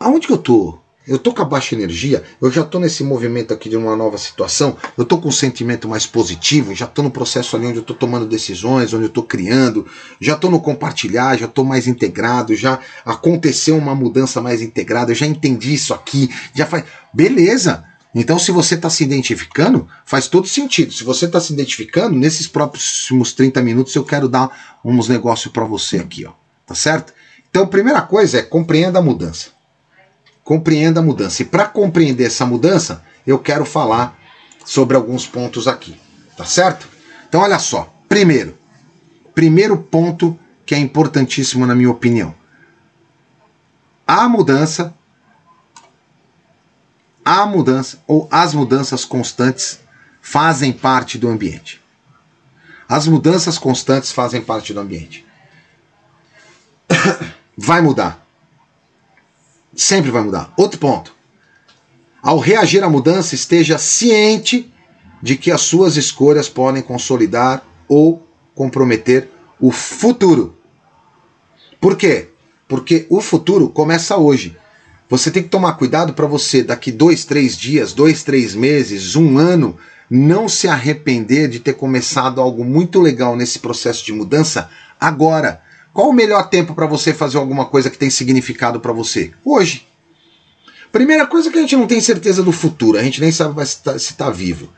Aonde 0.00 0.26
que 0.26 0.32
eu 0.32 0.38
tô? 0.38 0.78
Eu 1.06 1.18
tô 1.18 1.34
com 1.34 1.42
a 1.42 1.44
baixa 1.44 1.74
energia, 1.74 2.24
eu 2.40 2.50
já 2.50 2.64
tô 2.64 2.78
nesse 2.78 3.04
movimento 3.04 3.52
aqui 3.52 3.68
de 3.68 3.76
uma 3.76 3.94
nova 3.94 4.16
situação, 4.16 4.74
eu 4.96 5.04
tô 5.04 5.18
com 5.18 5.28
um 5.28 5.32
sentimento 5.32 5.86
mais 5.86 6.06
positivo, 6.06 6.74
já 6.74 6.86
tô 6.86 7.02
no 7.02 7.10
processo 7.10 7.54
ali 7.54 7.66
onde 7.66 7.76
eu 7.76 7.82
tô 7.82 7.92
tomando 7.92 8.24
decisões, 8.24 8.94
onde 8.94 9.04
eu 9.04 9.10
tô 9.10 9.22
criando, 9.22 9.86
já 10.18 10.34
tô 10.34 10.50
no 10.50 10.58
compartilhar, 10.58 11.36
já 11.36 11.46
tô 11.46 11.62
mais 11.62 11.86
integrado, 11.86 12.56
já 12.56 12.80
aconteceu 13.04 13.76
uma 13.76 13.94
mudança 13.94 14.40
mais 14.40 14.62
integrada, 14.62 15.12
eu 15.12 15.14
já 15.14 15.26
entendi 15.26 15.74
isso 15.74 15.92
aqui, 15.92 16.30
já 16.54 16.64
faz. 16.64 16.84
Beleza! 17.12 17.84
Então, 18.14 18.38
se 18.38 18.50
você 18.50 18.74
está 18.74 18.88
se 18.88 19.04
identificando, 19.04 19.86
faz 20.06 20.26
todo 20.26 20.46
sentido. 20.46 20.92
Se 20.92 21.04
você 21.04 21.26
está 21.26 21.40
se 21.40 21.52
identificando, 21.52 22.16
nesses 22.16 22.46
próximos 22.46 23.32
30 23.32 23.60
minutos 23.60 23.94
eu 23.94 24.04
quero 24.04 24.28
dar 24.28 24.78
uns 24.82 25.08
negócios 25.08 25.52
para 25.52 25.64
você 25.64 25.98
aqui, 25.98 26.24
ó. 26.24 26.32
Tá 26.64 26.74
certo? 26.74 27.12
Então, 27.54 27.68
primeira 27.68 28.02
coisa 28.02 28.38
é 28.38 28.42
compreenda 28.42 28.98
a 28.98 29.02
mudança 29.02 29.54
compreenda 30.44 31.00
a 31.00 31.02
mudança. 31.02 31.42
E 31.42 31.44
para 31.44 31.66
compreender 31.66 32.26
essa 32.26 32.44
mudança, 32.44 33.02
eu 33.26 33.38
quero 33.38 33.64
falar 33.64 34.16
sobre 34.64 34.94
alguns 34.96 35.26
pontos 35.26 35.66
aqui, 35.66 35.98
tá 36.36 36.44
certo? 36.44 36.86
Então 37.28 37.40
olha 37.40 37.58
só, 37.58 37.92
primeiro, 38.08 38.56
primeiro 39.34 39.76
ponto 39.78 40.38
que 40.64 40.74
é 40.74 40.78
importantíssimo 40.78 41.66
na 41.66 41.74
minha 41.74 41.90
opinião. 41.90 42.34
A 44.06 44.28
mudança 44.28 44.94
a 47.24 47.46
mudança 47.46 48.02
ou 48.06 48.28
as 48.30 48.52
mudanças 48.52 49.02
constantes 49.06 49.80
fazem 50.20 50.74
parte 50.74 51.16
do 51.16 51.26
ambiente. 51.26 51.80
As 52.86 53.08
mudanças 53.08 53.56
constantes 53.56 54.12
fazem 54.12 54.42
parte 54.42 54.74
do 54.74 54.80
ambiente. 54.80 55.24
Vai 57.56 57.80
mudar. 57.80 58.26
Sempre 59.74 60.10
vai 60.10 60.22
mudar. 60.22 60.52
Outro 60.56 60.78
ponto. 60.78 61.14
Ao 62.22 62.38
reagir 62.38 62.82
à 62.82 62.88
mudança, 62.88 63.34
esteja 63.34 63.78
ciente 63.78 64.72
de 65.22 65.36
que 65.36 65.50
as 65.50 65.62
suas 65.62 65.96
escolhas 65.96 66.48
podem 66.48 66.82
consolidar 66.82 67.64
ou 67.88 68.26
comprometer 68.54 69.28
o 69.60 69.70
futuro. 69.70 70.56
Por 71.80 71.96
quê? 71.96 72.28
Porque 72.68 73.06
o 73.10 73.20
futuro 73.20 73.68
começa 73.68 74.16
hoje. 74.16 74.56
Você 75.08 75.30
tem 75.30 75.42
que 75.42 75.48
tomar 75.48 75.74
cuidado 75.74 76.14
para 76.14 76.26
você, 76.26 76.62
daqui 76.62 76.90
dois, 76.90 77.24
três 77.24 77.56
dias, 77.56 77.92
dois, 77.92 78.22
três 78.22 78.54
meses, 78.54 79.16
um 79.16 79.38
ano, 79.38 79.76
não 80.10 80.48
se 80.48 80.66
arrepender 80.66 81.48
de 81.48 81.60
ter 81.60 81.74
começado 81.74 82.40
algo 82.40 82.64
muito 82.64 83.00
legal 83.00 83.36
nesse 83.36 83.58
processo 83.58 84.04
de 84.04 84.12
mudança 84.12 84.70
agora. 84.98 85.62
Qual 85.94 86.08
o 86.08 86.12
melhor 86.12 86.48
tempo 86.48 86.74
para 86.74 86.86
você 86.86 87.14
fazer 87.14 87.38
alguma 87.38 87.66
coisa 87.66 87.88
que 87.88 87.96
tem 87.96 88.10
significado 88.10 88.80
para 88.80 88.92
você? 88.92 89.30
Hoje. 89.44 89.86
Primeira 90.90 91.24
coisa 91.24 91.52
que 91.52 91.58
a 91.58 91.60
gente 91.60 91.76
não 91.76 91.86
tem 91.86 92.00
certeza 92.00 92.42
do 92.42 92.50
futuro, 92.50 92.98
a 92.98 93.02
gente 93.02 93.20
nem 93.20 93.30
sabe 93.30 93.64
se 93.64 93.76
está 93.76 94.24
tá 94.24 94.30
vivo, 94.30 94.68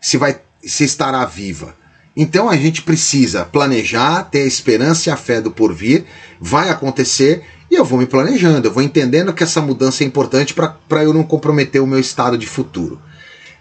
se 0.00 0.18
vai, 0.18 0.40
se 0.62 0.84
estará 0.84 1.24
viva. 1.24 1.74
Então 2.14 2.50
a 2.50 2.56
gente 2.56 2.82
precisa 2.82 3.44
planejar, 3.46 4.24
ter 4.24 4.42
a 4.42 4.46
esperança 4.46 5.08
e 5.08 5.12
a 5.12 5.16
fé 5.16 5.40
do 5.40 5.50
porvir, 5.50 6.04
vai 6.38 6.68
acontecer 6.68 7.44
e 7.70 7.74
eu 7.74 7.84
vou 7.84 7.98
me 7.98 8.06
planejando, 8.06 8.68
eu 8.68 8.72
vou 8.72 8.82
entendendo 8.82 9.32
que 9.32 9.42
essa 9.42 9.60
mudança 9.60 10.04
é 10.04 10.06
importante 10.06 10.54
para 10.54 11.04
eu 11.04 11.14
não 11.14 11.22
comprometer 11.22 11.82
o 11.82 11.86
meu 11.86 11.98
estado 11.98 12.36
de 12.36 12.46
futuro. 12.46 13.00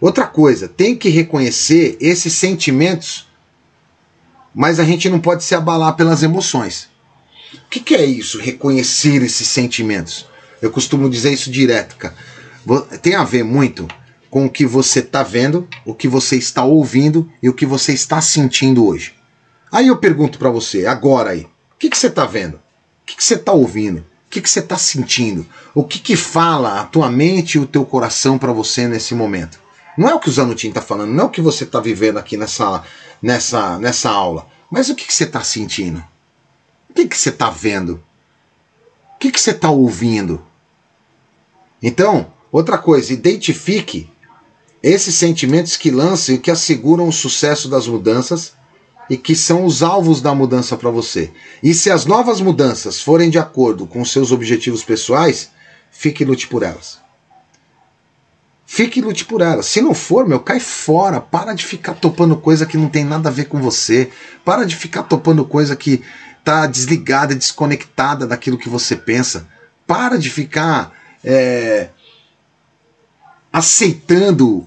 Outra 0.01 0.27
coisa, 0.27 0.67
tem 0.67 0.95
que 0.95 1.07
reconhecer 1.07 1.97
esses 2.01 2.33
sentimentos 2.33 3.30
mas 4.53 4.79
a 4.79 4.83
gente 4.83 5.09
não 5.09 5.19
pode 5.19 5.43
se 5.43 5.55
abalar 5.55 5.95
pelas 5.95 6.23
emoções. 6.23 6.89
O 7.53 7.69
que, 7.69 7.79
que 7.79 7.95
é 7.95 8.05
isso? 8.05 8.39
Reconhecer 8.39 9.21
esses 9.23 9.47
sentimentos. 9.47 10.25
Eu 10.61 10.71
costumo 10.71 11.09
dizer 11.09 11.33
isso 11.33 11.51
direto, 11.51 11.95
cara. 11.95 12.15
Tem 13.01 13.15
a 13.15 13.23
ver 13.23 13.43
muito 13.43 13.87
com 14.29 14.45
o 14.45 14.49
que 14.49 14.65
você 14.65 14.99
está 14.99 15.23
vendo, 15.23 15.67
o 15.85 15.93
que 15.93 16.07
você 16.07 16.37
está 16.37 16.63
ouvindo 16.63 17.29
e 17.41 17.49
o 17.49 17.53
que 17.53 17.65
você 17.65 17.91
está 17.91 18.21
sentindo 18.21 18.85
hoje. 18.85 19.13
Aí 19.71 19.87
eu 19.87 19.97
pergunto 19.97 20.37
para 20.37 20.49
você, 20.49 20.85
agora 20.85 21.31
aí, 21.31 21.41
o 21.41 21.77
que, 21.79 21.89
que 21.89 21.97
você 21.97 22.07
está 22.07 22.25
vendo? 22.25 22.55
O 22.55 22.59
que, 23.05 23.15
que 23.15 23.23
você 23.23 23.35
está 23.35 23.51
ouvindo? 23.51 23.99
O 23.99 24.29
que, 24.29 24.41
que 24.41 24.49
você 24.49 24.59
está 24.59 24.77
sentindo? 24.77 25.45
O 25.75 25.83
que, 25.83 25.99
que 25.99 26.15
fala 26.15 26.79
a 26.79 26.85
tua 26.85 27.09
mente 27.09 27.55
e 27.55 27.59
o 27.59 27.65
teu 27.65 27.83
coração 27.83 28.37
para 28.37 28.53
você 28.53 28.87
nesse 28.87 29.13
momento? 29.13 29.59
Não 29.97 30.07
é 30.09 30.13
o 30.13 30.19
que 30.19 30.29
o 30.29 30.31
Zanutin 30.31 30.69
está 30.69 30.81
falando, 30.81 31.11
não 31.11 31.25
é 31.25 31.27
o 31.27 31.29
que 31.29 31.41
você 31.41 31.65
está 31.65 31.81
vivendo 31.81 32.17
aqui 32.17 32.37
nessa, 32.37 32.83
nessa, 33.21 33.77
nessa 33.79 34.09
aula. 34.09 34.47
Mas 34.69 34.89
o 34.89 34.95
que, 34.95 35.05
que 35.05 35.13
você 35.13 35.25
está 35.25 35.43
sentindo? 35.43 36.03
O 36.89 36.93
que, 36.93 37.07
que 37.07 37.17
você 37.17 37.29
está 37.29 37.49
vendo? 37.49 38.03
O 39.15 39.19
que, 39.19 39.31
que 39.31 39.39
você 39.39 39.51
está 39.51 39.69
ouvindo? 39.69 40.41
Então, 41.81 42.31
Outra 42.51 42.77
coisa, 42.77 43.13
identifique 43.13 44.09
esses 44.83 45.15
sentimentos 45.15 45.77
que 45.77 45.89
lançam 45.89 46.35
e 46.35 46.37
que 46.37 46.51
asseguram 46.51 47.07
o 47.07 47.13
sucesso 47.13 47.69
das 47.69 47.87
mudanças 47.87 48.53
e 49.09 49.15
que 49.15 49.35
são 49.35 49.65
os 49.65 49.81
alvos 49.81 50.21
da 50.21 50.35
mudança 50.35 50.75
para 50.75 50.89
você. 50.89 51.31
E 51.63 51.73
se 51.73 51.89
as 51.89 52.05
novas 52.05 52.41
mudanças 52.41 52.99
forem 52.99 53.29
de 53.29 53.39
acordo 53.39 53.87
com 53.87 54.03
seus 54.03 54.31
objetivos 54.31 54.83
pessoais, 54.83 55.49
fique 55.91 56.23
e 56.23 56.25
lute 56.25 56.47
por 56.47 56.61
elas. 56.61 56.99
Fique 58.73 58.99
e 59.01 59.01
lute 59.01 59.25
por 59.25 59.41
elas. 59.41 59.65
Se 59.65 59.81
não 59.81 59.93
for, 59.93 60.25
meu, 60.25 60.39
cai 60.39 60.57
fora. 60.57 61.19
Para 61.19 61.51
de 61.51 61.65
ficar 61.65 61.93
topando 61.93 62.37
coisa 62.37 62.65
que 62.65 62.77
não 62.77 62.87
tem 62.87 63.03
nada 63.03 63.27
a 63.27 63.31
ver 63.31 63.49
com 63.49 63.59
você. 63.59 64.09
Para 64.45 64.63
de 64.63 64.77
ficar 64.77 65.03
topando 65.03 65.43
coisa 65.43 65.75
que 65.75 66.01
tá 66.41 66.65
desligada, 66.67 67.35
desconectada 67.35 68.25
daquilo 68.25 68.57
que 68.57 68.69
você 68.69 68.95
pensa. 68.95 69.45
Para 69.85 70.17
de 70.17 70.29
ficar 70.29 70.93
é, 71.21 71.89
aceitando 73.51 74.65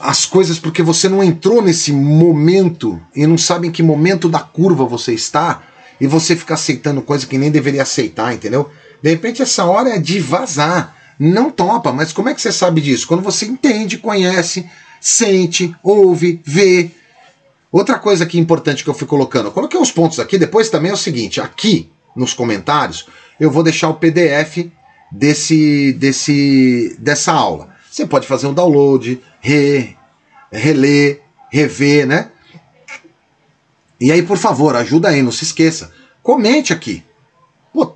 as 0.00 0.24
coisas 0.24 0.58
porque 0.58 0.82
você 0.82 1.06
não 1.06 1.22
entrou 1.22 1.60
nesse 1.60 1.92
momento 1.92 2.98
e 3.14 3.26
não 3.26 3.36
sabe 3.36 3.68
em 3.68 3.70
que 3.70 3.82
momento 3.82 4.26
da 4.26 4.40
curva 4.40 4.86
você 4.86 5.12
está 5.12 5.60
e 6.00 6.06
você 6.06 6.34
fica 6.34 6.54
aceitando 6.54 7.02
coisa 7.02 7.26
que 7.26 7.36
nem 7.36 7.50
deveria 7.50 7.82
aceitar, 7.82 8.32
entendeu? 8.32 8.70
De 9.02 9.10
repente 9.10 9.42
essa 9.42 9.66
hora 9.66 9.90
é 9.90 9.98
de 9.98 10.18
vazar. 10.18 11.01
Não 11.24 11.52
topa, 11.52 11.92
mas 11.92 12.12
como 12.12 12.28
é 12.30 12.34
que 12.34 12.42
você 12.42 12.50
sabe 12.50 12.80
disso? 12.80 13.06
Quando 13.06 13.22
você 13.22 13.46
entende, 13.46 13.96
conhece, 13.96 14.68
sente, 15.00 15.72
ouve, 15.80 16.42
vê. 16.44 16.90
Outra 17.70 17.96
coisa 17.96 18.26
que 18.26 18.36
é 18.36 18.40
importante 18.40 18.82
que 18.82 18.90
eu 18.90 18.94
fui 18.94 19.06
colocando, 19.06 19.46
eu 19.46 19.52
coloquei 19.52 19.78
uns 19.78 19.92
pontos 19.92 20.18
aqui, 20.18 20.36
depois 20.36 20.68
também 20.68 20.90
é 20.90 20.94
o 20.94 20.96
seguinte, 20.96 21.40
aqui 21.40 21.88
nos 22.16 22.34
comentários 22.34 23.06
eu 23.38 23.52
vou 23.52 23.62
deixar 23.62 23.88
o 23.88 23.94
PDF 23.94 24.66
desse, 25.12 25.92
desse, 25.92 26.96
dessa 26.98 27.32
aula. 27.32 27.72
Você 27.88 28.04
pode 28.04 28.26
fazer 28.26 28.48
um 28.48 28.54
download, 28.54 29.22
re, 29.40 29.96
reler, 30.50 31.20
rever, 31.52 32.04
né? 32.04 32.32
E 34.00 34.10
aí, 34.10 34.24
por 34.24 34.38
favor, 34.38 34.74
ajuda 34.74 35.10
aí, 35.10 35.22
não 35.22 35.30
se 35.30 35.44
esqueça. 35.44 35.92
Comente 36.20 36.72
aqui. 36.72 37.04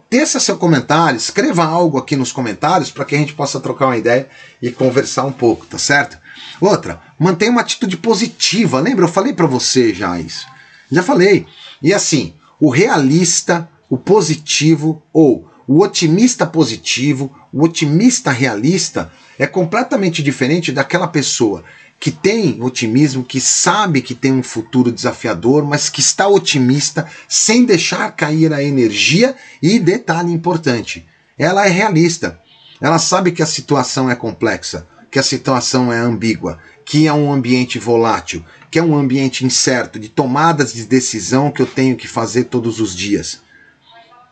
Teça 0.08 0.38
seu 0.38 0.56
comentário, 0.56 1.16
escreva 1.16 1.64
algo 1.64 1.98
aqui 1.98 2.14
nos 2.14 2.30
comentários 2.30 2.90
para 2.92 3.04
que 3.04 3.16
a 3.16 3.18
gente 3.18 3.34
possa 3.34 3.58
trocar 3.58 3.86
uma 3.86 3.96
ideia 3.96 4.28
e 4.62 4.70
conversar 4.70 5.24
um 5.24 5.32
pouco, 5.32 5.66
tá 5.66 5.78
certo? 5.78 6.16
Outra, 6.60 7.02
mantenha 7.18 7.50
uma 7.50 7.60
atitude 7.60 7.96
positiva. 7.96 8.78
Lembra? 8.78 9.04
Eu 9.04 9.12
falei 9.12 9.32
para 9.32 9.46
você 9.46 9.92
já 9.92 10.18
isso. 10.20 10.46
Já 10.90 11.02
falei. 11.02 11.46
E 11.82 11.92
assim, 11.92 12.34
o 12.60 12.70
realista, 12.70 13.68
o 13.90 13.98
positivo 13.98 15.02
ou 15.12 15.50
o 15.66 15.82
otimista 15.82 16.46
positivo, 16.46 17.34
o 17.52 17.64
otimista 17.64 18.30
realista 18.30 19.10
é 19.38 19.46
completamente 19.46 20.22
diferente 20.22 20.70
daquela 20.70 21.08
pessoa 21.08 21.64
que 21.98 22.11
tem 22.11 22.62
otimismo, 22.62 23.24
que 23.24 23.40
sabe 23.40 24.02
que 24.02 24.14
tem 24.14 24.32
um 24.32 24.42
futuro 24.42 24.92
desafiador, 24.92 25.64
mas 25.64 25.88
que 25.88 26.00
está 26.00 26.28
otimista 26.28 27.06
sem 27.28 27.64
deixar 27.64 28.12
cair 28.12 28.52
a 28.52 28.62
energia 28.62 29.35
e 29.62 29.78
detalhe 29.78 30.32
importante, 30.32 31.06
ela 31.38 31.66
é 31.66 31.70
realista. 31.70 32.40
Ela 32.80 32.98
sabe 32.98 33.32
que 33.32 33.42
a 33.42 33.46
situação 33.46 34.11
é 34.11 34.14
complexa, 34.14 34.87
que 35.11 35.18
a 35.18 35.22
situação 35.22 35.92
é 35.92 35.98
ambígua, 35.98 36.61
que 36.85 37.06
é 37.06 37.12
um 37.12 37.32
ambiente 37.32 37.78
volátil, 37.78 38.44
que 38.70 38.78
é 38.78 38.82
um 38.82 38.96
ambiente 38.96 39.44
incerto 39.44 39.98
de 39.98 40.09
tomadas 40.09 40.74
de 40.74 40.85
decisão 40.85 41.50
que 41.50 41.62
eu 41.62 41.66
tenho 41.66 41.96
que 41.96 42.06
fazer 42.06 42.44
todos 42.44 42.80
os 42.80 42.94
dias. 42.94 43.40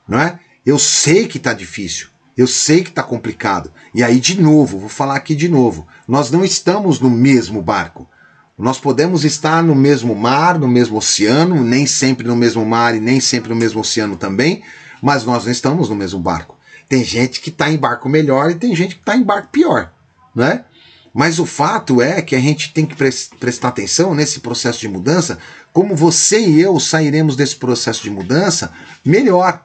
Não 0.06 0.20
é? 0.20 0.38
Eu 0.64 0.78
sei 0.78 1.26
que 1.26 1.38
está 1.38 1.54
difícil. 1.54 2.08
Eu 2.36 2.46
sei 2.46 2.82
que 2.82 2.90
está 2.90 3.02
complicado. 3.02 3.70
E 3.94 4.02
aí, 4.02 4.18
de 4.18 4.40
novo, 4.40 4.78
vou 4.78 4.88
falar 4.88 5.16
aqui 5.16 5.34
de 5.34 5.48
novo: 5.48 5.86
nós 6.06 6.30
não 6.30 6.44
estamos 6.44 6.98
no 7.00 7.10
mesmo 7.10 7.62
barco. 7.62 8.08
Nós 8.56 8.78
podemos 8.78 9.24
estar 9.24 9.62
no 9.62 9.74
mesmo 9.74 10.14
mar, 10.14 10.58
no 10.58 10.68
mesmo 10.68 10.98
oceano, 10.98 11.64
nem 11.64 11.86
sempre 11.86 12.26
no 12.26 12.36
mesmo 12.36 12.64
mar 12.64 12.94
e 12.94 13.00
nem 13.00 13.20
sempre 13.20 13.48
no 13.48 13.56
mesmo 13.56 13.80
oceano 13.80 14.16
também, 14.16 14.62
mas 15.02 15.24
nós 15.24 15.44
não 15.44 15.50
estamos 15.50 15.88
no 15.88 15.96
mesmo 15.96 16.20
barco. 16.20 16.56
Tem 16.88 17.02
gente 17.02 17.40
que 17.40 17.50
está 17.50 17.68
em 17.68 17.76
barco 17.76 18.08
melhor 18.08 18.50
e 18.50 18.54
tem 18.54 18.74
gente 18.76 18.94
que 18.94 19.00
está 19.00 19.16
em 19.16 19.24
barco 19.24 19.48
pior, 19.48 19.92
né? 20.32 20.64
Mas 21.12 21.38
o 21.38 21.46
fato 21.46 22.00
é 22.00 22.22
que 22.22 22.34
a 22.34 22.40
gente 22.40 22.72
tem 22.72 22.86
que 22.86 22.96
prestar 23.38 23.68
atenção 23.68 24.14
nesse 24.14 24.40
processo 24.40 24.80
de 24.80 24.88
mudança, 24.88 25.38
como 25.72 25.96
você 25.96 26.40
e 26.40 26.60
eu 26.60 26.78
sairemos 26.78 27.36
desse 27.36 27.56
processo 27.56 28.02
de 28.02 28.10
mudança 28.10 28.72
melhor, 29.04 29.64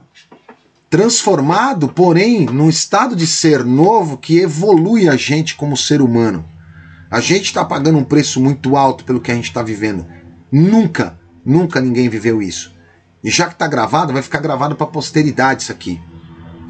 transformado, 0.89 1.89
porém, 1.89 2.45
num 2.45 2.69
estado 2.69 3.15
de 3.15 3.27
ser 3.27 3.63
novo 3.63 4.17
que 4.17 4.39
evolui 4.39 5.07
a 5.07 5.15
gente 5.15 5.55
como 5.55 5.77
ser 5.77 6.01
humano. 6.01 6.43
A 7.11 7.21
gente 7.21 7.45
está 7.45 7.63
pagando 7.63 7.97
um 7.97 8.03
preço 8.03 8.41
muito 8.41 8.75
alto 8.75 9.03
pelo 9.03 9.21
que 9.21 9.31
a 9.31 9.35
gente 9.35 9.45
está 9.45 9.61
vivendo. 9.61 10.05
Nunca, 10.51 11.19
nunca 11.45 11.79
ninguém 11.79 12.09
viveu 12.09 12.41
isso. 12.41 12.73
E 13.23 13.29
já 13.29 13.45
que 13.45 13.53
está 13.53 13.67
gravado, 13.67 14.13
vai 14.13 14.21
ficar 14.21 14.39
gravado 14.39 14.75
para 14.75 14.87
a 14.87 14.89
posteridade 14.89 15.63
isso 15.63 15.71
aqui. 15.71 16.01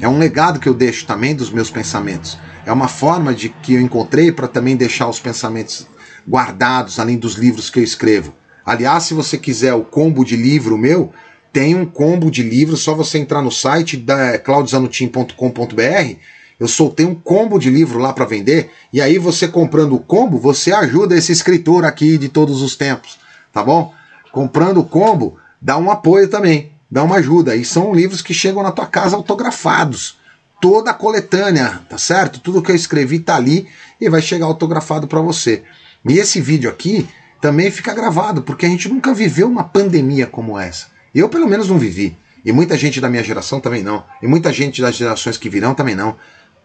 É 0.00 0.08
um 0.08 0.18
legado 0.18 0.60
que 0.60 0.68
eu 0.68 0.74
deixo 0.74 1.06
também 1.06 1.34
dos 1.34 1.50
meus 1.50 1.70
pensamentos. 1.70 2.38
É 2.64 2.72
uma 2.72 2.88
forma 2.88 3.34
de 3.34 3.48
que 3.48 3.74
eu 3.74 3.80
encontrei 3.80 4.32
para 4.32 4.48
também 4.48 4.76
deixar 4.76 5.08
os 5.08 5.20
pensamentos 5.20 5.86
guardados, 6.28 6.98
além 6.98 7.18
dos 7.18 7.34
livros 7.34 7.70
que 7.70 7.78
eu 7.78 7.84
escrevo. 7.84 8.34
Aliás, 8.64 9.04
se 9.04 9.14
você 9.14 9.38
quiser 9.38 9.74
o 9.74 9.84
combo 9.84 10.24
de 10.24 10.36
livro 10.36 10.76
meu, 10.76 11.12
tem 11.52 11.74
um 11.74 11.84
combo 11.84 12.30
de 12.30 12.42
livros, 12.42 12.80
só 12.80 12.94
você 12.94 13.18
entrar 13.18 13.42
no 13.42 13.50
site 13.50 13.96
da 13.96 14.38
claudizanutim.com.br. 14.38 16.16
Eu 16.58 16.68
soltei 16.68 17.06
um 17.06 17.14
combo 17.14 17.58
de 17.58 17.70
livro 17.70 17.98
lá 17.98 18.12
para 18.12 18.26
vender, 18.26 18.70
e 18.92 19.00
aí 19.00 19.18
você 19.18 19.48
comprando 19.48 19.94
o 19.94 20.00
combo, 20.00 20.38
você 20.38 20.72
ajuda 20.72 21.16
esse 21.16 21.32
escritor 21.32 21.84
aqui 21.84 22.18
de 22.18 22.28
todos 22.28 22.60
os 22.60 22.76
tempos, 22.76 23.18
tá 23.52 23.62
bom? 23.62 23.94
Comprando 24.30 24.78
o 24.78 24.84
combo, 24.84 25.38
dá 25.60 25.76
um 25.78 25.90
apoio 25.90 26.28
também, 26.28 26.72
dá 26.90 27.02
uma 27.02 27.16
ajuda. 27.16 27.56
E 27.56 27.64
são 27.64 27.94
livros 27.94 28.22
que 28.22 28.34
chegam 28.34 28.62
na 28.62 28.72
tua 28.72 28.86
casa 28.86 29.16
autografados. 29.16 30.18
Toda 30.60 30.90
a 30.90 30.94
coletânea, 30.94 31.80
tá 31.88 31.96
certo? 31.96 32.38
Tudo 32.38 32.62
que 32.62 32.70
eu 32.70 32.76
escrevi 32.76 33.18
tá 33.18 33.36
ali 33.36 33.66
e 33.98 34.08
vai 34.10 34.20
chegar 34.20 34.44
autografado 34.44 35.08
para 35.08 35.22
você. 35.22 35.62
E 36.06 36.18
esse 36.18 36.40
vídeo 36.40 36.68
aqui 36.68 37.08
também 37.40 37.70
fica 37.70 37.94
gravado, 37.94 38.42
porque 38.42 38.66
a 38.66 38.68
gente 38.68 38.88
nunca 38.88 39.14
viveu 39.14 39.48
uma 39.48 39.64
pandemia 39.64 40.26
como 40.26 40.58
essa. 40.58 40.88
Eu, 41.14 41.28
pelo 41.28 41.48
menos, 41.48 41.68
não 41.68 41.78
vivi. 41.78 42.16
E 42.44 42.52
muita 42.52 42.76
gente 42.76 43.00
da 43.00 43.08
minha 43.08 43.22
geração 43.22 43.60
também 43.60 43.82
não. 43.82 44.04
E 44.22 44.26
muita 44.26 44.52
gente 44.52 44.80
das 44.80 44.96
gerações 44.96 45.36
que 45.36 45.48
virão 45.48 45.74
também 45.74 45.94
não. 45.94 46.16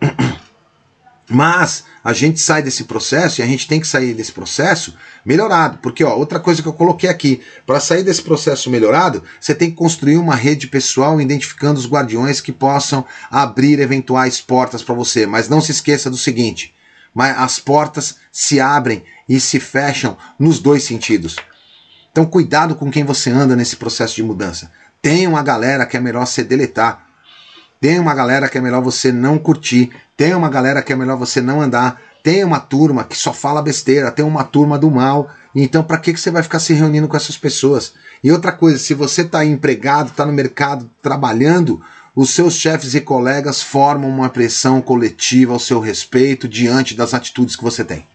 Mas 1.28 1.86
a 2.04 2.14
gente 2.14 2.40
sai 2.40 2.62
desse 2.62 2.84
processo 2.84 3.42
e 3.42 3.44
a 3.44 3.48
gente 3.48 3.68
tem 3.68 3.80
que 3.80 3.88
sair 3.88 4.14
desse 4.14 4.32
processo 4.32 4.96
melhorado. 5.26 5.80
Porque, 5.82 6.04
ó, 6.04 6.16
outra 6.16 6.40
coisa 6.40 6.62
que 6.62 6.68
eu 6.68 6.74
coloquei 6.74 7.10
aqui: 7.10 7.42
para 7.66 7.80
sair 7.80 8.04
desse 8.04 8.22
processo 8.22 8.70
melhorado, 8.70 9.24
você 9.40 9.56
tem 9.56 9.72
que 9.72 9.76
construir 9.76 10.18
uma 10.18 10.36
rede 10.36 10.68
pessoal 10.68 11.20
identificando 11.20 11.80
os 11.80 11.88
guardiões 11.88 12.40
que 12.40 12.52
possam 12.52 13.04
abrir 13.32 13.80
eventuais 13.80 14.40
portas 14.40 14.84
para 14.84 14.94
você. 14.94 15.26
Mas 15.26 15.50
não 15.50 15.62
se 15.62 15.72
esqueça 15.72 16.12
do 16.12 16.18
seguinte: 16.18 16.76
mas 17.14 17.36
as 17.38 17.60
portas 17.60 18.18
se 18.32 18.60
abrem 18.60 19.04
e 19.28 19.40
se 19.40 19.60
fecham 19.60 20.16
nos 20.38 20.60
dois 20.60 20.84
sentidos. 20.84 21.38
Então, 22.16 22.26
cuidado 22.26 22.76
com 22.76 22.90
quem 22.90 23.04
você 23.04 23.30
anda 23.30 23.58
nesse 23.58 23.76
processo 23.76 24.16
de 24.16 24.24
mudança. 24.24 24.72
Tem 25.02 25.28
uma 25.28 25.44
galera 25.44 25.86
que 25.86 25.98
é 25.98 26.00
melhor 26.00 26.26
você 26.26 26.46
deletar. 26.46 27.08
Tem 27.78 28.00
uma 28.00 28.16
galera 28.16 28.48
que 28.48 28.58
é 28.58 28.62
melhor 28.62 28.82
você 28.82 29.12
não 29.12 29.38
curtir. 29.38 29.92
Tem 30.16 30.34
uma 30.34 30.48
galera 30.48 30.82
que 30.82 30.94
é 30.94 30.96
melhor 30.96 31.18
você 31.18 31.42
não 31.42 31.60
andar. 31.60 32.02
Tem 32.24 32.42
uma 32.46 32.62
turma 32.62 33.04
que 33.04 33.18
só 33.18 33.34
fala 33.34 33.62
besteira. 33.62 34.14
Tem 34.14 34.24
uma 34.24 34.46
turma 34.46 34.78
do 34.80 34.90
mal. 34.90 35.30
Então, 35.54 35.84
para 35.84 35.98
que, 35.98 36.14
que 36.14 36.20
você 36.22 36.32
vai 36.32 36.42
ficar 36.42 36.60
se 36.60 36.74
reunindo 36.74 37.10
com 37.10 37.18
essas 37.18 37.38
pessoas? 37.38 37.96
E 38.24 38.32
outra 38.32 38.54
coisa, 38.54 38.80
se 38.80 38.94
você 38.94 39.24
está 39.24 39.44
empregado, 39.44 40.12
está 40.12 40.26
no 40.26 40.32
mercado 40.32 40.90
trabalhando, 41.02 41.82
os 42.16 42.30
seus 42.30 42.54
chefes 42.54 42.96
e 42.96 43.02
colegas 43.02 43.62
formam 43.62 44.10
uma 44.10 44.30
pressão 44.30 44.82
coletiva 44.82 45.52
ao 45.52 45.60
seu 45.60 45.82
respeito 45.82 46.48
diante 46.48 46.96
das 46.96 47.14
atitudes 47.14 47.58
que 47.58 47.64
você 47.64 47.84
tem 47.84 48.08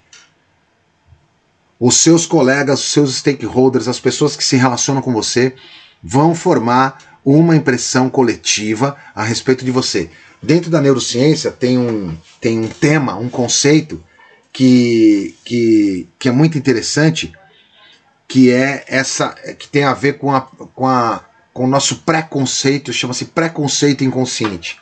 os 1.81 1.97
seus 1.97 2.27
colegas, 2.27 2.81
os 2.81 2.93
seus 2.93 3.17
stakeholders, 3.17 3.89
as 3.89 3.99
pessoas 3.99 4.37
que 4.37 4.45
se 4.45 4.55
relacionam 4.57 5.01
com 5.01 5.13
você, 5.15 5.55
vão 6.03 6.35
formar 6.35 7.19
uma 7.25 7.57
impressão 7.57 8.11
coletiva 8.11 8.97
a 9.15 9.25
respeito 9.25 9.65
de 9.65 9.71
você. 9.71 10.11
Dentro 10.43 10.71
da 10.71 10.81
neurociência 10.81 11.51
tem 11.51 11.79
um, 11.79 12.17
tem 12.39 12.59
um 12.61 12.69
tema, 12.69 13.17
um 13.17 13.31
conceito 13.31 14.03
que, 14.53 15.35
que, 15.43 16.07
que 16.19 16.29
é 16.29 16.33
muito 16.33 16.59
interessante, 16.59 17.33
que 18.29 18.51
é 18.51 18.85
essa 18.87 19.31
que 19.59 19.67
tem 19.67 19.85
a 19.85 19.95
ver 19.95 20.19
com, 20.19 20.35
a, 20.35 20.43
com, 20.43 20.87
a, 20.87 21.25
com 21.53 21.65
o 21.65 21.69
nosso 21.69 21.97
preconceito, 21.97 22.93
chama-se 22.93 23.27
preconceito 23.27 24.05
inconsciente. 24.05 24.79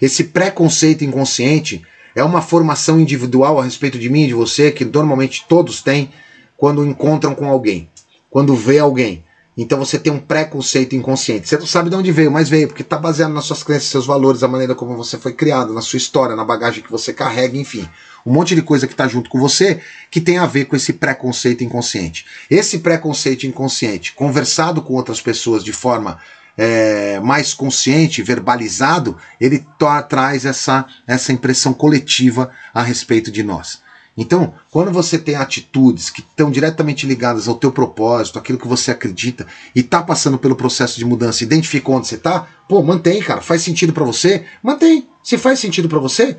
Esse 0.00 0.24
preconceito 0.24 1.04
inconsciente 1.04 1.84
é 2.14 2.22
uma 2.22 2.42
formação 2.42 2.98
individual 2.98 3.58
a 3.58 3.64
respeito 3.64 3.98
de 3.98 4.08
mim 4.08 4.24
e 4.24 4.28
de 4.28 4.34
você 4.34 4.70
que 4.70 4.84
normalmente 4.84 5.44
todos 5.48 5.82
têm 5.82 6.10
quando 6.56 6.84
encontram 6.84 7.34
com 7.34 7.48
alguém, 7.48 7.88
quando 8.30 8.54
vê 8.54 8.78
alguém. 8.78 9.24
Então 9.56 9.78
você 9.78 9.98
tem 9.98 10.12
um 10.12 10.18
preconceito 10.18 10.94
inconsciente. 10.94 11.48
Você 11.48 11.58
não 11.58 11.66
sabe 11.66 11.90
de 11.90 11.96
onde 11.96 12.10
veio, 12.12 12.30
mas 12.30 12.48
veio, 12.48 12.68
porque 12.68 12.82
está 12.82 12.96
baseado 12.96 13.32
nas 13.32 13.44
suas 13.44 13.62
crenças, 13.62 13.88
seus 13.88 14.06
valores, 14.06 14.42
a 14.42 14.48
maneira 14.48 14.74
como 14.74 14.96
você 14.96 15.18
foi 15.18 15.32
criado, 15.32 15.74
na 15.74 15.82
sua 15.82 15.96
história, 15.96 16.36
na 16.36 16.44
bagagem 16.44 16.82
que 16.82 16.90
você 16.90 17.12
carrega, 17.12 17.58
enfim. 17.58 17.86
Um 18.24 18.32
monte 18.32 18.54
de 18.54 18.62
coisa 18.62 18.86
que 18.86 18.94
está 18.94 19.08
junto 19.08 19.28
com 19.28 19.38
você 19.38 19.80
que 20.10 20.20
tem 20.20 20.38
a 20.38 20.46
ver 20.46 20.66
com 20.66 20.76
esse 20.76 20.92
preconceito 20.92 21.64
inconsciente. 21.64 22.24
Esse 22.50 22.78
preconceito 22.78 23.46
inconsciente, 23.46 24.12
conversado 24.12 24.80
com 24.80 24.94
outras 24.94 25.20
pessoas 25.20 25.64
de 25.64 25.72
forma 25.72 26.18
é, 26.56 27.20
mais 27.20 27.54
consciente, 27.54 28.22
verbalizado, 28.22 29.16
ele 29.40 29.64
traz 30.08 30.44
essa, 30.44 30.86
essa 31.06 31.32
impressão 31.32 31.72
coletiva 31.72 32.50
a 32.74 32.82
respeito 32.82 33.30
de 33.30 33.42
nós. 33.42 33.80
Então, 34.16 34.52
quando 34.70 34.90
você 34.90 35.18
tem 35.18 35.36
atitudes 35.36 36.10
que 36.10 36.20
estão 36.20 36.50
diretamente 36.50 37.06
ligadas 37.06 37.48
ao 37.48 37.54
teu 37.54 37.72
propósito, 37.72 38.38
aquilo 38.38 38.58
que 38.58 38.68
você 38.68 38.90
acredita, 38.90 39.46
e 39.74 39.80
está 39.80 40.02
passando 40.02 40.36
pelo 40.36 40.56
processo 40.56 40.98
de 40.98 41.04
mudança, 41.04 41.42
identifica 41.42 41.90
onde 41.90 42.08
você 42.08 42.16
está, 42.16 42.46
pô, 42.68 42.82
mantém, 42.82 43.22
cara. 43.22 43.40
Faz 43.40 43.62
sentido 43.62 43.92
para 43.92 44.04
você? 44.04 44.44
Mantém. 44.62 45.08
Se 45.22 45.38
faz 45.38 45.58
sentido 45.58 45.88
para 45.88 45.98
você, 45.98 46.36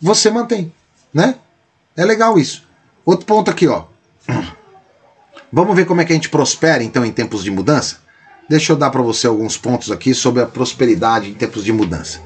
você 0.00 0.30
mantém, 0.30 0.72
né? 1.12 1.36
É 1.96 2.04
legal 2.04 2.38
isso. 2.38 2.62
Outro 3.04 3.26
ponto 3.26 3.50
aqui, 3.50 3.66
ó. 3.66 3.86
Vamos 5.52 5.74
ver 5.74 5.86
como 5.86 6.00
é 6.00 6.04
que 6.04 6.12
a 6.12 6.16
gente 6.16 6.28
prospera 6.28 6.82
então 6.82 7.04
em 7.04 7.12
tempos 7.12 7.42
de 7.42 7.50
mudança? 7.50 8.03
Deixa 8.48 8.72
eu 8.72 8.76
dar 8.76 8.90
para 8.90 9.02
você 9.02 9.26
alguns 9.26 9.56
pontos 9.56 9.90
aqui 9.90 10.14
sobre 10.14 10.42
a 10.42 10.46
prosperidade 10.46 11.30
em 11.30 11.34
tempos 11.34 11.64
de 11.64 11.72
mudança. 11.72 12.20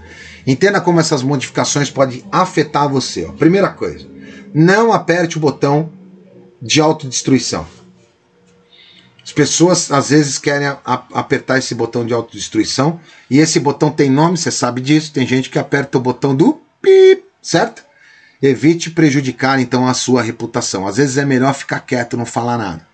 Entenda 0.46 0.80
como 0.80 0.98
essas 0.98 1.22
modificações 1.22 1.90
podem 1.90 2.24
afetar 2.32 2.88
você. 2.88 3.26
Ó. 3.26 3.32
Primeira 3.32 3.68
coisa, 3.68 4.06
não 4.52 4.92
aperte 4.92 5.36
o 5.36 5.40
botão 5.40 5.90
de 6.60 6.80
autodestruição. 6.80 7.66
As 9.22 9.32
pessoas 9.32 9.92
às 9.92 10.08
vezes 10.08 10.38
querem 10.38 10.66
apertar 10.84 11.58
esse 11.58 11.74
botão 11.74 12.04
de 12.04 12.14
autodestruição 12.14 12.98
e 13.30 13.38
esse 13.38 13.60
botão 13.60 13.90
tem 13.90 14.08
nome, 14.08 14.38
você 14.38 14.50
sabe 14.50 14.80
disso. 14.80 15.12
Tem 15.12 15.26
gente 15.26 15.50
que 15.50 15.58
aperta 15.58 15.98
o 15.98 16.00
botão 16.00 16.34
do 16.34 16.62
pip, 16.80 17.24
certo? 17.42 17.84
Evite 18.40 18.90
prejudicar 18.90 19.60
então 19.60 19.86
a 19.86 19.92
sua 19.92 20.22
reputação. 20.22 20.86
Às 20.86 20.96
vezes 20.96 21.18
é 21.18 21.26
melhor 21.26 21.52
ficar 21.52 21.80
quieto, 21.80 22.16
não 22.16 22.24
falar 22.24 22.56
nada. 22.56 22.88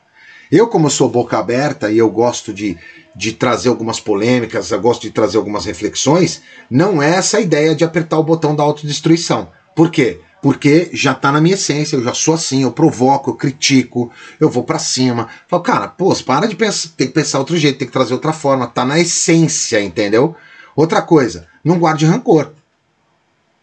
Eu, 0.50 0.66
como 0.66 0.90
sou 0.90 1.08
boca 1.08 1.38
aberta 1.38 1.90
e 1.90 1.98
eu 1.98 2.10
gosto 2.10 2.52
de, 2.52 2.76
de 3.14 3.32
trazer 3.32 3.68
algumas 3.68 4.00
polêmicas, 4.00 4.70
eu 4.70 4.80
gosto 4.80 5.02
de 5.02 5.10
trazer 5.10 5.36
algumas 5.36 5.64
reflexões, 5.64 6.42
não 6.70 7.02
é 7.02 7.16
essa 7.16 7.40
ideia 7.40 7.74
de 7.74 7.84
apertar 7.84 8.18
o 8.18 8.24
botão 8.24 8.54
da 8.54 8.62
autodestruição. 8.62 9.48
Por 9.74 9.90
quê? 9.90 10.20
porque 10.44 10.90
já 10.92 11.12
está 11.12 11.32
na 11.32 11.40
minha 11.40 11.54
essência, 11.54 11.96
eu 11.96 12.04
já 12.04 12.12
sou 12.12 12.34
assim, 12.34 12.64
eu 12.64 12.70
provoco, 12.70 13.30
eu 13.30 13.34
critico, 13.34 14.12
eu 14.38 14.50
vou 14.50 14.62
para 14.62 14.78
cima. 14.78 15.26
Falo, 15.48 15.62
cara, 15.62 15.88
pô, 15.88 16.14
para 16.16 16.44
de 16.44 16.54
pensar, 16.54 16.90
tem 16.94 17.06
que 17.06 17.14
pensar 17.14 17.38
outro 17.38 17.56
jeito, 17.56 17.78
tem 17.78 17.88
que 17.88 17.92
trazer 17.94 18.12
outra 18.12 18.30
forma, 18.30 18.66
tá 18.66 18.84
na 18.84 19.00
essência, 19.00 19.82
entendeu? 19.82 20.36
Outra 20.76 21.00
coisa, 21.00 21.48
não 21.64 21.78
guarde 21.78 22.04
rancor. 22.04 22.52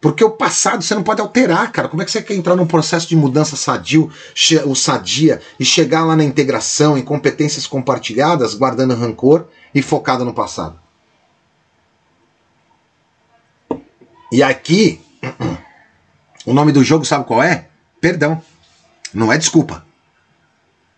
Porque 0.02 0.22
o 0.22 0.30
passado 0.30 0.82
você 0.82 0.94
não 0.94 1.02
pode 1.02 1.22
alterar, 1.22 1.72
cara. 1.72 1.88
Como 1.88 2.02
é 2.02 2.04
que 2.04 2.10
você 2.10 2.20
quer 2.20 2.34
entrar 2.34 2.54
num 2.54 2.66
processo 2.66 3.08
de 3.08 3.16
mudança 3.16 3.56
sadio, 3.56 4.10
o 4.66 4.74
sadia, 4.74 5.40
e 5.58 5.64
chegar 5.64 6.04
lá 6.04 6.14
na 6.14 6.24
integração, 6.24 6.98
em 6.98 7.02
competências 7.02 7.66
compartilhadas, 7.66 8.54
guardando 8.54 8.94
rancor 8.94 9.46
e 9.74 9.80
focado 9.80 10.24
no 10.24 10.34
passado? 10.34 10.78
E 14.30 14.42
aqui 14.42 15.00
O 16.44 16.52
nome 16.52 16.72
do 16.72 16.82
jogo 16.82 17.04
sabe 17.04 17.24
qual 17.24 17.42
é? 17.42 17.68
Perdão. 18.00 18.42
Não 19.14 19.32
é 19.32 19.38
desculpa. 19.38 19.84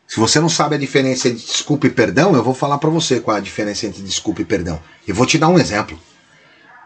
Se 0.06 0.18
você 0.18 0.40
não 0.40 0.48
sabe 0.48 0.76
a 0.76 0.78
diferença 0.78 1.28
entre 1.28 1.44
desculpa 1.44 1.86
e 1.86 1.90
perdão, 1.90 2.34
eu 2.34 2.42
vou 2.42 2.54
falar 2.54 2.78
para 2.78 2.90
você 2.90 3.20
qual 3.20 3.36
é 3.36 3.40
a 3.40 3.42
diferença 3.42 3.86
entre 3.86 4.02
desculpa 4.02 4.42
e 4.42 4.44
perdão. 4.44 4.80
E 5.06 5.12
vou 5.12 5.26
te 5.26 5.38
dar 5.38 5.48
um 5.48 5.58
exemplo. 5.58 5.98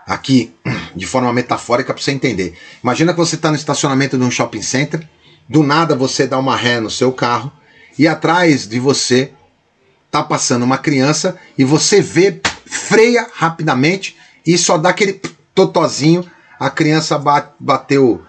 Aqui, 0.06 0.54
de 0.94 1.06
forma 1.06 1.32
metafórica, 1.32 1.92
para 1.92 2.02
você 2.02 2.12
entender. 2.12 2.54
Imagina 2.82 3.12
que 3.12 3.18
você 3.18 3.34
está 3.34 3.50
no 3.50 3.56
estacionamento 3.56 4.18
de 4.18 4.24
um 4.24 4.30
shopping 4.30 4.62
center, 4.62 5.06
do 5.48 5.62
nada 5.62 5.94
você 5.94 6.26
dá 6.26 6.38
uma 6.38 6.56
ré 6.56 6.80
no 6.80 6.90
seu 6.90 7.12
carro 7.12 7.50
e 7.98 8.06
atrás 8.06 8.68
de 8.68 8.78
você 8.78 9.32
tá 10.10 10.22
passando 10.22 10.62
uma 10.62 10.78
criança 10.78 11.36
e 11.56 11.64
você 11.64 12.00
vê, 12.00 12.40
freia 12.66 13.26
rapidamente 13.32 14.16
e 14.46 14.56
só 14.56 14.78
dá 14.78 14.90
aquele 14.90 15.20
totozinho, 15.54 16.24
a 16.58 16.70
criança 16.70 17.18
bateu 17.58 18.22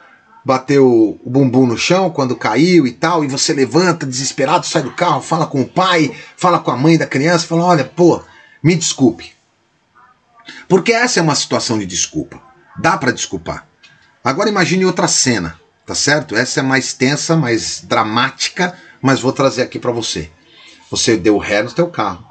bateu 0.44 1.20
o 1.24 1.30
bumbum 1.30 1.68
no 1.68 1.78
chão 1.78 2.10
quando 2.10 2.36
caiu 2.36 2.88
e 2.88 2.92
tal, 2.92 3.24
e 3.24 3.28
você 3.28 3.54
levanta 3.54 4.06
desesperado, 4.06 4.66
sai 4.66 4.82
do 4.82 4.92
carro, 4.92 5.22
fala 5.22 5.46
com 5.46 5.62
o 5.62 5.68
pai, 5.68 6.16
fala 6.36 6.58
com 6.60 6.72
a 6.72 6.78
mãe 6.78 6.98
da 6.98 7.06
criança, 7.06 7.46
fala: 7.46 7.66
olha, 7.66 7.84
pô, 7.84 8.22
me 8.64 8.76
desculpe. 8.76 9.34
Porque 10.68 10.92
essa 10.92 11.20
é 11.20 11.24
uma 11.24 11.36
situação 11.36 11.78
de 11.78 11.86
desculpa. 11.86 12.42
Dá 12.80 12.98
para 12.98 13.12
desculpar. 13.12 13.68
Agora 14.24 14.50
imagine 14.50 14.86
outra 14.86 15.08
cena, 15.08 15.60
tá 15.86 15.94
certo? 15.94 16.34
Essa 16.34 16.62
é 16.62 16.64
mais 16.64 16.94
tensa, 16.94 17.36
mais 17.36 17.82
dramática, 17.82 18.74
mas 19.02 19.20
vou 19.20 19.34
trazer 19.34 19.64
aqui 19.64 19.78
para 19.78 19.92
você. 19.92 20.30
Você 20.90 21.18
deu 21.18 21.38
ré 21.38 21.62
no 21.62 21.74
teu 21.74 21.88
carro 21.88 22.26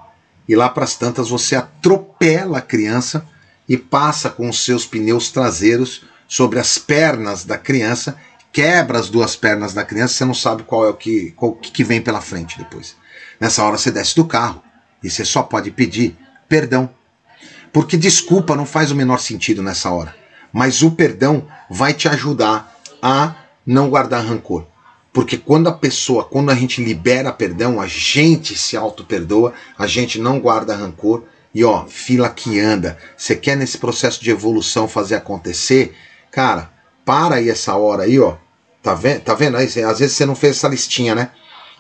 e 0.49 0.57
lá 0.57 0.71
para 0.71 0.85
as 0.85 0.97
tantas 0.97 1.29
você 1.29 1.55
atropela 1.55 2.59
a 2.59 2.63
criança 2.63 3.27
e 3.69 3.77
passa 3.77 4.31
com 4.31 4.49
os 4.49 4.65
seus 4.65 4.87
pneus 4.87 5.31
traseiros 5.31 6.03
sobre 6.27 6.59
as 6.59 6.79
pernas 6.79 7.45
da 7.45 7.59
criança, 7.59 8.17
quebra 8.51 8.99
as 8.99 9.11
duas 9.11 9.37
pernas 9.37 9.75
da 9.75 9.85
criança, 9.85 10.15
você 10.15 10.25
não 10.25 10.35
sabe 10.35 10.63
qual 10.63 10.87
é 10.87 10.89
o 10.89 10.95
que, 10.95 11.33
qual, 11.33 11.53
que 11.53 11.85
vem 11.85 12.01
pela 12.01 12.23
frente 12.23 12.57
depois. 12.57 12.97
Nessa 13.39 13.63
hora 13.63 13.77
você 13.77 13.91
desce 13.91 14.17
do 14.17 14.25
carro 14.25 14.63
e 15.03 15.11
você 15.11 15.27
só 15.27 15.43
pode 15.43 15.71
pedir 15.71 16.17
perdão. 16.49 16.89
Porque 17.71 17.99
desculpa 17.99 18.57
não 18.57 18.65
faz 18.65 18.91
o 18.91 18.97
menor 18.97 19.19
sentido 19.19 19.63
nessa 19.63 19.91
hora. 19.91 20.17
Mas 20.53 20.83
o 20.83 20.91
perdão 20.91 21.47
vai 21.71 21.93
te 21.95 22.09
ajudar 22.09 22.75
a 23.03 23.35
não 23.67 23.91
guardar 23.91 24.25
rancor. 24.25 24.67
Porque 25.13 25.37
quando 25.37 25.69
a 25.69 25.73
pessoa, 25.73 26.25
quando 26.25 26.51
a 26.51 26.55
gente 26.55 26.83
libera 26.83 27.33
perdão, 27.33 27.81
a 27.81 27.87
gente 27.87 28.57
se 28.57 28.77
auto-perdoa, 28.77 29.53
a 29.77 29.87
gente 29.87 30.19
não 30.19 30.39
guarda 30.39 30.77
rancor. 30.77 31.25
E 31.55 31.65
ó, 31.65 31.87
fila 31.87 32.29
que 32.29 32.61
anda. 32.61 32.99
Você 33.17 33.35
quer 33.35 33.57
nesse 33.57 33.79
processo 33.79 34.23
de 34.23 34.31
evolução 34.31 34.87
fazer 34.87 35.17
acontecer? 35.17 35.95
Cara, 36.31 36.71
para 37.05 37.37
aí 37.37 37.49
essa 37.49 37.75
hora 37.75 38.05
aí, 38.05 38.21
ó. 38.21 38.37
Tá 38.83 38.95
vendo? 38.95 39.21
Tá 39.23 39.35
vendo? 39.35 39.57
Aí, 39.57 39.65
às 39.65 39.99
vezes 39.99 40.13
você 40.17 40.25
não 40.25 40.35
fez 40.35 40.57
essa 40.57 40.69
listinha, 40.69 41.15
né? 41.15 41.31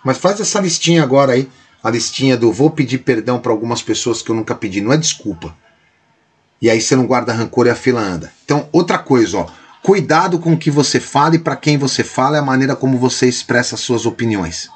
Mas 0.04 0.18
faz 0.18 0.40
essa 0.40 0.60
listinha 0.60 1.02
agora 1.02 1.32
aí. 1.32 1.48
A 1.82 1.90
listinha 1.90 2.36
do 2.36 2.52
vou 2.52 2.70
pedir 2.70 2.98
perdão 2.98 3.38
para 3.38 3.52
algumas 3.52 3.82
pessoas 3.82 4.20
que 4.20 4.30
eu 4.30 4.34
nunca 4.34 4.54
pedi. 4.54 4.80
Não 4.80 4.92
é 4.92 4.96
desculpa. 4.96 5.54
E 6.60 6.68
aí 6.68 6.80
você 6.80 6.96
não 6.96 7.06
guarda 7.06 7.32
rancor 7.32 7.66
e 7.66 7.70
a 7.70 7.74
fila 7.74 8.00
anda. 8.00 8.32
Então, 8.44 8.68
outra 8.72 8.98
coisa, 8.98 9.38
ó. 9.38 9.46
Cuidado 9.82 10.38
com 10.38 10.52
o 10.52 10.58
que 10.58 10.70
você 10.70 10.98
fala 10.98 11.36
e 11.36 11.38
para 11.38 11.56
quem 11.56 11.78
você 11.78 12.02
fala 12.02 12.36
é 12.36 12.40
a 12.40 12.44
maneira 12.44 12.74
como 12.74 12.98
você 12.98 13.28
expressa 13.28 13.76
as 13.76 13.80
suas 13.80 14.06
opiniões. 14.06 14.68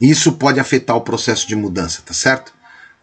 Isso 0.00 0.32
pode 0.32 0.58
afetar 0.58 0.96
o 0.96 1.02
processo 1.02 1.46
de 1.46 1.54
mudança, 1.54 2.02
tá 2.04 2.14
certo? 2.14 2.52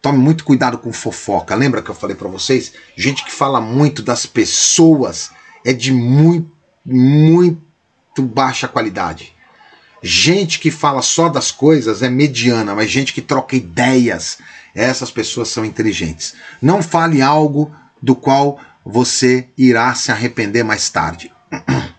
Tome 0.02 0.18
muito 0.18 0.44
cuidado 0.44 0.76
com 0.76 0.92
fofoca. 0.92 1.54
Lembra 1.54 1.80
que 1.80 1.90
eu 1.90 1.94
falei 1.94 2.14
para 2.14 2.28
vocês? 2.28 2.72
Gente 2.96 3.24
que 3.24 3.32
fala 3.32 3.60
muito 3.60 4.02
das 4.02 4.26
pessoas 4.26 5.30
é 5.64 5.72
de 5.72 5.92
muito, 5.92 6.50
muito 6.84 8.20
baixa 8.20 8.68
qualidade. 8.68 9.32
Gente 10.02 10.58
que 10.58 10.70
fala 10.70 11.00
só 11.00 11.30
das 11.30 11.50
coisas 11.50 12.02
é 12.02 12.10
mediana, 12.10 12.74
mas 12.74 12.90
gente 12.90 13.14
que 13.14 13.22
troca 13.22 13.56
ideias, 13.56 14.38
essas 14.74 15.10
pessoas 15.10 15.48
são 15.48 15.64
inteligentes. 15.64 16.34
Não 16.60 16.82
fale 16.82 17.22
algo 17.22 17.74
do 18.04 18.14
qual 18.14 18.60
você 18.84 19.48
irá 19.56 19.94
se 19.94 20.12
arrepender 20.12 20.62
mais 20.62 20.90
tarde. 20.90 21.32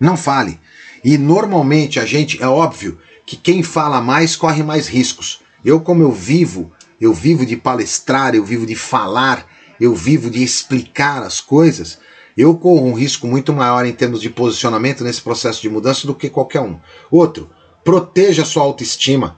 Não 0.00 0.16
fale. 0.16 0.58
E 1.04 1.18
normalmente 1.18 2.00
a 2.00 2.06
gente, 2.06 2.42
é 2.42 2.48
óbvio 2.48 2.98
que 3.26 3.36
quem 3.36 3.62
fala 3.62 4.00
mais 4.00 4.34
corre 4.34 4.62
mais 4.62 4.88
riscos. 4.88 5.40
Eu, 5.62 5.80
como 5.80 6.02
eu 6.02 6.10
vivo, 6.10 6.72
eu 6.98 7.12
vivo 7.12 7.44
de 7.44 7.54
palestrar, 7.54 8.34
eu 8.34 8.42
vivo 8.44 8.64
de 8.64 8.74
falar, 8.74 9.46
eu 9.78 9.94
vivo 9.94 10.30
de 10.30 10.42
explicar 10.42 11.22
as 11.22 11.38
coisas, 11.38 11.98
eu 12.36 12.56
corro 12.56 12.86
um 12.86 12.94
risco 12.94 13.26
muito 13.26 13.52
maior 13.52 13.84
em 13.84 13.92
termos 13.92 14.22
de 14.22 14.30
posicionamento 14.30 15.04
nesse 15.04 15.20
processo 15.20 15.60
de 15.60 15.68
mudança 15.68 16.06
do 16.06 16.14
que 16.14 16.30
qualquer 16.30 16.60
um. 16.60 16.80
Outro, 17.10 17.50
proteja 17.84 18.44
sua 18.44 18.62
autoestima. 18.62 19.36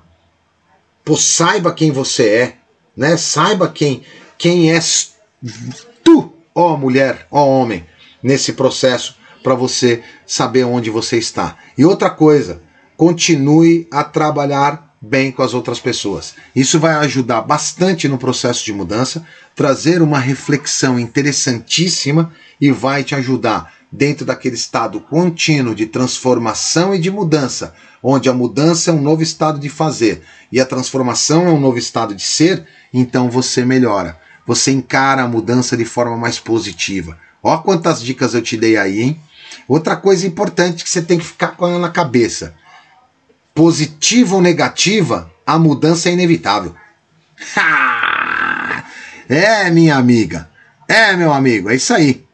Pô, 1.05 1.17
saiba 1.17 1.73
quem 1.73 1.91
você 1.91 2.29
é, 2.29 2.57
né? 2.97 3.17
Saiba 3.17 3.69
quem 3.69 4.05
quem 4.39 4.73
és 4.73 5.20
tu, 6.05 6.33
ó 6.55 6.77
mulher, 6.77 7.27
ó 7.31 7.47
homem, 7.47 7.87
nesse 8.23 8.53
processo 8.53 9.17
para 9.43 9.55
você 9.55 10.03
saber 10.27 10.65
onde 10.65 10.91
você 10.91 11.17
está. 11.19 11.57
E 11.77 11.85
outra 11.85 12.11
coisa, 12.11 12.63
continue 12.97 13.89
a 13.91 14.05
trabalhar 14.05 14.95
bem 15.01 15.33
com 15.33 15.43
as 15.43 15.55
outras 15.55 15.81
pessoas. 15.81 16.35
Isso 16.55 16.79
vai 16.79 16.95
ajudar 16.97 17.41
bastante 17.43 18.07
no 18.07 18.19
processo 18.19 18.65
de 18.65 18.73
mudança, 18.73 19.25
trazer 19.57 20.03
uma 20.03 20.19
reflexão 20.19 20.99
interessantíssima 20.99 22.33
e 22.61 22.71
vai 22.71 23.03
te 23.03 23.15
ajudar 23.15 23.73
dentro 23.91 24.25
daquele 24.25 24.55
estado 24.55 25.01
contínuo 25.01 25.75
de 25.75 25.87
transformação 25.87 26.95
e 26.95 26.99
de 26.99 27.11
mudança, 27.11 27.75
onde 28.03 28.29
a 28.29 28.35
mudança 28.35 28.91
é 28.91 28.95
um 28.95 29.01
novo 29.01 29.23
estado 29.23 29.59
de 29.59 29.69
fazer 29.69 30.23
e 30.53 30.61
a 30.61 30.67
transformação 30.67 31.47
é 31.47 31.51
um 31.51 31.61
novo 31.61 31.79
estado 31.79 32.15
de 32.15 32.23
ser, 32.23 32.67
então 32.93 33.31
você 33.31 33.65
melhora. 33.65 34.19
Você 34.51 34.73
encara 34.73 35.23
a 35.23 35.29
mudança 35.29 35.77
de 35.77 35.85
forma 35.85 36.17
mais 36.17 36.41
positiva. 36.41 37.17
Ó 37.41 37.59
quantas 37.59 38.03
dicas 38.03 38.35
eu 38.35 38.43
te 38.43 38.57
dei 38.57 38.77
aí, 38.77 39.01
hein? 39.01 39.21
Outra 39.69 39.95
coisa 39.95 40.27
importante 40.27 40.83
que 40.83 40.91
você 40.91 41.01
tem 41.01 41.21
que 41.21 41.25
ficar 41.25 41.57
com 41.57 41.69
ela 41.69 41.79
na 41.79 41.89
cabeça. 41.89 42.57
Positiva 43.55 44.35
ou 44.35 44.43
negativa, 44.43 45.33
a 45.47 45.57
mudança 45.57 46.09
é 46.09 46.15
inevitável. 46.15 46.75
é, 49.29 49.71
minha 49.71 49.95
amiga. 49.95 50.51
É, 50.89 51.15
meu 51.15 51.33
amigo, 51.33 51.71
é 51.71 51.77
isso 51.77 51.95
aí. 51.95 52.27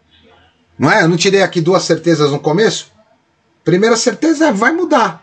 Não 0.79 0.91
é? 0.91 1.03
Eu 1.03 1.09
não 1.11 1.19
te 1.19 1.31
dei 1.31 1.43
aqui 1.43 1.61
duas 1.61 1.83
certezas 1.83 2.31
no 2.31 2.39
começo? 2.39 2.91
Primeira 3.63 3.95
certeza 3.95 4.47
é 4.47 4.53
vai 4.55 4.73
mudar. 4.73 5.23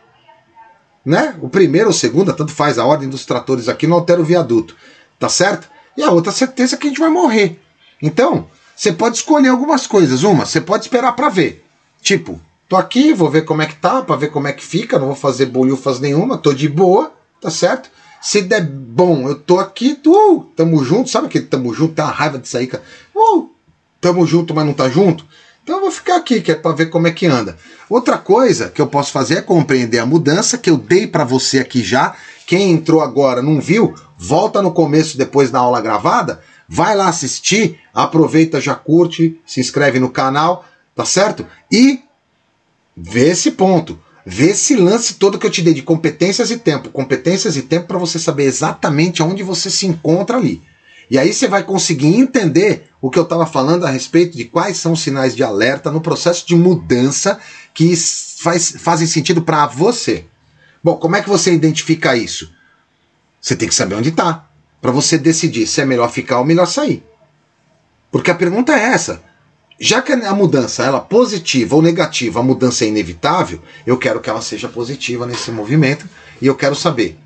Né? 1.04 1.36
O 1.42 1.50
primeiro 1.50 1.88
ou 1.88 1.94
segunda, 1.94 2.34
tanto 2.34 2.52
faz, 2.52 2.78
a 2.78 2.86
ordem 2.86 3.10
dos 3.10 3.26
tratores 3.26 3.68
aqui 3.68 3.88
não 3.88 3.98
altera 3.98 4.22
o 4.22 4.24
viaduto. 4.24 4.76
Tá 5.18 5.28
certo? 5.28 5.73
E 5.98 6.04
a 6.04 6.12
outra 6.12 6.32
certeza 6.32 6.76
é 6.76 6.78
que 6.78 6.88
a 6.88 6.90
gente 6.90 7.00
vai 7.00 7.10
morrer. 7.10 7.60
Então, 8.02 8.48
você 8.76 8.92
pode 8.92 9.18
escolher 9.18 9.50
algumas 9.50 9.88
coisas. 9.88 10.24
Uma, 10.24 10.46
você 10.46 10.60
pode 10.60 10.86
esperar 10.86 11.14
para 11.14 11.30
ver. 11.30 11.66
Tipo, 12.02 12.40
tô 12.68 12.76
aqui, 12.76 13.14
vou 13.14 13.30
ver 13.30 13.44
como 13.44 13.62
é 13.62 13.66
que 13.66 13.76
tá, 13.76 14.02
para 14.02 14.16
ver 14.16 14.30
como 14.30 14.48
é 14.48 14.54
que 14.54 14.64
fica, 14.64 15.00
não 15.00 15.08
vou 15.08 15.16
fazer 15.16 15.46
bolhufas 15.46 16.00
nenhuma, 16.00 16.38
tô 16.38 16.54
de 16.54 16.68
boa, 16.68 17.14
tá 17.40 17.50
certo? 17.50 17.90
Se 18.22 18.42
der 18.42 18.62
bom, 18.62 19.28
eu 19.28 19.36
tô 19.36 19.60
aqui, 19.60 19.96
tu, 19.96 20.12
uh, 20.12 20.44
tamo 20.56 20.84
junto, 20.84 21.10
sabe 21.10 21.28
aquele 21.28 21.46
tamo 21.46 21.74
junto, 21.74 21.94
tem 21.94 22.04
uma 22.04 22.12
raiva 22.12 22.40
disso 22.40 22.58
aí, 22.58 22.68
cara. 22.68 22.84
Uh, 23.16 23.50
tamo 24.02 24.26
junto, 24.26 24.54
mas 24.54 24.66
não 24.66 24.74
tá 24.74 24.90
junto. 24.90 25.26
Então 25.64 25.76
eu 25.76 25.82
vou 25.82 25.92
ficar 25.92 26.18
aqui, 26.18 26.42
que 26.42 26.52
é 26.52 26.56
para 26.56 26.76
ver 26.76 26.88
como 26.88 27.08
é 27.08 27.12
que 27.12 27.26
anda. 27.26 27.58
Outra 27.90 28.18
coisa 28.18 28.70
que 28.70 28.82
eu 28.82 28.88
posso 28.88 29.12
fazer 29.12 29.38
é 29.38 29.42
compreender 29.42 30.00
a 30.00 30.06
mudança 30.06 30.58
que 30.58 30.70
eu 30.70 30.78
dei 30.78 31.08
para 31.08 31.24
você 31.24 31.60
aqui 31.60 31.84
já. 31.84 32.16
Quem 32.46 32.72
entrou 32.72 33.02
agora 33.02 33.42
não 33.42 33.62
viu, 33.62 33.94
volta 34.24 34.62
no 34.62 34.72
começo 34.72 35.18
depois 35.18 35.52
da 35.52 35.60
aula 35.60 35.82
gravada, 35.82 36.42
vai 36.68 36.96
lá 36.96 37.10
assistir, 37.10 37.78
aproveita, 37.94 38.62
já 38.62 38.74
curte, 38.74 39.38
se 39.46 39.60
inscreve 39.60 40.00
no 40.00 40.10
canal, 40.10 40.64
tá 40.96 41.04
certo? 41.04 41.46
E 41.70 42.00
vê 42.96 43.32
esse 43.32 43.52
ponto. 43.52 44.00
Vê 44.26 44.52
esse 44.52 44.78
lance 44.78 45.16
todo 45.16 45.38
que 45.38 45.46
eu 45.46 45.52
te 45.52 45.62
dei 45.62 45.74
de 45.74 45.82
competências 45.82 46.50
e 46.52 46.58
tempo. 46.58 46.88
Competências 46.88 47.58
e 47.58 47.64
tempo 47.64 47.88
para 47.88 47.98
você 47.98 48.18
saber 48.18 48.46
exatamente 48.46 49.22
onde 49.22 49.44
você 49.44 49.70
se 49.70 49.86
encontra 49.86 50.38
ali. 50.38 50.62
E 51.12 51.20
aí 51.20 51.34
você 51.34 51.46
vai 51.46 51.64
conseguir 51.64 52.16
entender 52.16 52.90
o 53.02 53.10
que 53.10 53.20
eu 53.20 53.24
estava 53.24 53.46
falando 53.46 53.86
a 53.86 53.90
respeito 53.90 54.38
de 54.38 54.46
quais 54.46 54.78
são 54.78 54.94
os 54.94 55.02
sinais 55.02 55.36
de 55.36 55.44
alerta 55.44 55.92
no 55.92 56.00
processo 56.00 56.48
de 56.48 56.56
mudança 56.56 57.38
que 57.74 57.94
faz, 57.98 58.74
fazem 58.80 59.06
sentido 59.06 59.42
para 59.42 59.68
você. 59.68 60.24
Bom, 60.82 60.96
como 60.96 61.18
é 61.18 61.22
que 61.22 61.28
você 61.28 61.52
identifica 61.52 62.16
isso? 62.16 62.50
Você 63.44 63.58
tem 63.58 63.68
que 63.68 63.76
saber 63.76 63.96
onde 63.96 64.08
está, 64.08 64.46
para 64.82 64.90
você 64.90 65.18
decidir 65.18 65.68
se 65.68 65.82
é 65.82 65.86
melhor 65.86 66.10
ficar 66.10 66.40
ou 66.40 66.46
melhor 66.46 66.66
sair. 66.66 67.06
Porque 68.10 68.32
a 68.32 68.36
pergunta 68.36 68.72
é 68.72 68.84
essa. 68.84 69.22
Já 69.78 70.02
que 70.02 70.14
a 70.14 70.34
mudança 70.34 70.82
ela 70.82 71.00
é 71.00 71.02
positiva 71.02 71.76
ou 71.76 71.82
negativa, 71.82 72.40
a 72.40 72.44
mudança 72.44 72.86
é 72.86 72.88
inevitável, 72.88 73.62
eu 73.86 73.98
quero 73.98 74.22
que 74.22 74.30
ela 74.30 74.42
seja 74.42 74.70
positiva 74.70 75.26
nesse 75.26 75.52
movimento 75.52 76.08
e 76.42 76.48
eu 76.48 76.56
quero 76.56 76.74
saber. 76.74 77.20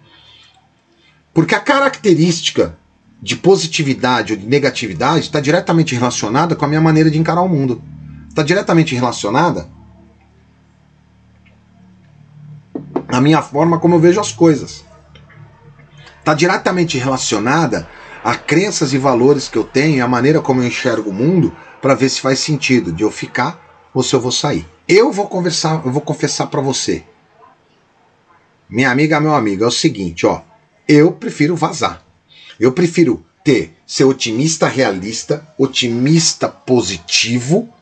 Porque 1.36 1.53
a 1.53 1.59
característica 1.59 2.76
de 3.22 3.36
positividade 3.36 4.34
ou 4.34 4.39
de 4.39 4.47
negatividade 4.47 5.20
está 5.20 5.39
diretamente 5.39 5.93
relacionada 5.93 6.55
com 6.55 6.65
a 6.65 6.68
minha 6.68 6.82
maneira 6.82 7.11
de 7.11 7.20
encarar 7.20 7.41
o 7.41 7.49
mundo. 7.49 7.80
Está 8.28 8.41
diretamente 8.41 8.95
relacionada 8.95 9.70
à 13.07 13.22
minha 13.22 13.43
forma 13.43 13.78
como 13.78 13.93
eu 13.93 13.99
vejo 13.99 14.20
as 14.20 14.32
coisas. 14.32 14.86
Está 16.28 16.36
diretamente 16.36 16.97
relacionada 16.97 17.89
a 18.21 18.36
crenças 18.36 18.91
e 18.91 18.97
valores 18.97 19.47
que 19.47 19.57
eu 19.57 19.63
tenho, 19.63 20.03
a 20.03 20.07
maneira 20.09 20.41
como 20.41 20.61
eu 20.61 20.67
enxergo 20.67 21.09
o 21.09 21.13
mundo, 21.13 21.55
para 21.82 21.95
ver 21.95 22.09
se 22.09 22.19
faz 22.19 22.39
sentido 22.39 22.91
de 22.91 23.01
eu 23.01 23.09
ficar 23.09 23.89
ou 23.93 24.03
se 24.03 24.13
eu 24.13 24.19
vou 24.19 24.34
sair. 24.34 24.67
Eu 24.89 25.09
vou 25.09 25.30
conversar, 25.30 25.82
eu 25.86 25.89
vou 25.89 26.01
confessar 26.01 26.47
para 26.47 26.59
você. 26.59 27.05
Minha 28.69 28.91
amiga, 28.91 29.21
meu 29.21 29.34
amigo, 29.34 29.63
é 29.63 29.67
o 29.67 29.71
seguinte, 29.71 30.25
ó, 30.25 30.41
eu 30.86 31.13
prefiro 31.13 31.55
vazar. 31.55 32.03
Eu 32.59 32.73
prefiro 32.73 33.25
ter 33.41 33.78
ser 33.86 34.03
otimista 34.03 34.67
realista, 34.67 35.47
otimista 35.57 36.49
positivo, 36.49 37.73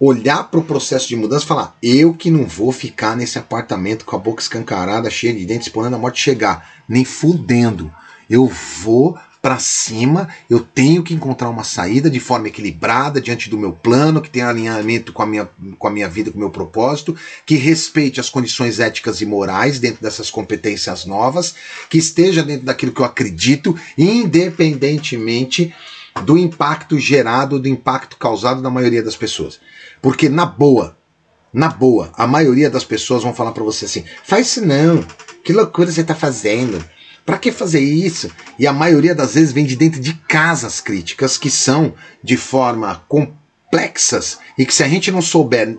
olhar 0.00 0.44
para 0.44 0.60
o 0.60 0.64
processo 0.64 1.08
de 1.08 1.16
mudança 1.16 1.44
e 1.44 1.48
falar: 1.48 1.76
eu 1.82 2.14
que 2.14 2.30
não 2.30 2.44
vou 2.44 2.72
ficar 2.72 3.16
nesse 3.16 3.38
apartamento 3.38 4.04
com 4.04 4.16
a 4.16 4.18
boca 4.18 4.42
escancarada, 4.42 5.10
cheia 5.10 5.34
de 5.34 5.44
dentes, 5.44 5.66
esperando 5.66 5.94
a 5.94 5.98
morte 5.98 6.20
chegar, 6.20 6.82
nem 6.88 7.04
fudendo. 7.04 7.92
Eu 8.28 8.50
vou 8.82 9.16
para 9.46 9.60
cima, 9.60 10.28
eu 10.50 10.58
tenho 10.58 11.04
que 11.04 11.14
encontrar 11.14 11.48
uma 11.48 11.62
saída 11.62 12.10
de 12.10 12.18
forma 12.18 12.48
equilibrada 12.48 13.20
diante 13.20 13.48
do 13.48 13.56
meu 13.56 13.72
plano, 13.72 14.20
que 14.20 14.28
tenha 14.28 14.48
alinhamento 14.48 15.12
com 15.12 15.22
a 15.22 15.26
minha, 15.26 15.48
com 15.78 15.86
a 15.86 15.90
minha 15.90 16.08
vida, 16.08 16.32
com 16.32 16.36
o 16.36 16.40
meu 16.40 16.50
propósito, 16.50 17.16
que 17.46 17.54
respeite 17.54 18.18
as 18.18 18.28
condições 18.28 18.80
éticas 18.80 19.20
e 19.20 19.24
morais 19.24 19.78
dentro 19.78 20.02
dessas 20.02 20.30
competências 20.30 21.04
novas, 21.04 21.54
que 21.88 21.96
esteja 21.96 22.42
dentro 22.42 22.66
daquilo 22.66 22.90
que 22.90 23.00
eu 23.00 23.04
acredito, 23.06 23.78
independentemente 23.96 25.72
do 26.22 26.36
impacto 26.38 26.98
gerado, 26.98 27.58
do 27.58 27.68
impacto 27.68 28.16
causado 28.16 28.60
na 28.60 28.70
maioria 28.70 29.02
das 29.02 29.16
pessoas. 29.16 29.60
Porque 30.00 30.28
na 30.28 30.46
boa, 30.46 30.96
na 31.52 31.68
boa, 31.68 32.10
a 32.14 32.26
maioria 32.26 32.70
das 32.70 32.84
pessoas 32.84 33.22
vão 33.22 33.34
falar 33.34 33.52
para 33.52 33.64
você 33.64 33.84
assim: 33.84 34.04
faz 34.24 34.48
isso 34.48 34.64
não, 34.64 35.04
que 35.44 35.52
loucura 35.52 35.90
você 35.90 36.00
está 36.00 36.14
fazendo 36.14 36.84
para 37.26 37.38
que 37.38 37.50
fazer 37.50 37.80
isso? 37.80 38.30
E 38.56 38.66
a 38.68 38.72
maioria 38.72 39.14
das 39.14 39.34
vezes 39.34 39.52
vem 39.52 39.66
de 39.66 39.74
dentro 39.74 40.00
de 40.00 40.14
casas 40.14 40.80
críticas 40.80 41.36
que 41.36 41.50
são 41.50 41.92
de 42.22 42.36
forma 42.36 43.02
complexas 43.08 44.38
e 44.56 44.64
que 44.64 44.72
se 44.72 44.84
a 44.84 44.88
gente 44.88 45.10
não 45.10 45.20
souber, 45.20 45.76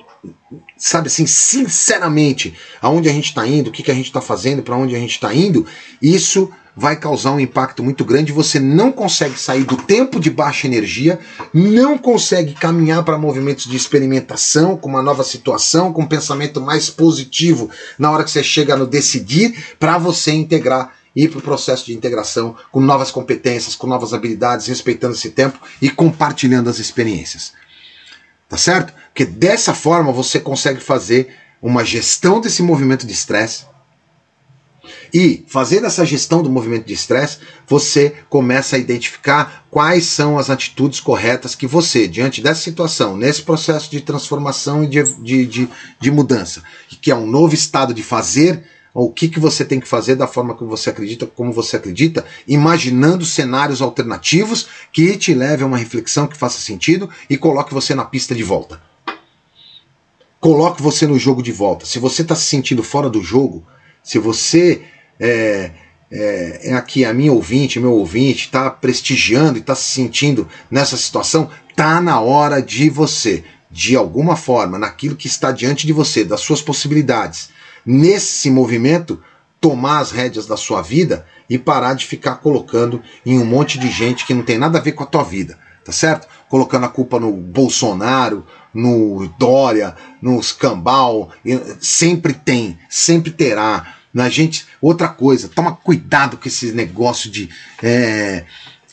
sabe 0.75 1.07
assim, 1.07 1.25
sinceramente, 1.25 2.53
aonde 2.81 3.07
a 3.07 3.13
gente 3.13 3.29
está 3.29 3.47
indo, 3.47 3.69
o 3.69 3.71
que, 3.71 3.81
que 3.81 3.91
a 3.91 3.95
gente 3.95 4.07
está 4.07 4.19
fazendo, 4.19 4.61
para 4.61 4.75
onde 4.75 4.93
a 4.93 4.99
gente 4.99 5.11
está 5.11 5.33
indo, 5.33 5.65
isso 6.01 6.51
vai 6.77 6.95
causar 6.95 7.31
um 7.31 7.39
impacto 7.39 7.83
muito 7.83 8.05
grande. 8.05 8.31
Você 8.31 8.59
não 8.59 8.91
consegue 8.91 9.39
sair 9.39 9.63
do 9.63 9.75
tempo 9.75 10.19
de 10.19 10.29
baixa 10.29 10.67
energia, 10.67 11.19
não 11.51 11.97
consegue 11.97 12.53
caminhar 12.53 13.03
para 13.03 13.17
movimentos 13.17 13.65
de 13.65 13.75
experimentação, 13.75 14.77
com 14.77 14.87
uma 14.87 15.01
nova 15.01 15.23
situação, 15.23 15.91
com 15.91 16.03
um 16.03 16.07
pensamento 16.07 16.61
mais 16.61 16.87
positivo 16.87 17.71
na 17.97 18.11
hora 18.11 18.23
que 18.23 18.29
você 18.29 18.43
chega 18.43 18.77
no 18.77 18.85
decidir, 18.85 19.75
para 19.79 19.97
você 19.97 20.31
integrar 20.31 20.93
ir 21.15 21.29
para 21.29 21.39
o 21.39 21.41
processo 21.41 21.87
de 21.87 21.95
integração 21.95 22.55
com 22.71 22.79
novas 22.79 23.09
competências, 23.09 23.75
com 23.75 23.87
novas 23.87 24.13
habilidades, 24.13 24.67
respeitando 24.67 25.15
esse 25.15 25.31
tempo 25.31 25.59
e 25.81 25.89
compartilhando 25.89 26.69
as 26.69 26.77
experiências. 26.77 27.53
Tá 28.47 28.55
certo? 28.55 28.93
Porque 29.07 29.25
dessa 29.25 29.73
forma 29.73 30.11
você 30.11 30.39
consegue 30.39 30.79
fazer 30.79 31.33
uma 31.59 31.83
gestão 31.83 32.39
desse 32.39 32.61
movimento 32.61 33.07
de 33.07 33.13
estresse. 33.13 33.65
E 35.13 35.43
fazendo 35.47 35.87
essa 35.87 36.05
gestão 36.05 36.41
do 36.41 36.49
movimento 36.49 36.85
de 36.85 36.93
estresse, 36.93 37.39
você 37.67 38.13
começa 38.29 38.75
a 38.75 38.79
identificar 38.79 39.65
quais 39.69 40.05
são 40.05 40.37
as 40.37 40.49
atitudes 40.49 40.99
corretas 40.99 41.55
que 41.55 41.67
você, 41.67 42.07
diante 42.07 42.41
dessa 42.41 42.61
situação, 42.61 43.15
nesse 43.17 43.41
processo 43.41 43.89
de 43.91 44.01
transformação 44.01 44.83
e 44.83 44.87
de, 44.87 45.03
de, 45.21 45.45
de, 45.45 45.69
de 45.99 46.11
mudança, 46.11 46.63
que 47.01 47.11
é 47.11 47.15
um 47.15 47.27
novo 47.27 47.53
estado 47.53 47.93
de 47.93 48.03
fazer, 48.03 48.63
o 48.93 49.11
que, 49.11 49.27
que 49.27 49.39
você 49.39 49.63
tem 49.63 49.79
que 49.79 49.87
fazer 49.87 50.15
da 50.15 50.25
forma 50.25 50.57
que 50.57 50.63
você 50.63 50.89
acredita, 50.89 51.27
como 51.27 51.53
você 51.53 51.75
acredita, 51.75 52.25
imaginando 52.47 53.25
cenários 53.25 53.81
alternativos 53.81 54.67
que 54.91 55.15
te 55.15 55.33
levem 55.35 55.63
a 55.63 55.67
uma 55.67 55.77
reflexão 55.77 56.25
que 56.25 56.35
faça 56.35 56.59
sentido 56.59 57.07
e 57.29 57.37
coloque 57.37 57.73
você 57.73 57.93
na 57.93 58.03
pista 58.03 58.33
de 58.33 58.43
volta. 58.43 58.81
Coloque 60.39 60.81
você 60.81 61.05
no 61.05 61.19
jogo 61.19 61.43
de 61.43 61.51
volta. 61.51 61.85
Se 61.85 61.99
você 61.99 62.23
está 62.23 62.33
se 62.33 62.45
sentindo 62.45 62.81
fora 62.81 63.09
do 63.09 63.21
jogo, 63.21 63.63
se 64.07 64.17
você 64.19 64.83
é, 65.19 65.69
é, 66.09 66.69
é 66.69 66.73
aqui 66.73 67.03
a 67.03 67.13
minha 67.13 67.33
ouvinte, 67.33 67.77
meu 67.77 67.91
ouvinte, 67.91 68.45
está 68.45 68.71
prestigiando 68.71 69.57
e 69.57 69.59
está 69.59 69.75
se 69.75 69.91
sentindo 69.91 70.47
nessa 70.71 70.95
situação, 70.95 71.49
tá 71.75 71.99
na 71.99 72.21
hora 72.21 72.61
de 72.61 72.89
você, 72.89 73.43
de 73.69 73.97
alguma 73.97 74.37
forma, 74.37 74.79
naquilo 74.79 75.17
que 75.17 75.27
está 75.27 75.51
diante 75.51 75.85
de 75.85 75.91
você, 75.91 76.23
das 76.23 76.39
suas 76.39 76.61
possibilidades, 76.61 77.49
nesse 77.85 78.49
movimento, 78.49 79.21
tomar 79.59 79.99
as 79.99 80.11
rédeas 80.11 80.47
da 80.47 80.55
sua 80.55 80.81
vida 80.81 81.25
e 81.49 81.57
parar 81.57 81.93
de 81.93 82.05
ficar 82.05 82.35
colocando 82.35 83.03
em 83.25 83.37
um 83.37 83.45
monte 83.45 83.77
de 83.77 83.91
gente 83.91 84.25
que 84.25 84.33
não 84.33 84.43
tem 84.43 84.57
nada 84.57 84.77
a 84.77 84.81
ver 84.81 84.93
com 84.93 85.03
a 85.03 85.07
tua 85.07 85.23
vida, 85.23 85.59
tá 85.83 85.91
certo? 85.91 86.29
Colocando 86.47 86.85
a 86.85 86.89
culpa 86.89 87.19
no 87.19 87.33
Bolsonaro, 87.33 88.45
no 88.73 89.27
Dória, 89.39 89.95
no 90.21 90.41
Scambal, 90.41 91.31
sempre 91.81 92.33
tem, 92.33 92.77
sempre 92.87 93.31
terá. 93.31 93.96
Na 94.17 94.29
gente, 94.29 94.65
outra 94.81 95.07
coisa, 95.07 95.47
toma 95.47 95.73
cuidado 95.73 96.37
com 96.37 96.47
esse 96.47 96.71
negócio 96.71 97.29
de 97.29 97.49
é, 97.83 98.45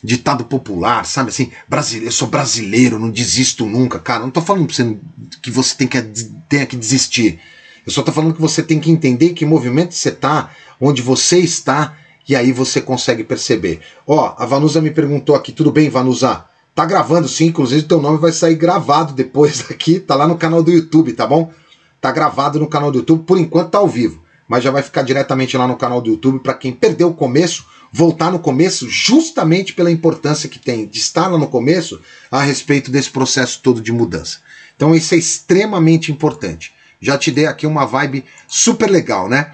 ditado 0.02 0.44
popular, 0.44 1.06
sabe 1.06 1.30
assim? 1.30 1.50
Brasileiro, 1.66 2.08
eu 2.08 2.12
sou 2.12 2.28
brasileiro, 2.28 2.98
não 2.98 3.10
desisto 3.10 3.64
nunca. 3.64 3.98
Cara, 3.98 4.20
não 4.20 4.30
tô 4.30 4.42
falando 4.42 4.66
pra 4.66 4.76
você 4.76 4.98
que 5.40 5.50
você 5.50 5.74
tem 5.76 5.88
que, 5.88 6.02
tenha 6.46 6.66
que 6.66 6.76
desistir. 6.76 7.40
Eu 7.86 7.90
só 7.90 8.02
tô 8.02 8.12
falando 8.12 8.34
que 8.34 8.40
você 8.40 8.62
tem 8.62 8.78
que 8.78 8.90
entender 8.90 9.30
que 9.30 9.46
movimento 9.46 9.94
você 9.94 10.10
tá, 10.10 10.50
onde 10.78 11.00
você 11.00 11.38
está, 11.38 11.96
e 12.28 12.36
aí 12.36 12.52
você 12.52 12.82
consegue 12.82 13.24
perceber. 13.24 13.80
Ó, 14.06 14.34
a 14.36 14.44
Vanusa 14.44 14.78
me 14.82 14.90
perguntou 14.90 15.34
aqui, 15.34 15.52
tudo 15.52 15.72
bem, 15.72 15.88
Vanusa? 15.88 16.44
Tá 16.74 16.84
gravando 16.84 17.28
sim, 17.28 17.46
inclusive 17.46 17.84
teu 17.84 17.98
nome 17.98 18.18
vai 18.18 18.32
sair 18.32 18.56
gravado 18.56 19.14
depois 19.14 19.64
aqui, 19.72 20.00
tá 20.00 20.16
lá 20.16 20.28
no 20.28 20.36
canal 20.36 20.62
do 20.62 20.70
YouTube, 20.70 21.14
tá 21.14 21.26
bom? 21.26 21.50
Tá 21.98 22.12
gravado 22.12 22.60
no 22.60 22.66
canal 22.66 22.92
do 22.92 22.98
YouTube, 22.98 23.24
por 23.24 23.38
enquanto 23.38 23.70
tá 23.70 23.78
ao 23.78 23.88
vivo, 23.88 24.23
mas 24.48 24.62
já 24.62 24.70
vai 24.70 24.82
ficar 24.82 25.02
diretamente 25.02 25.56
lá 25.56 25.66
no 25.66 25.76
canal 25.76 26.00
do 26.00 26.10
YouTube 26.10 26.40
para 26.40 26.54
quem 26.54 26.72
perdeu 26.72 27.08
o 27.08 27.14
começo 27.14 27.66
voltar 27.96 28.32
no 28.32 28.40
começo, 28.40 28.90
justamente 28.90 29.72
pela 29.72 29.88
importância 29.88 30.48
que 30.48 30.58
tem 30.58 30.84
de 30.84 30.98
estar 30.98 31.28
lá 31.28 31.38
no 31.38 31.46
começo 31.46 32.00
a 32.28 32.42
respeito 32.42 32.90
desse 32.90 33.08
processo 33.08 33.60
todo 33.62 33.80
de 33.80 33.92
mudança. 33.92 34.40
Então 34.74 34.92
isso 34.92 35.14
é 35.14 35.16
extremamente 35.16 36.10
importante. 36.10 36.74
Já 37.00 37.16
te 37.16 37.30
dei 37.30 37.46
aqui 37.46 37.68
uma 37.68 37.86
vibe 37.86 38.24
super 38.48 38.90
legal, 38.90 39.28
né? 39.28 39.52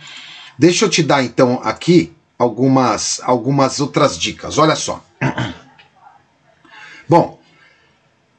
Deixa 0.58 0.86
eu 0.86 0.88
te 0.88 1.02
dar 1.02 1.22
então 1.22 1.60
aqui 1.62 2.14
algumas 2.38 3.20
algumas 3.24 3.78
outras 3.78 4.18
dicas. 4.18 4.56
Olha 4.56 4.74
só. 4.74 5.04
Bom, 7.06 7.38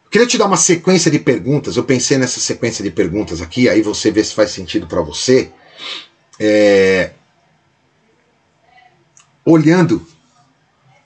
queria 0.09 0.25
te 0.25 0.35
dar 0.35 0.47
uma 0.47 0.57
sequência 0.57 1.11
de 1.11 1.19
perguntas. 1.19 1.77
Eu 1.77 1.83
pensei 1.83 2.17
nessa 2.17 2.39
sequência 2.39 2.83
de 2.83 2.89
perguntas 2.89 3.39
aqui, 3.39 3.69
aí 3.69 3.83
você 3.83 4.09
vê 4.09 4.23
se 4.23 4.33
faz 4.33 4.49
sentido 4.49 4.87
para 4.87 5.01
você. 5.01 5.51
É, 6.43 7.11
olhando 9.45 10.03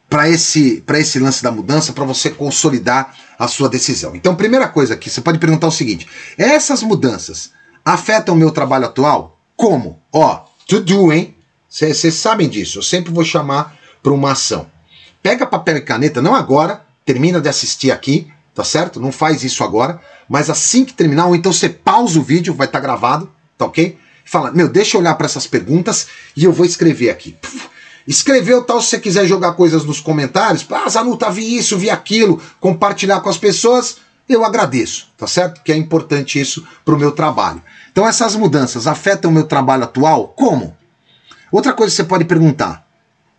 para 0.10 0.30
esse, 0.30 0.82
esse 0.88 1.20
lance 1.20 1.44
da 1.44 1.52
mudança 1.52 1.92
para 1.92 2.06
você 2.06 2.30
consolidar 2.30 3.14
a 3.38 3.50
sua 3.50 3.68
decisão. 3.68 4.16
Então, 4.16 4.34
primeira 4.34 4.66
coisa 4.68 4.94
aqui, 4.94 5.10
você 5.10 5.20
pode 5.20 5.40
perguntar 5.40 5.68
o 5.68 5.72
seguinte: 5.72 6.08
essas 6.38 6.82
mudanças 6.82 7.52
afetam 7.84 8.34
o 8.34 8.38
meu 8.38 8.52
trabalho 8.52 8.86
atual? 8.86 9.38
Como? 9.58 10.02
Ó, 10.14 10.46
to 10.66 10.80
do, 10.80 11.12
hein? 11.12 11.36
Vocês 11.70 12.14
sabem 12.14 12.48
disso. 12.48 12.80
Eu 12.80 12.84
sempre 12.84 13.12
vou 13.12 13.26
chamar 13.26 13.78
para 14.02 14.14
uma 14.14 14.32
ação. 14.32 14.68
Pega 15.22 15.46
papel 15.46 15.78
e 15.78 15.82
caneta, 15.82 16.22
não 16.22 16.34
agora, 16.34 16.86
termina 17.04 17.42
de 17.42 17.50
assistir 17.50 17.92
aqui, 17.92 18.32
tá 18.54 18.64
certo? 18.64 19.02
Não 19.02 19.12
faz 19.12 19.44
isso 19.44 19.64
agora, 19.64 20.00
mas 20.30 20.50
assim 20.50 20.86
que 20.86 20.94
terminar, 20.94 21.26
ou 21.26 21.36
então 21.36 21.52
você 21.52 21.68
pausa 21.68 22.18
o 22.20 22.24
vídeo, 22.24 22.54
vai 22.54 22.68
estar 22.68 22.80
tá 22.80 22.84
gravado, 22.84 23.30
tá 23.58 23.66
ok? 23.66 23.98
Fala, 24.26 24.51
meu, 24.51 24.67
deixa 24.67 24.97
eu 24.97 25.01
olhar 25.01 25.13
para 25.13 25.28
essas 25.28 25.47
perguntas 25.47 26.07
e 26.36 26.43
eu 26.43 26.51
vou 26.51 26.65
escrever 26.65 27.11
aqui. 27.11 27.38
Puf, 27.39 27.69
Escreveu 28.07 28.63
tal, 28.63 28.82
se 28.82 28.89
você 28.89 28.99
quiser 28.99 29.26
jogar 29.26 29.53
coisas 29.53 29.84
nos 29.84 29.99
comentários, 29.99 30.65
ah, 30.69 30.88
Zanuta, 30.88 31.32
vi 31.32 31.57
isso, 31.57 31.78
vi 31.78 31.89
aquilo, 31.89 32.39
compartilhar 32.59 33.19
com 33.21 33.30
as 33.30 33.38
pessoas, 33.38 33.97
eu 34.30 34.45
agradeço, 34.45 35.07
tá 35.17 35.26
certo? 35.26 35.61
Que 35.63 35.71
é 35.71 35.78
importante 35.78 36.39
isso 36.39 36.65
para 36.84 36.93
o 36.93 36.99
meu 36.99 37.11
trabalho. 37.11 37.61
Então 37.91 38.07
essas 38.07 38.36
mudanças 38.36 38.86
afetam 38.86 39.32
o 39.32 39.34
meu 39.34 39.45
trabalho 39.45 39.86
atual? 39.86 40.28
Como? 40.36 40.78
Outra 41.51 41.73
coisa 41.73 41.91
que 41.91 41.95
você 41.95 42.03
pode 42.03 42.26
perguntar, 42.26 42.86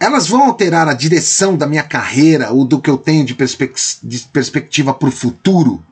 elas 0.01 0.27
vão 0.27 0.45
alterar 0.45 0.89
a 0.89 0.95
direção 0.95 1.57
da 1.57 1.67
minha 1.67 1.83
carreira 1.85 2.51
ou 2.51 2.65
do 2.65 2.81
que 2.81 2.91
eu 2.91 2.99
tenho 2.99 3.25
de, 3.25 3.37
de 4.03 4.19
perspectiva 4.33 4.93
para 4.93 5.09
o 5.09 5.13
futuro? 5.13 5.85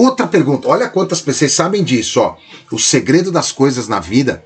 Outra 0.00 0.28
pergunta, 0.28 0.68
olha 0.68 0.88
quantas 0.88 1.20
pessoas 1.20 1.50
sabem 1.50 1.82
disso, 1.82 2.20
ó. 2.20 2.36
O 2.70 2.78
segredo 2.78 3.32
das 3.32 3.50
coisas 3.50 3.88
na 3.88 3.98
vida 3.98 4.44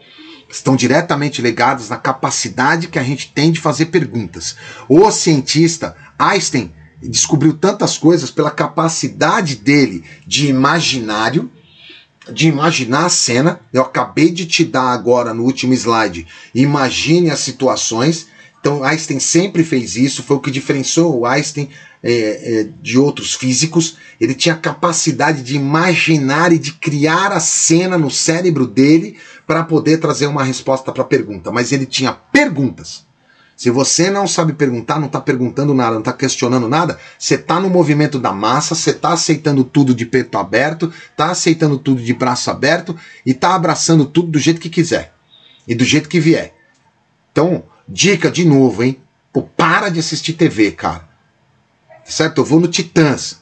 estão 0.49 0.75
diretamente 0.75 1.43
ligados 1.43 1.91
na 1.91 1.99
capacidade 1.99 2.89
que 2.89 2.99
a 2.99 3.03
gente 3.03 3.31
tem 3.35 3.53
de 3.53 3.61
fazer 3.61 3.87
perguntas. 3.87 4.57
O 4.89 5.11
cientista 5.11 5.95
Einstein 6.19 6.73
descobriu 7.03 7.53
tantas 7.53 7.99
coisas 7.99 8.31
pela 8.31 8.51
capacidade 8.51 9.57
dele 9.57 10.03
de 10.27 10.47
imaginário, 10.47 11.51
de 12.33 12.49
imaginar 12.49 13.05
a 13.05 13.11
cena. 13.11 13.61
Eu 13.71 13.83
acabei 13.83 14.31
de 14.31 14.47
te 14.47 14.65
dar 14.65 14.91
agora 14.91 15.35
no 15.35 15.43
último 15.43 15.75
slide. 15.75 16.27
Imagine 16.55 17.29
as 17.29 17.41
situações. 17.41 18.27
Então 18.63 18.85
Einstein 18.85 19.19
sempre 19.19 19.65
fez 19.65 19.97
isso, 19.97 20.23
foi 20.23 20.37
o 20.37 20.41
que 20.41 20.49
diferenciou 20.49 21.19
o 21.19 21.27
Einstein 21.27 21.69
é, 22.01 22.13
é, 22.61 22.69
de 22.81 22.97
outros 22.97 23.35
físicos. 23.35 23.97
Ele 24.21 24.35
tinha 24.35 24.55
a 24.55 24.59
capacidade 24.59 25.43
de 25.43 25.57
imaginar 25.57 26.53
e 26.53 26.61
de 26.61 26.73
criar 26.75 27.33
a 27.33 27.41
cena 27.41 27.99
no 27.99 28.09
cérebro 28.09 28.65
dele 28.65 29.19
para 29.49 29.65
poder 29.65 29.99
trazer 29.99 30.29
uma 30.29 30.45
resposta 30.45 30.93
para 30.93 31.03
a 31.03 31.07
pergunta, 31.07 31.51
mas 31.51 31.73
ele 31.73 31.85
tinha 31.85 32.13
perguntas. 32.13 33.05
Se 33.57 33.69
você 33.69 34.11
não 34.11 34.29
sabe 34.29 34.53
perguntar, 34.53 35.01
não 35.01 35.07
está 35.07 35.21
perguntando 35.21 35.75
nada, 35.75 35.93
não 35.93 35.99
está 35.99 36.13
questionando 36.13 36.69
nada, 36.69 37.01
você 37.19 37.35
está 37.35 37.59
no 37.59 37.69
movimento 37.69 38.17
da 38.17 38.33
massa, 38.33 38.77
você 38.77 38.91
está 38.91 39.13
aceitando 39.13 39.65
tudo 39.65 39.93
de 39.93 40.07
peito 40.07 40.39
aberto, 40.39 40.93
está 41.11 41.33
aceitando 41.33 41.79
tudo 41.79 42.01
de 42.01 42.15
braço 42.15 42.49
aberto 42.49 42.97
e 43.27 43.33
está 43.33 43.57
abraçando 43.57 44.05
tudo 44.05 44.31
do 44.31 44.39
jeito 44.39 44.61
que 44.61 44.71
quiser 44.71 45.13
e 45.67 45.75
do 45.75 45.85
jeito 45.85 46.09
que 46.09 46.21
vier. 46.21 46.55
Então, 47.33 47.65
dica 47.93 48.31
de 48.31 48.45
novo, 48.45 48.83
hein? 48.83 48.99
Pô, 49.33 49.43
para 49.43 49.91
de 49.91 50.01
assistir 50.01 50.33
TV, 50.33 50.73
cara. 50.73 51.07
Certo? 52.05 52.39
Eu 52.39 52.45
vou 52.45 52.59
no 52.59 52.67
Titãs. 52.67 53.41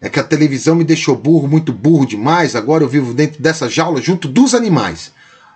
É 0.00 0.08
que 0.08 0.20
a 0.20 0.24
televisão 0.24 0.74
me 0.74 0.84
deixou 0.84 1.16
burro, 1.16 1.48
muito 1.48 1.72
burro 1.72 2.04
demais. 2.04 2.54
Agora 2.54 2.84
eu 2.84 2.88
vivo 2.88 3.14
dentro 3.14 3.40
dessa 3.40 3.68
jaula 3.68 4.02
junto 4.02 4.28
dos 4.28 4.54
animais. 4.54 5.12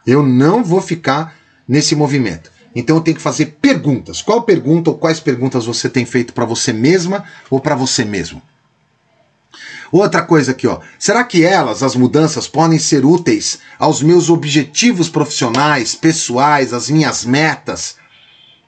Eu 0.07 0.23
não 0.23 0.65
vou 0.65 0.81
ficar 0.81 1.37
nesse 1.67 1.95
movimento. 1.95 2.51
Então 2.75 2.97
eu 2.97 3.03
tenho 3.03 3.17
que 3.17 3.23
fazer 3.23 3.59
perguntas. 3.61 4.23
Qual 4.23 4.43
pergunta 4.43 4.91
ou 4.91 4.99
quais 4.99 5.21
perguntas 5.21 5.67
você 5.67 5.89
tem 5.89 6.05
feito 6.05 6.33
para 6.33 6.45
você 6.45 6.73
mesma 6.73 7.25
ou 7.51 7.61
para 7.61 7.75
você 7.75 8.05
mesmo? 8.05 8.43
Outra 9.93 10.23
coisa 10.23 10.53
aqui, 10.53 10.67
ó. 10.67 10.81
Será 10.99 11.23
que 11.23 11.45
elas, 11.45 11.83
as 11.83 11.95
mudanças, 11.95 12.49
podem 12.49 12.79
ser 12.79 13.05
úteis 13.05 13.59
aos 13.79 14.03
meus 14.03 14.31
objetivos 14.31 15.09
profissionais, 15.11 15.95
pessoais, 15.95 16.73
às 16.73 16.89
minhas 16.89 17.25
metas? 17.25 18.02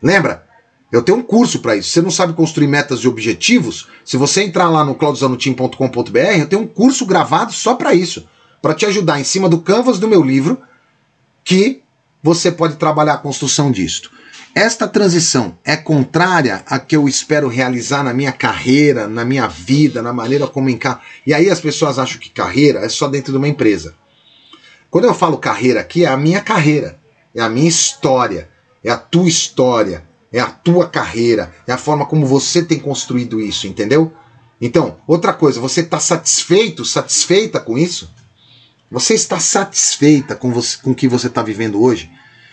Lembra? 0.04 0.44
Eu 0.92 1.02
tenho 1.02 1.16
um 1.16 1.22
curso 1.22 1.60
para 1.60 1.74
isso. 1.74 1.88
Você 1.88 2.02
não 2.02 2.10
sabe 2.10 2.34
construir 2.34 2.66
metas 2.66 3.00
e 3.00 3.08
objetivos? 3.08 3.88
Se 4.04 4.18
você 4.18 4.42
entrar 4.42 4.68
lá 4.68 4.84
no 4.84 4.94
claudizanutim.com.br, 4.94 6.18
eu 6.38 6.46
tenho 6.46 6.62
um 6.62 6.66
curso 6.66 7.06
gravado 7.06 7.52
só 7.52 7.74
para 7.74 7.94
isso, 7.94 8.28
para 8.60 8.74
te 8.74 8.84
ajudar 8.84 9.18
em 9.18 9.24
cima 9.24 9.48
do 9.48 9.62
canvas 9.62 9.98
do 9.98 10.06
meu 10.06 10.22
livro 10.22 10.60
que 11.42 11.82
você 12.22 12.52
pode 12.52 12.76
trabalhar 12.76 13.14
a 13.14 13.18
construção 13.18 13.72
disto. 13.72 14.10
Esta 14.54 14.86
transição 14.86 15.58
é 15.64 15.74
contrária 15.74 16.62
a 16.66 16.78
que 16.78 16.94
eu 16.94 17.08
espero 17.08 17.48
realizar 17.48 18.04
na 18.04 18.14
minha 18.14 18.30
carreira, 18.30 19.08
na 19.08 19.24
minha 19.24 19.48
vida, 19.48 20.00
na 20.00 20.12
maneira 20.12 20.46
como 20.46 20.70
encar. 20.70 21.02
E 21.26 21.34
aí 21.34 21.50
as 21.50 21.60
pessoas 21.60 21.98
acham 21.98 22.20
que 22.20 22.30
carreira 22.30 22.80
é 22.80 22.88
só 22.88 23.08
dentro 23.08 23.32
de 23.32 23.38
uma 23.38 23.48
empresa. 23.48 23.94
Quando 24.90 25.06
eu 25.06 25.14
falo 25.14 25.38
carreira 25.38 25.80
aqui, 25.80 26.04
é 26.04 26.08
a 26.08 26.16
minha 26.16 26.40
carreira, 26.40 27.00
é 27.34 27.42
a 27.42 27.48
minha 27.48 27.68
história, 27.68 28.48
é 28.84 28.90
a 28.90 28.98
tua 28.98 29.26
história, 29.26 30.04
é 30.30 30.38
a 30.38 30.50
tua 30.50 30.86
carreira, 30.86 31.52
é 31.66 31.72
a 31.72 31.78
forma 31.78 32.04
como 32.04 32.26
você 32.26 32.62
tem 32.62 32.78
construído 32.78 33.40
isso, 33.40 33.66
entendeu? 33.66 34.12
Então, 34.60 34.98
outra 35.06 35.32
coisa, 35.32 35.60
você 35.60 35.80
está 35.80 35.98
satisfeito, 35.98 36.84
satisfeita 36.84 37.58
com 37.58 37.78
isso? 37.78 38.10
Você 38.90 39.14
está 39.14 39.40
satisfeita 39.40 40.36
com, 40.36 40.52
você, 40.52 40.76
com 40.80 40.90
o 40.90 40.94
que 40.94 41.08
você 41.08 41.26
está 41.26 41.42
vivendo 41.42 41.82
hoje? 41.82 42.10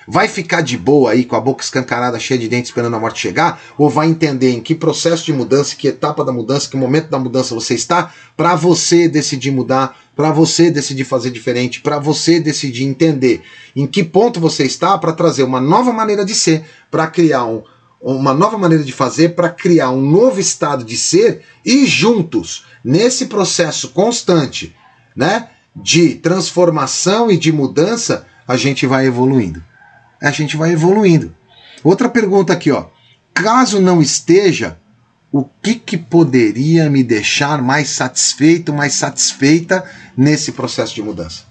Vai 0.08 0.28
ficar 0.28 0.62
de 0.62 0.78
boa 0.78 1.12
aí 1.12 1.24
com 1.24 1.36
a 1.36 1.40
boca 1.40 1.64
escancarada, 1.64 2.20
cheia 2.20 2.40
de 2.40 2.48
dentes, 2.48 2.70
esperando 2.70 2.96
a 2.96 3.00
morte 3.00 3.20
chegar? 3.20 3.62
Ou 3.78 3.90
vai 3.90 4.08
entender 4.08 4.52
em 4.52 4.60
que 4.60 4.74
processo 4.74 5.26
de 5.26 5.34
mudança, 5.34 5.76
que 5.76 5.88
etapa 5.88 6.26
da 6.26 6.32
mudança, 6.32 6.70
que 6.70 6.76
momento 6.76 7.10
da 7.10 7.20
mudança 7.20 7.54
você 7.54 7.76
está, 7.76 8.12
para 8.36 8.56
você 8.56 9.08
decidir 9.08 9.52
mudar, 9.52 9.98
para 10.16 10.32
você 10.32 10.72
decidir 10.72 11.04
fazer 11.04 11.30
diferente, 11.30 11.82
para 11.82 12.00
você 12.00 12.40
decidir 12.40 12.84
entender 12.84 13.44
em 13.76 13.86
que 13.86 14.04
ponto 14.04 14.40
você 14.40 14.64
está 14.64 14.98
para 14.98 15.14
trazer 15.14 15.44
uma 15.44 15.62
nova 15.62 15.94
maneira 15.94 16.26
de 16.26 16.34
ser, 16.34 16.64
para 16.90 17.08
criar 17.08 17.46
um, 17.46 17.64
uma 18.02 18.34
nova 18.34 18.58
maneira 18.58 18.84
de 18.84 18.92
fazer, 18.92 19.36
para 19.36 19.50
criar 19.50 19.92
um 19.92 20.02
novo 20.02 20.40
estado 20.40 20.84
de 20.84 20.98
ser 20.98 21.44
e 21.64 21.86
juntos, 21.86 22.66
nesse 22.84 23.28
processo 23.28 23.90
constante, 23.90 24.76
né? 25.16 25.50
de 25.76 26.16
transformação 26.16 27.32
e 27.32 27.38
de 27.38 27.52
mudança, 27.52 28.26
a 28.48 28.58
gente 28.58 28.86
vai 28.86 29.06
evoluindo. 29.06 29.64
A 30.22 30.32
gente 30.32 30.56
vai 30.56 30.72
evoluindo. 30.72 31.36
Outra 31.84 32.08
pergunta 32.08 32.54
aqui, 32.54 32.72
ó. 32.72 32.88
Caso 33.34 33.82
não 33.82 34.02
esteja, 34.02 34.78
o 35.32 35.44
que, 35.44 35.76
que 35.76 35.98
poderia 35.98 36.90
me 36.90 37.04
deixar 37.04 37.62
mais 37.62 37.90
satisfeito, 37.90 38.72
mais 38.72 38.94
satisfeita 38.94 39.84
nesse 40.16 40.52
processo 40.52 40.94
de 40.94 41.02
mudança? 41.02 41.44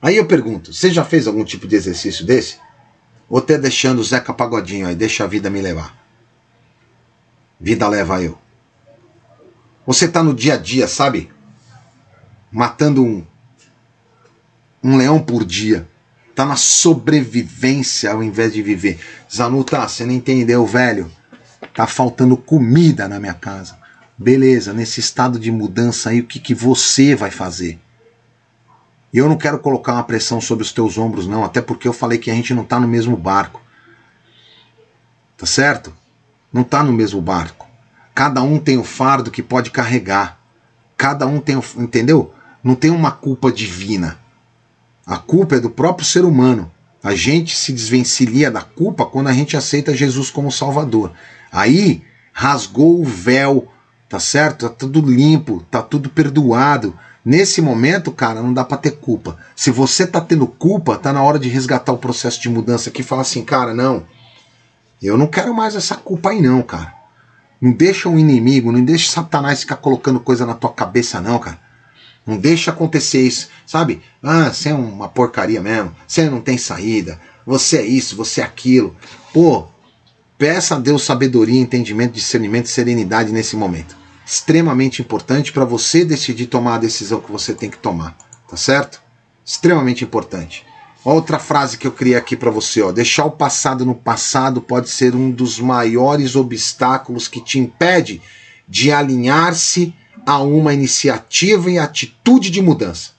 Aí 0.00 0.16
eu 0.16 0.26
pergunto, 0.26 0.72
você 0.72 0.90
já 0.90 1.04
fez 1.04 1.26
algum 1.26 1.44
tipo 1.44 1.66
de 1.66 1.76
exercício 1.76 2.24
desse? 2.24 2.56
Ou 3.28 3.38
até 3.38 3.58
deixando 3.58 3.98
o 3.98 4.04
Zeca 4.04 4.32
Pagodinho 4.32 4.86
aí, 4.86 4.94
deixa 4.94 5.24
a 5.24 5.26
vida 5.26 5.50
me 5.50 5.60
levar? 5.60 5.96
Vida 7.60 7.86
leva 7.88 8.22
eu. 8.22 8.38
Você 9.86 10.08
tá 10.08 10.22
no 10.22 10.34
dia 10.34 10.54
a 10.54 10.56
dia, 10.56 10.88
sabe? 10.88 11.30
matando 12.54 13.02
um, 13.02 13.26
um 14.80 14.96
leão 14.96 15.20
por 15.20 15.44
dia. 15.44 15.88
Tá 16.34 16.44
na 16.44 16.56
sobrevivência 16.56 18.12
ao 18.12 18.22
invés 18.22 18.52
de 18.52 18.62
viver. 18.62 18.98
Zanuta, 19.32 19.86
você 19.86 20.04
não 20.04 20.12
entendeu, 20.12 20.66
velho? 20.66 21.10
Tá 21.74 21.86
faltando 21.86 22.36
comida 22.36 23.08
na 23.08 23.20
minha 23.20 23.34
casa. 23.34 23.78
Beleza, 24.16 24.72
nesse 24.72 25.00
estado 25.00 25.38
de 25.38 25.50
mudança 25.50 26.10
aí, 26.10 26.20
o 26.20 26.26
que, 26.26 26.38
que 26.38 26.54
você 26.54 27.14
vai 27.14 27.30
fazer? 27.30 27.78
E 29.12 29.18
eu 29.18 29.28
não 29.28 29.36
quero 29.36 29.58
colocar 29.60 29.94
uma 29.94 30.04
pressão 30.04 30.40
sobre 30.40 30.64
os 30.64 30.72
teus 30.72 30.98
ombros, 30.98 31.26
não, 31.26 31.44
até 31.44 31.60
porque 31.60 31.86
eu 31.86 31.92
falei 31.92 32.18
que 32.18 32.30
a 32.30 32.34
gente 32.34 32.52
não 32.52 32.64
tá 32.64 32.80
no 32.80 32.88
mesmo 32.88 33.16
barco. 33.16 33.60
Tá 35.36 35.46
certo? 35.46 35.94
Não 36.52 36.64
tá 36.64 36.82
no 36.82 36.92
mesmo 36.92 37.20
barco. 37.20 37.68
Cada 38.14 38.42
um 38.42 38.58
tem 38.58 38.78
o 38.78 38.84
fardo 38.84 39.30
que 39.30 39.42
pode 39.42 39.70
carregar. 39.70 40.38
Cada 40.96 41.26
um 41.26 41.40
tem 41.40 41.56
o. 41.56 41.64
Entendeu? 41.76 42.32
Não 42.62 42.74
tem 42.74 42.90
uma 42.90 43.10
culpa 43.10 43.50
divina. 43.50 44.18
A 45.06 45.18
culpa 45.18 45.56
é 45.56 45.60
do 45.60 45.70
próprio 45.70 46.06
ser 46.06 46.24
humano. 46.24 46.70
A 47.02 47.14
gente 47.14 47.54
se 47.56 47.72
desvencilia 47.72 48.50
da 48.50 48.62
culpa 48.62 49.04
quando 49.04 49.28
a 49.28 49.32
gente 49.32 49.56
aceita 49.56 49.94
Jesus 49.94 50.30
como 50.30 50.50
Salvador. 50.50 51.12
Aí 51.52 52.02
rasgou 52.32 53.00
o 53.00 53.04
véu, 53.04 53.68
tá 54.08 54.18
certo? 54.18 54.68
Tá 54.68 54.74
tudo 54.74 55.00
limpo, 55.00 55.62
tá 55.70 55.82
tudo 55.82 56.08
perdoado. 56.08 56.98
Nesse 57.22 57.60
momento, 57.60 58.10
cara, 58.10 58.42
não 58.42 58.52
dá 58.52 58.64
para 58.64 58.78
ter 58.78 58.92
culpa. 58.92 59.36
Se 59.54 59.70
você 59.70 60.06
tá 60.06 60.20
tendo 60.20 60.46
culpa, 60.46 60.96
tá 60.96 61.12
na 61.12 61.22
hora 61.22 61.38
de 61.38 61.48
resgatar 61.48 61.92
o 61.92 61.98
processo 61.98 62.40
de 62.40 62.48
mudança 62.48 62.88
aqui 62.88 63.02
e 63.02 63.04
falar 63.04 63.22
assim, 63.22 63.44
cara, 63.44 63.74
não. 63.74 64.04
Eu 65.02 65.18
não 65.18 65.26
quero 65.26 65.54
mais 65.54 65.76
essa 65.76 65.94
culpa 65.94 66.30
aí 66.30 66.40
não, 66.40 66.62
cara. 66.62 66.94
Não 67.60 67.72
deixa 67.72 68.08
o 68.08 68.18
inimigo, 68.18 68.72
não 68.72 68.82
deixa 68.82 69.10
Satanás 69.10 69.60
ficar 69.60 69.76
colocando 69.76 70.20
coisa 70.20 70.44
na 70.46 70.54
tua 70.54 70.72
cabeça 70.72 71.20
não, 71.20 71.38
cara. 71.38 71.58
Não 72.26 72.38
deixa 72.38 72.70
acontecer 72.70 73.20
isso, 73.20 73.48
sabe? 73.66 74.02
Ah, 74.22 74.50
você 74.52 74.70
é 74.70 74.74
uma 74.74 75.08
porcaria 75.08 75.60
mesmo, 75.60 75.94
você 76.06 76.28
não 76.28 76.40
tem 76.40 76.56
saída, 76.56 77.20
você 77.46 77.78
é 77.78 77.84
isso, 77.84 78.16
você 78.16 78.40
é 78.40 78.44
aquilo. 78.44 78.96
Pô, 79.32 79.66
peça 80.38 80.76
a 80.76 80.78
Deus 80.78 81.02
sabedoria, 81.02 81.60
entendimento, 81.60 82.14
discernimento 82.14 82.66
e 82.66 82.70
serenidade 82.70 83.30
nesse 83.30 83.56
momento. 83.56 83.96
Extremamente 84.26 85.02
importante 85.02 85.52
para 85.52 85.66
você 85.66 86.02
decidir 86.02 86.46
tomar 86.46 86.76
a 86.76 86.78
decisão 86.78 87.20
que 87.20 87.30
você 87.30 87.52
tem 87.52 87.68
que 87.68 87.76
tomar, 87.76 88.16
tá 88.48 88.56
certo? 88.56 89.02
Extremamente 89.44 90.02
importante. 90.02 90.64
Outra 91.04 91.38
frase 91.38 91.76
que 91.76 91.86
eu 91.86 91.92
criei 91.92 92.16
aqui 92.16 92.34
para 92.34 92.50
você, 92.50 92.80
ó, 92.80 92.90
deixar 92.90 93.26
o 93.26 93.30
passado 93.30 93.84
no 93.84 93.94
passado 93.94 94.62
pode 94.62 94.88
ser 94.88 95.14
um 95.14 95.30
dos 95.30 95.60
maiores 95.60 96.34
obstáculos 96.34 97.28
que 97.28 97.42
te 97.42 97.58
impede 97.58 98.22
de 98.66 98.90
alinhar-se 98.90 99.94
a 100.26 100.38
uma 100.38 100.72
iniciativa 100.72 101.70
e 101.70 101.78
atitude 101.78 102.50
de 102.50 102.60
mudança. 102.62 103.10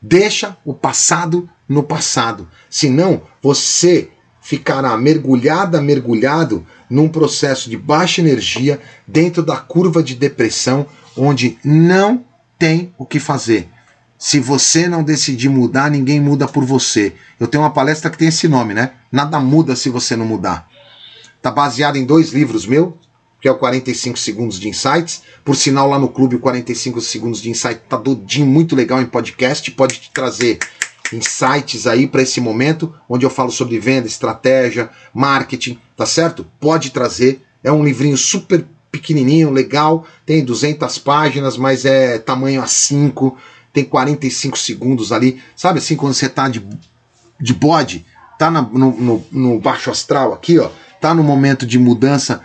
Deixa 0.00 0.56
o 0.64 0.74
passado 0.74 1.48
no 1.68 1.82
passado, 1.82 2.48
senão 2.70 3.22
você 3.42 4.10
ficará 4.40 4.96
mergulhada, 4.96 5.82
mergulhado 5.82 6.64
num 6.88 7.08
processo 7.08 7.68
de 7.68 7.76
baixa 7.76 8.20
energia 8.20 8.80
dentro 9.06 9.42
da 9.42 9.56
curva 9.56 10.02
de 10.02 10.14
depressão, 10.14 10.86
onde 11.16 11.58
não 11.64 12.24
tem 12.56 12.94
o 12.96 13.04
que 13.04 13.18
fazer. 13.18 13.68
Se 14.18 14.38
você 14.38 14.88
não 14.88 15.02
decidir 15.02 15.48
mudar, 15.48 15.90
ninguém 15.90 16.20
muda 16.20 16.46
por 16.46 16.64
você. 16.64 17.14
Eu 17.38 17.46
tenho 17.46 17.64
uma 17.64 17.70
palestra 17.72 18.10
que 18.10 18.16
tem 18.16 18.28
esse 18.28 18.46
nome, 18.48 18.72
né? 18.72 18.92
Nada 19.10 19.40
muda 19.40 19.74
se 19.74 19.90
você 19.90 20.14
não 20.14 20.24
mudar. 20.24 20.68
Tá 21.42 21.50
baseado 21.50 21.96
em 21.96 22.04
dois 22.04 22.32
livros 22.32 22.66
meus, 22.66 22.94
que 23.40 23.48
é 23.48 23.50
o 23.50 23.58
45 23.58 24.18
Segundos 24.18 24.58
de 24.58 24.68
Insights. 24.68 25.22
Por 25.44 25.56
sinal, 25.56 25.88
lá 25.88 25.98
no 25.98 26.08
clube, 26.08 26.36
o 26.36 26.40
45 26.40 27.00
Segundos 27.00 27.40
de 27.40 27.50
Insight 27.50 27.80
tá 27.88 27.96
dodinho, 27.96 28.46
muito 28.46 28.74
legal 28.74 29.00
em 29.00 29.06
podcast. 29.06 29.70
Pode 29.72 30.00
te 30.00 30.10
trazer 30.10 30.58
insights 31.12 31.86
aí 31.86 32.06
para 32.06 32.22
esse 32.22 32.40
momento, 32.40 32.92
onde 33.08 33.24
eu 33.24 33.30
falo 33.30 33.50
sobre 33.50 33.78
venda, 33.78 34.06
estratégia, 34.06 34.90
marketing, 35.14 35.78
tá 35.96 36.06
certo? 36.06 36.46
Pode 36.58 36.90
trazer. 36.90 37.42
É 37.62 37.70
um 37.70 37.84
livrinho 37.84 38.16
super 38.16 38.66
pequenininho, 38.90 39.50
legal, 39.50 40.06
tem 40.24 40.44
200 40.44 40.98
páginas, 40.98 41.56
mas 41.56 41.84
é 41.84 42.18
tamanho 42.18 42.62
A5, 42.62 43.34
tem 43.72 43.84
45 43.84 44.56
segundos 44.56 45.12
ali. 45.12 45.40
Sabe 45.54 45.78
assim, 45.78 45.96
quando 45.96 46.14
você 46.14 46.28
tá 46.28 46.48
de, 46.48 46.66
de 47.38 47.52
bode, 47.52 48.06
tá 48.38 48.50
na, 48.50 48.62
no, 48.62 48.92
no, 48.92 49.26
no 49.30 49.58
baixo 49.60 49.90
astral 49.90 50.32
aqui, 50.32 50.58
ó, 50.58 50.70
tá 51.00 51.12
no 51.14 51.22
momento 51.22 51.66
de 51.66 51.78
mudança 51.78 52.42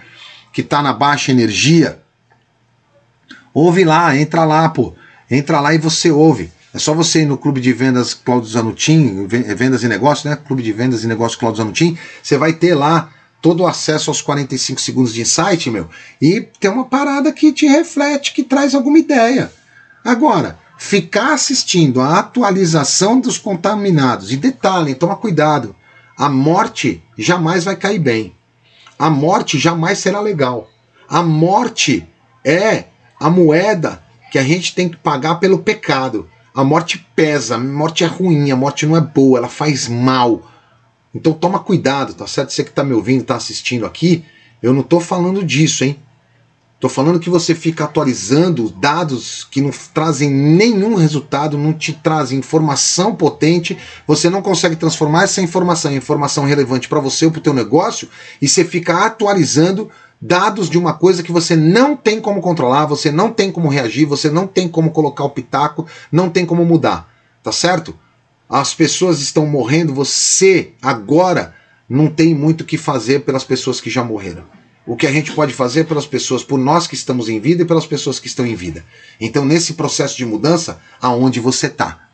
que 0.51 0.61
está 0.61 0.81
na 0.81 0.93
baixa 0.93 1.31
energia, 1.31 2.01
ouve 3.53 3.83
lá, 3.83 4.15
entra 4.15 4.43
lá, 4.43 4.67
pô. 4.69 4.93
Entra 5.29 5.61
lá 5.61 5.73
e 5.73 5.77
você 5.77 6.11
ouve. 6.11 6.51
É 6.73 6.79
só 6.79 6.93
você 6.93 7.21
ir 7.21 7.25
no 7.25 7.37
Clube 7.37 7.61
de 7.61 7.71
Vendas 7.73 8.13
Claudio 8.13 8.49
Zanutin, 8.49 9.27
Vendas 9.27 9.83
e 9.83 9.87
Negócios, 9.87 10.25
né? 10.25 10.37
Clube 10.37 10.63
de 10.63 10.71
Vendas 10.71 11.03
e 11.03 11.07
Negócios 11.07 11.39
Claudio 11.39 11.57
Zanutin. 11.57 11.97
Você 12.21 12.37
vai 12.37 12.53
ter 12.53 12.75
lá 12.75 13.09
todo 13.41 13.63
o 13.63 13.67
acesso 13.67 14.09
aos 14.09 14.21
45 14.21 14.79
segundos 14.79 15.13
de 15.13 15.21
insight, 15.21 15.69
meu. 15.69 15.89
E 16.21 16.41
tem 16.59 16.69
uma 16.69 16.85
parada 16.85 17.31
que 17.31 17.51
te 17.51 17.65
reflete, 17.65 18.33
que 18.33 18.43
traz 18.43 18.75
alguma 18.75 18.99
ideia. 18.99 19.51
Agora, 20.03 20.57
ficar 20.77 21.33
assistindo 21.33 21.99
a 21.99 22.19
atualização 22.19 23.19
dos 23.19 23.37
contaminados. 23.37 24.31
E 24.31 24.37
detalhe, 24.37 24.95
toma 24.95 25.15
cuidado. 25.15 25.75
A 26.17 26.29
morte 26.29 27.03
jamais 27.17 27.63
vai 27.63 27.75
cair 27.75 27.99
bem 27.99 28.33
a 29.01 29.09
morte 29.09 29.57
jamais 29.57 29.97
será 29.97 30.21
legal. 30.21 30.69
A 31.09 31.23
morte 31.23 32.07
é 32.45 32.83
a 33.19 33.31
moeda 33.31 33.99
que 34.31 34.37
a 34.37 34.43
gente 34.43 34.75
tem 34.75 34.87
que 34.87 34.95
pagar 34.95 35.39
pelo 35.39 35.57
pecado. 35.57 36.29
A 36.53 36.63
morte 36.63 37.03
pesa, 37.15 37.55
a 37.55 37.57
morte 37.59 38.03
é 38.03 38.07
ruim, 38.07 38.51
a 38.51 38.55
morte 38.55 38.85
não 38.85 38.95
é 38.95 39.01
boa, 39.01 39.39
ela 39.39 39.49
faz 39.49 39.87
mal. 39.87 40.47
Então 41.15 41.33
toma 41.33 41.57
cuidado, 41.57 42.13
tá 42.13 42.27
certo? 42.27 42.53
Você 42.53 42.63
que 42.63 42.69
tá 42.69 42.83
me 42.83 42.93
ouvindo, 42.93 43.23
tá 43.23 43.35
assistindo 43.35 43.87
aqui, 43.87 44.23
eu 44.61 44.71
não 44.71 44.83
tô 44.83 44.99
falando 44.99 45.43
disso, 45.43 45.83
hein? 45.83 45.97
Tô 46.81 46.89
falando 46.89 47.19
que 47.19 47.29
você 47.29 47.53
fica 47.53 47.83
atualizando 47.83 48.71
dados 48.71 49.47
que 49.51 49.61
não 49.61 49.69
trazem 49.93 50.31
nenhum 50.31 50.95
resultado, 50.95 51.55
não 51.55 51.73
te 51.73 51.93
trazem 51.93 52.39
informação 52.39 53.15
potente, 53.15 53.77
você 54.07 54.31
não 54.31 54.41
consegue 54.41 54.75
transformar 54.75 55.25
essa 55.25 55.43
informação 55.43 55.91
em 55.91 55.97
informação 55.97 56.43
relevante 56.43 56.89
para 56.89 56.99
você 56.99 57.25
ou 57.25 57.31
para 57.31 57.37
o 57.37 57.43
teu 57.43 57.53
negócio, 57.53 58.09
e 58.41 58.47
você 58.47 58.65
fica 58.65 59.05
atualizando 59.05 59.91
dados 60.19 60.71
de 60.71 60.77
uma 60.79 60.95
coisa 60.95 61.21
que 61.21 61.31
você 61.31 61.55
não 61.55 61.95
tem 61.95 62.19
como 62.19 62.41
controlar, 62.41 62.87
você 62.87 63.11
não 63.11 63.31
tem 63.31 63.51
como 63.51 63.69
reagir, 63.69 64.07
você 64.07 64.31
não 64.31 64.47
tem 64.47 64.67
como 64.67 64.89
colocar 64.89 65.23
o 65.23 65.29
pitaco, 65.29 65.85
não 66.11 66.31
tem 66.31 66.47
como 66.47 66.65
mudar, 66.65 67.07
tá 67.43 67.51
certo? 67.51 67.95
As 68.49 68.73
pessoas 68.73 69.21
estão 69.21 69.45
morrendo, 69.45 69.93
você 69.93 70.71
agora 70.81 71.53
não 71.87 72.07
tem 72.07 72.33
muito 72.33 72.61
o 72.61 72.65
que 72.65 72.75
fazer 72.75 73.19
pelas 73.19 73.43
pessoas 73.43 73.79
que 73.79 73.89
já 73.91 74.03
morreram 74.03 74.60
o 74.85 74.95
que 74.95 75.05
a 75.05 75.11
gente 75.11 75.31
pode 75.31 75.53
fazer 75.53 75.85
pelas 75.85 76.05
pessoas, 76.05 76.43
por 76.43 76.57
nós 76.57 76.87
que 76.87 76.95
estamos 76.95 77.29
em 77.29 77.39
vida 77.39 77.61
e 77.61 77.65
pelas 77.65 77.85
pessoas 77.85 78.19
que 78.19 78.27
estão 78.27 78.45
em 78.45 78.55
vida. 78.55 78.83
Então, 79.19 79.45
nesse 79.45 79.73
processo 79.73 80.17
de 80.17 80.25
mudança, 80.25 80.79
aonde 80.99 81.39
você 81.39 81.67
está. 81.67 82.09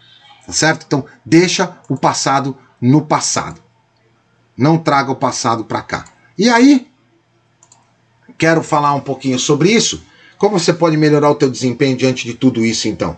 Tá 0.45 0.53
certo? 0.53 0.85
Então, 0.85 1.05
deixa 1.25 1.77
o 1.89 1.97
passado 1.97 2.57
no 2.81 3.01
passado. 3.01 3.61
Não 4.55 4.77
traga 4.77 5.11
o 5.11 5.15
passado 5.15 5.63
para 5.63 5.81
cá. 5.81 6.05
E 6.37 6.49
aí, 6.49 6.87
quero 8.37 8.61
falar 8.61 8.93
um 8.93 9.01
pouquinho 9.01 9.39
sobre 9.39 9.71
isso. 9.71 10.03
Como 10.37 10.59
você 10.59 10.73
pode 10.73 10.97
melhorar 10.97 11.29
o 11.29 11.35
teu 11.35 11.49
desempenho 11.49 11.97
diante 11.97 12.25
de 12.25 12.33
tudo 12.33 12.63
isso, 12.63 12.87
então? 12.87 13.17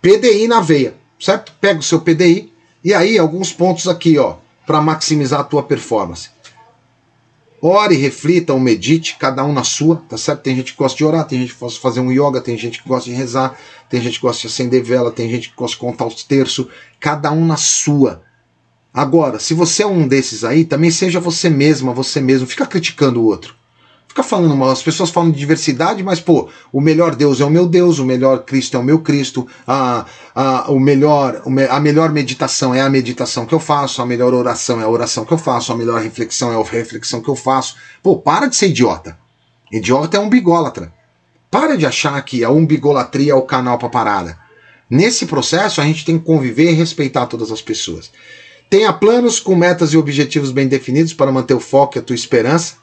PDI 0.00 0.46
na 0.46 0.60
veia, 0.60 0.96
certo? 1.18 1.52
Pega 1.60 1.80
o 1.80 1.82
seu 1.82 2.00
PDI 2.00 2.52
e 2.84 2.92
aí 2.92 3.18
alguns 3.18 3.52
pontos 3.52 3.88
aqui, 3.88 4.18
ó, 4.18 4.36
para 4.66 4.80
maximizar 4.80 5.40
a 5.40 5.44
tua 5.44 5.62
performance. 5.62 6.30
Ore, 7.64 7.94
reflita 7.94 8.52
ou 8.52 8.58
medite, 8.58 9.16
cada 9.16 9.44
um 9.44 9.52
na 9.52 9.62
sua, 9.62 10.02
tá 10.08 10.18
certo? 10.18 10.42
Tem 10.42 10.56
gente 10.56 10.72
que 10.72 10.78
gosta 10.78 10.98
de 10.98 11.04
orar, 11.04 11.24
tem 11.24 11.40
gente 11.40 11.54
que 11.54 11.60
gosta 11.60 11.76
de 11.76 11.82
fazer 11.82 12.00
um 12.00 12.10
yoga, 12.10 12.40
tem 12.40 12.58
gente 12.58 12.82
que 12.82 12.88
gosta 12.88 13.08
de 13.08 13.14
rezar, 13.14 13.56
tem 13.88 14.02
gente 14.02 14.18
que 14.18 14.26
gosta 14.26 14.40
de 14.42 14.48
acender 14.48 14.82
vela, 14.82 15.12
tem 15.12 15.30
gente 15.30 15.48
que 15.50 15.54
gosta 15.54 15.76
de 15.76 15.80
contar 15.80 16.04
os 16.04 16.24
terços, 16.24 16.66
cada 16.98 17.30
um 17.30 17.46
na 17.46 17.56
sua. 17.56 18.24
Agora, 18.92 19.38
se 19.38 19.54
você 19.54 19.84
é 19.84 19.86
um 19.86 20.08
desses 20.08 20.42
aí, 20.42 20.64
também 20.64 20.90
seja 20.90 21.20
você 21.20 21.48
mesma, 21.48 21.94
você 21.94 22.20
mesmo, 22.20 22.48
fica 22.48 22.66
criticando 22.66 23.20
o 23.20 23.26
outro 23.26 23.61
fica 24.12 24.22
falando 24.22 24.54
mal. 24.54 24.70
As 24.70 24.82
pessoas 24.82 25.10
falam 25.10 25.30
de 25.30 25.38
diversidade, 25.38 26.02
mas, 26.02 26.20
pô, 26.20 26.48
o 26.70 26.80
melhor 26.80 27.14
Deus 27.14 27.40
é 27.40 27.44
o 27.44 27.50
meu 27.50 27.66
Deus, 27.66 27.98
o 27.98 28.04
melhor 28.04 28.44
Cristo 28.44 28.76
é 28.76 28.80
o 28.80 28.82
meu 28.82 29.00
Cristo, 29.00 29.48
a, 29.66 30.04
a, 30.34 30.70
o 30.70 30.78
melhor, 30.78 31.42
a 31.70 31.80
melhor 31.80 32.12
meditação 32.12 32.74
é 32.74 32.82
a 32.82 32.90
meditação 32.90 33.46
que 33.46 33.54
eu 33.54 33.58
faço, 33.58 34.02
a 34.02 34.06
melhor 34.06 34.34
oração 34.34 34.80
é 34.80 34.84
a 34.84 34.88
oração 34.88 35.24
que 35.24 35.32
eu 35.32 35.38
faço, 35.38 35.72
a 35.72 35.76
melhor 35.76 36.00
reflexão 36.00 36.52
é 36.52 36.60
a 36.60 36.62
reflexão 36.62 37.22
que 37.22 37.28
eu 37.28 37.34
faço. 37.36 37.76
Pô, 38.02 38.18
para 38.18 38.46
de 38.46 38.54
ser 38.54 38.68
idiota. 38.68 39.18
Idiota 39.72 40.18
é 40.18 40.20
um 40.20 40.28
bigólatra. 40.28 40.92
Para 41.50 41.76
de 41.76 41.86
achar 41.86 42.20
que 42.22 42.44
a 42.44 42.50
umbigolatria 42.50 43.32
é 43.32 43.34
o 43.34 43.42
canal 43.42 43.78
para 43.78 43.88
parada. 43.88 44.38
Nesse 44.90 45.24
processo, 45.24 45.80
a 45.80 45.84
gente 45.84 46.04
tem 46.04 46.18
que 46.18 46.24
conviver 46.24 46.70
e 46.70 46.74
respeitar 46.74 47.26
todas 47.26 47.50
as 47.50 47.62
pessoas. 47.62 48.10
Tenha 48.68 48.92
planos 48.92 49.40
com 49.40 49.54
metas 49.54 49.94
e 49.94 49.96
objetivos 49.96 50.50
bem 50.50 50.68
definidos 50.68 51.14
para 51.14 51.32
manter 51.32 51.54
o 51.54 51.60
foco 51.60 51.96
e 51.96 51.98
a 51.98 52.02
tua 52.02 52.14
esperança. 52.14 52.74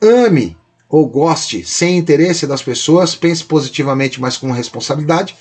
Ame 0.00 0.56
ou 0.88 1.06
goste 1.06 1.64
sem 1.64 1.98
interesse 1.98 2.46
das 2.46 2.62
pessoas, 2.62 3.14
pense 3.14 3.44
positivamente, 3.44 4.20
mas 4.20 4.36
com 4.36 4.50
responsabilidade. 4.50 5.36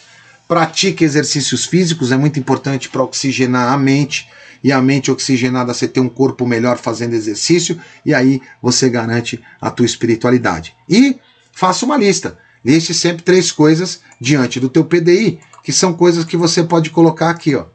Pratique 0.47 1.03
exercícios 1.03 1.65
físicos, 1.65 2.11
é 2.11 2.17
muito 2.17 2.39
importante 2.39 2.89
para 2.89 3.03
oxigenar 3.03 3.71
a 3.71 3.77
mente 3.77 4.27
e 4.63 4.71
a 4.71 4.81
mente 4.81 5.11
oxigenada, 5.11 5.73
você 5.73 5.87
ter 5.87 5.99
um 5.99 6.09
corpo 6.09 6.45
melhor 6.45 6.77
fazendo 6.77 7.13
exercício, 7.13 7.79
e 8.05 8.13
aí 8.13 8.41
você 8.61 8.89
garante 8.89 9.41
a 9.61 9.69
tua 9.69 9.85
espiritualidade. 9.85 10.75
E 10.89 11.17
faça 11.51 11.85
uma 11.85 11.97
lista. 11.97 12.37
Deixe 12.63 12.93
sempre 12.93 13.23
três 13.23 13.51
coisas 13.51 14.01
diante 14.19 14.59
do 14.59 14.67
teu 14.67 14.83
PDI, 14.83 15.39
que 15.63 15.71
são 15.71 15.93
coisas 15.93 16.25
que 16.25 16.35
você 16.35 16.63
pode 16.63 16.89
colocar 16.89 17.29
aqui, 17.29 17.55
ó. 17.55 17.65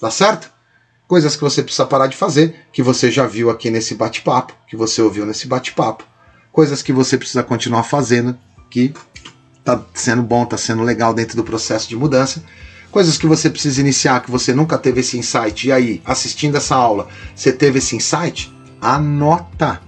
Tá 0.00 0.10
certo? 0.10 0.50
Coisas 1.06 1.36
que 1.36 1.42
você 1.42 1.62
precisa 1.62 1.86
parar 1.86 2.06
de 2.06 2.16
fazer, 2.16 2.56
que 2.72 2.82
você 2.82 3.10
já 3.10 3.26
viu 3.26 3.50
aqui 3.50 3.70
nesse 3.70 3.94
bate-papo, 3.94 4.54
que 4.66 4.76
você 4.76 5.02
ouviu 5.02 5.26
nesse 5.26 5.46
bate-papo. 5.46 6.04
Coisas 6.52 6.82
que 6.82 6.92
você 6.92 7.16
precisa 7.16 7.42
continuar 7.42 7.82
fazendo, 7.82 8.38
que 8.70 8.92
tá 9.64 9.82
sendo 9.94 10.22
bom, 10.22 10.44
tá 10.44 10.58
sendo 10.58 10.82
legal 10.82 11.14
dentro 11.14 11.36
do 11.36 11.42
processo 11.42 11.88
de 11.88 11.96
mudança. 11.96 12.42
Coisas 12.90 13.16
que 13.16 13.26
você 13.26 13.48
precisa 13.48 13.80
iniciar, 13.80 14.20
que 14.20 14.30
você 14.30 14.52
nunca 14.52 14.76
teve 14.76 15.00
esse 15.00 15.16
insight. 15.16 15.66
E 15.66 15.72
aí, 15.72 16.02
assistindo 16.04 16.56
essa 16.56 16.76
aula, 16.76 17.08
você 17.34 17.50
teve 17.50 17.78
esse 17.78 17.96
insight? 17.96 18.52
Anota. 18.80 19.80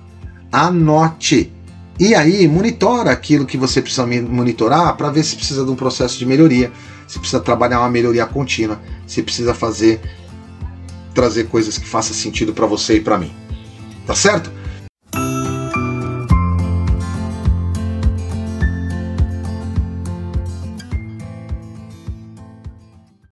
Anote. 0.51 1.53
E 2.01 2.15
aí, 2.15 2.49
monitora 2.49 3.11
aquilo 3.11 3.45
que 3.45 3.59
você 3.59 3.83
precisa 3.83 4.07
monitorar 4.07 4.97
para 4.97 5.11
ver 5.11 5.23
se 5.23 5.37
precisa 5.37 5.65
de 5.65 5.71
um 5.71 5.77
processo 5.77 6.19
de 6.19 6.25
melhoria, 6.25 6.73
se 7.07 7.19
precisa 7.19 7.41
trabalhar 7.41 7.81
uma 7.81 7.91
melhoria 7.91 8.25
contínua, 8.25 8.81
se 9.07 9.23
precisa 9.23 9.53
fazer 9.53 10.01
trazer 11.15 11.45
coisas 11.45 11.79
que 11.79 11.87
façam 11.87 12.13
sentido 12.13 12.53
para 12.53 12.67
você 12.67 12.97
e 12.97 13.01
para 13.01 13.19
mim. 13.19 13.33
Tá 14.07 14.15
certo? 14.15 14.51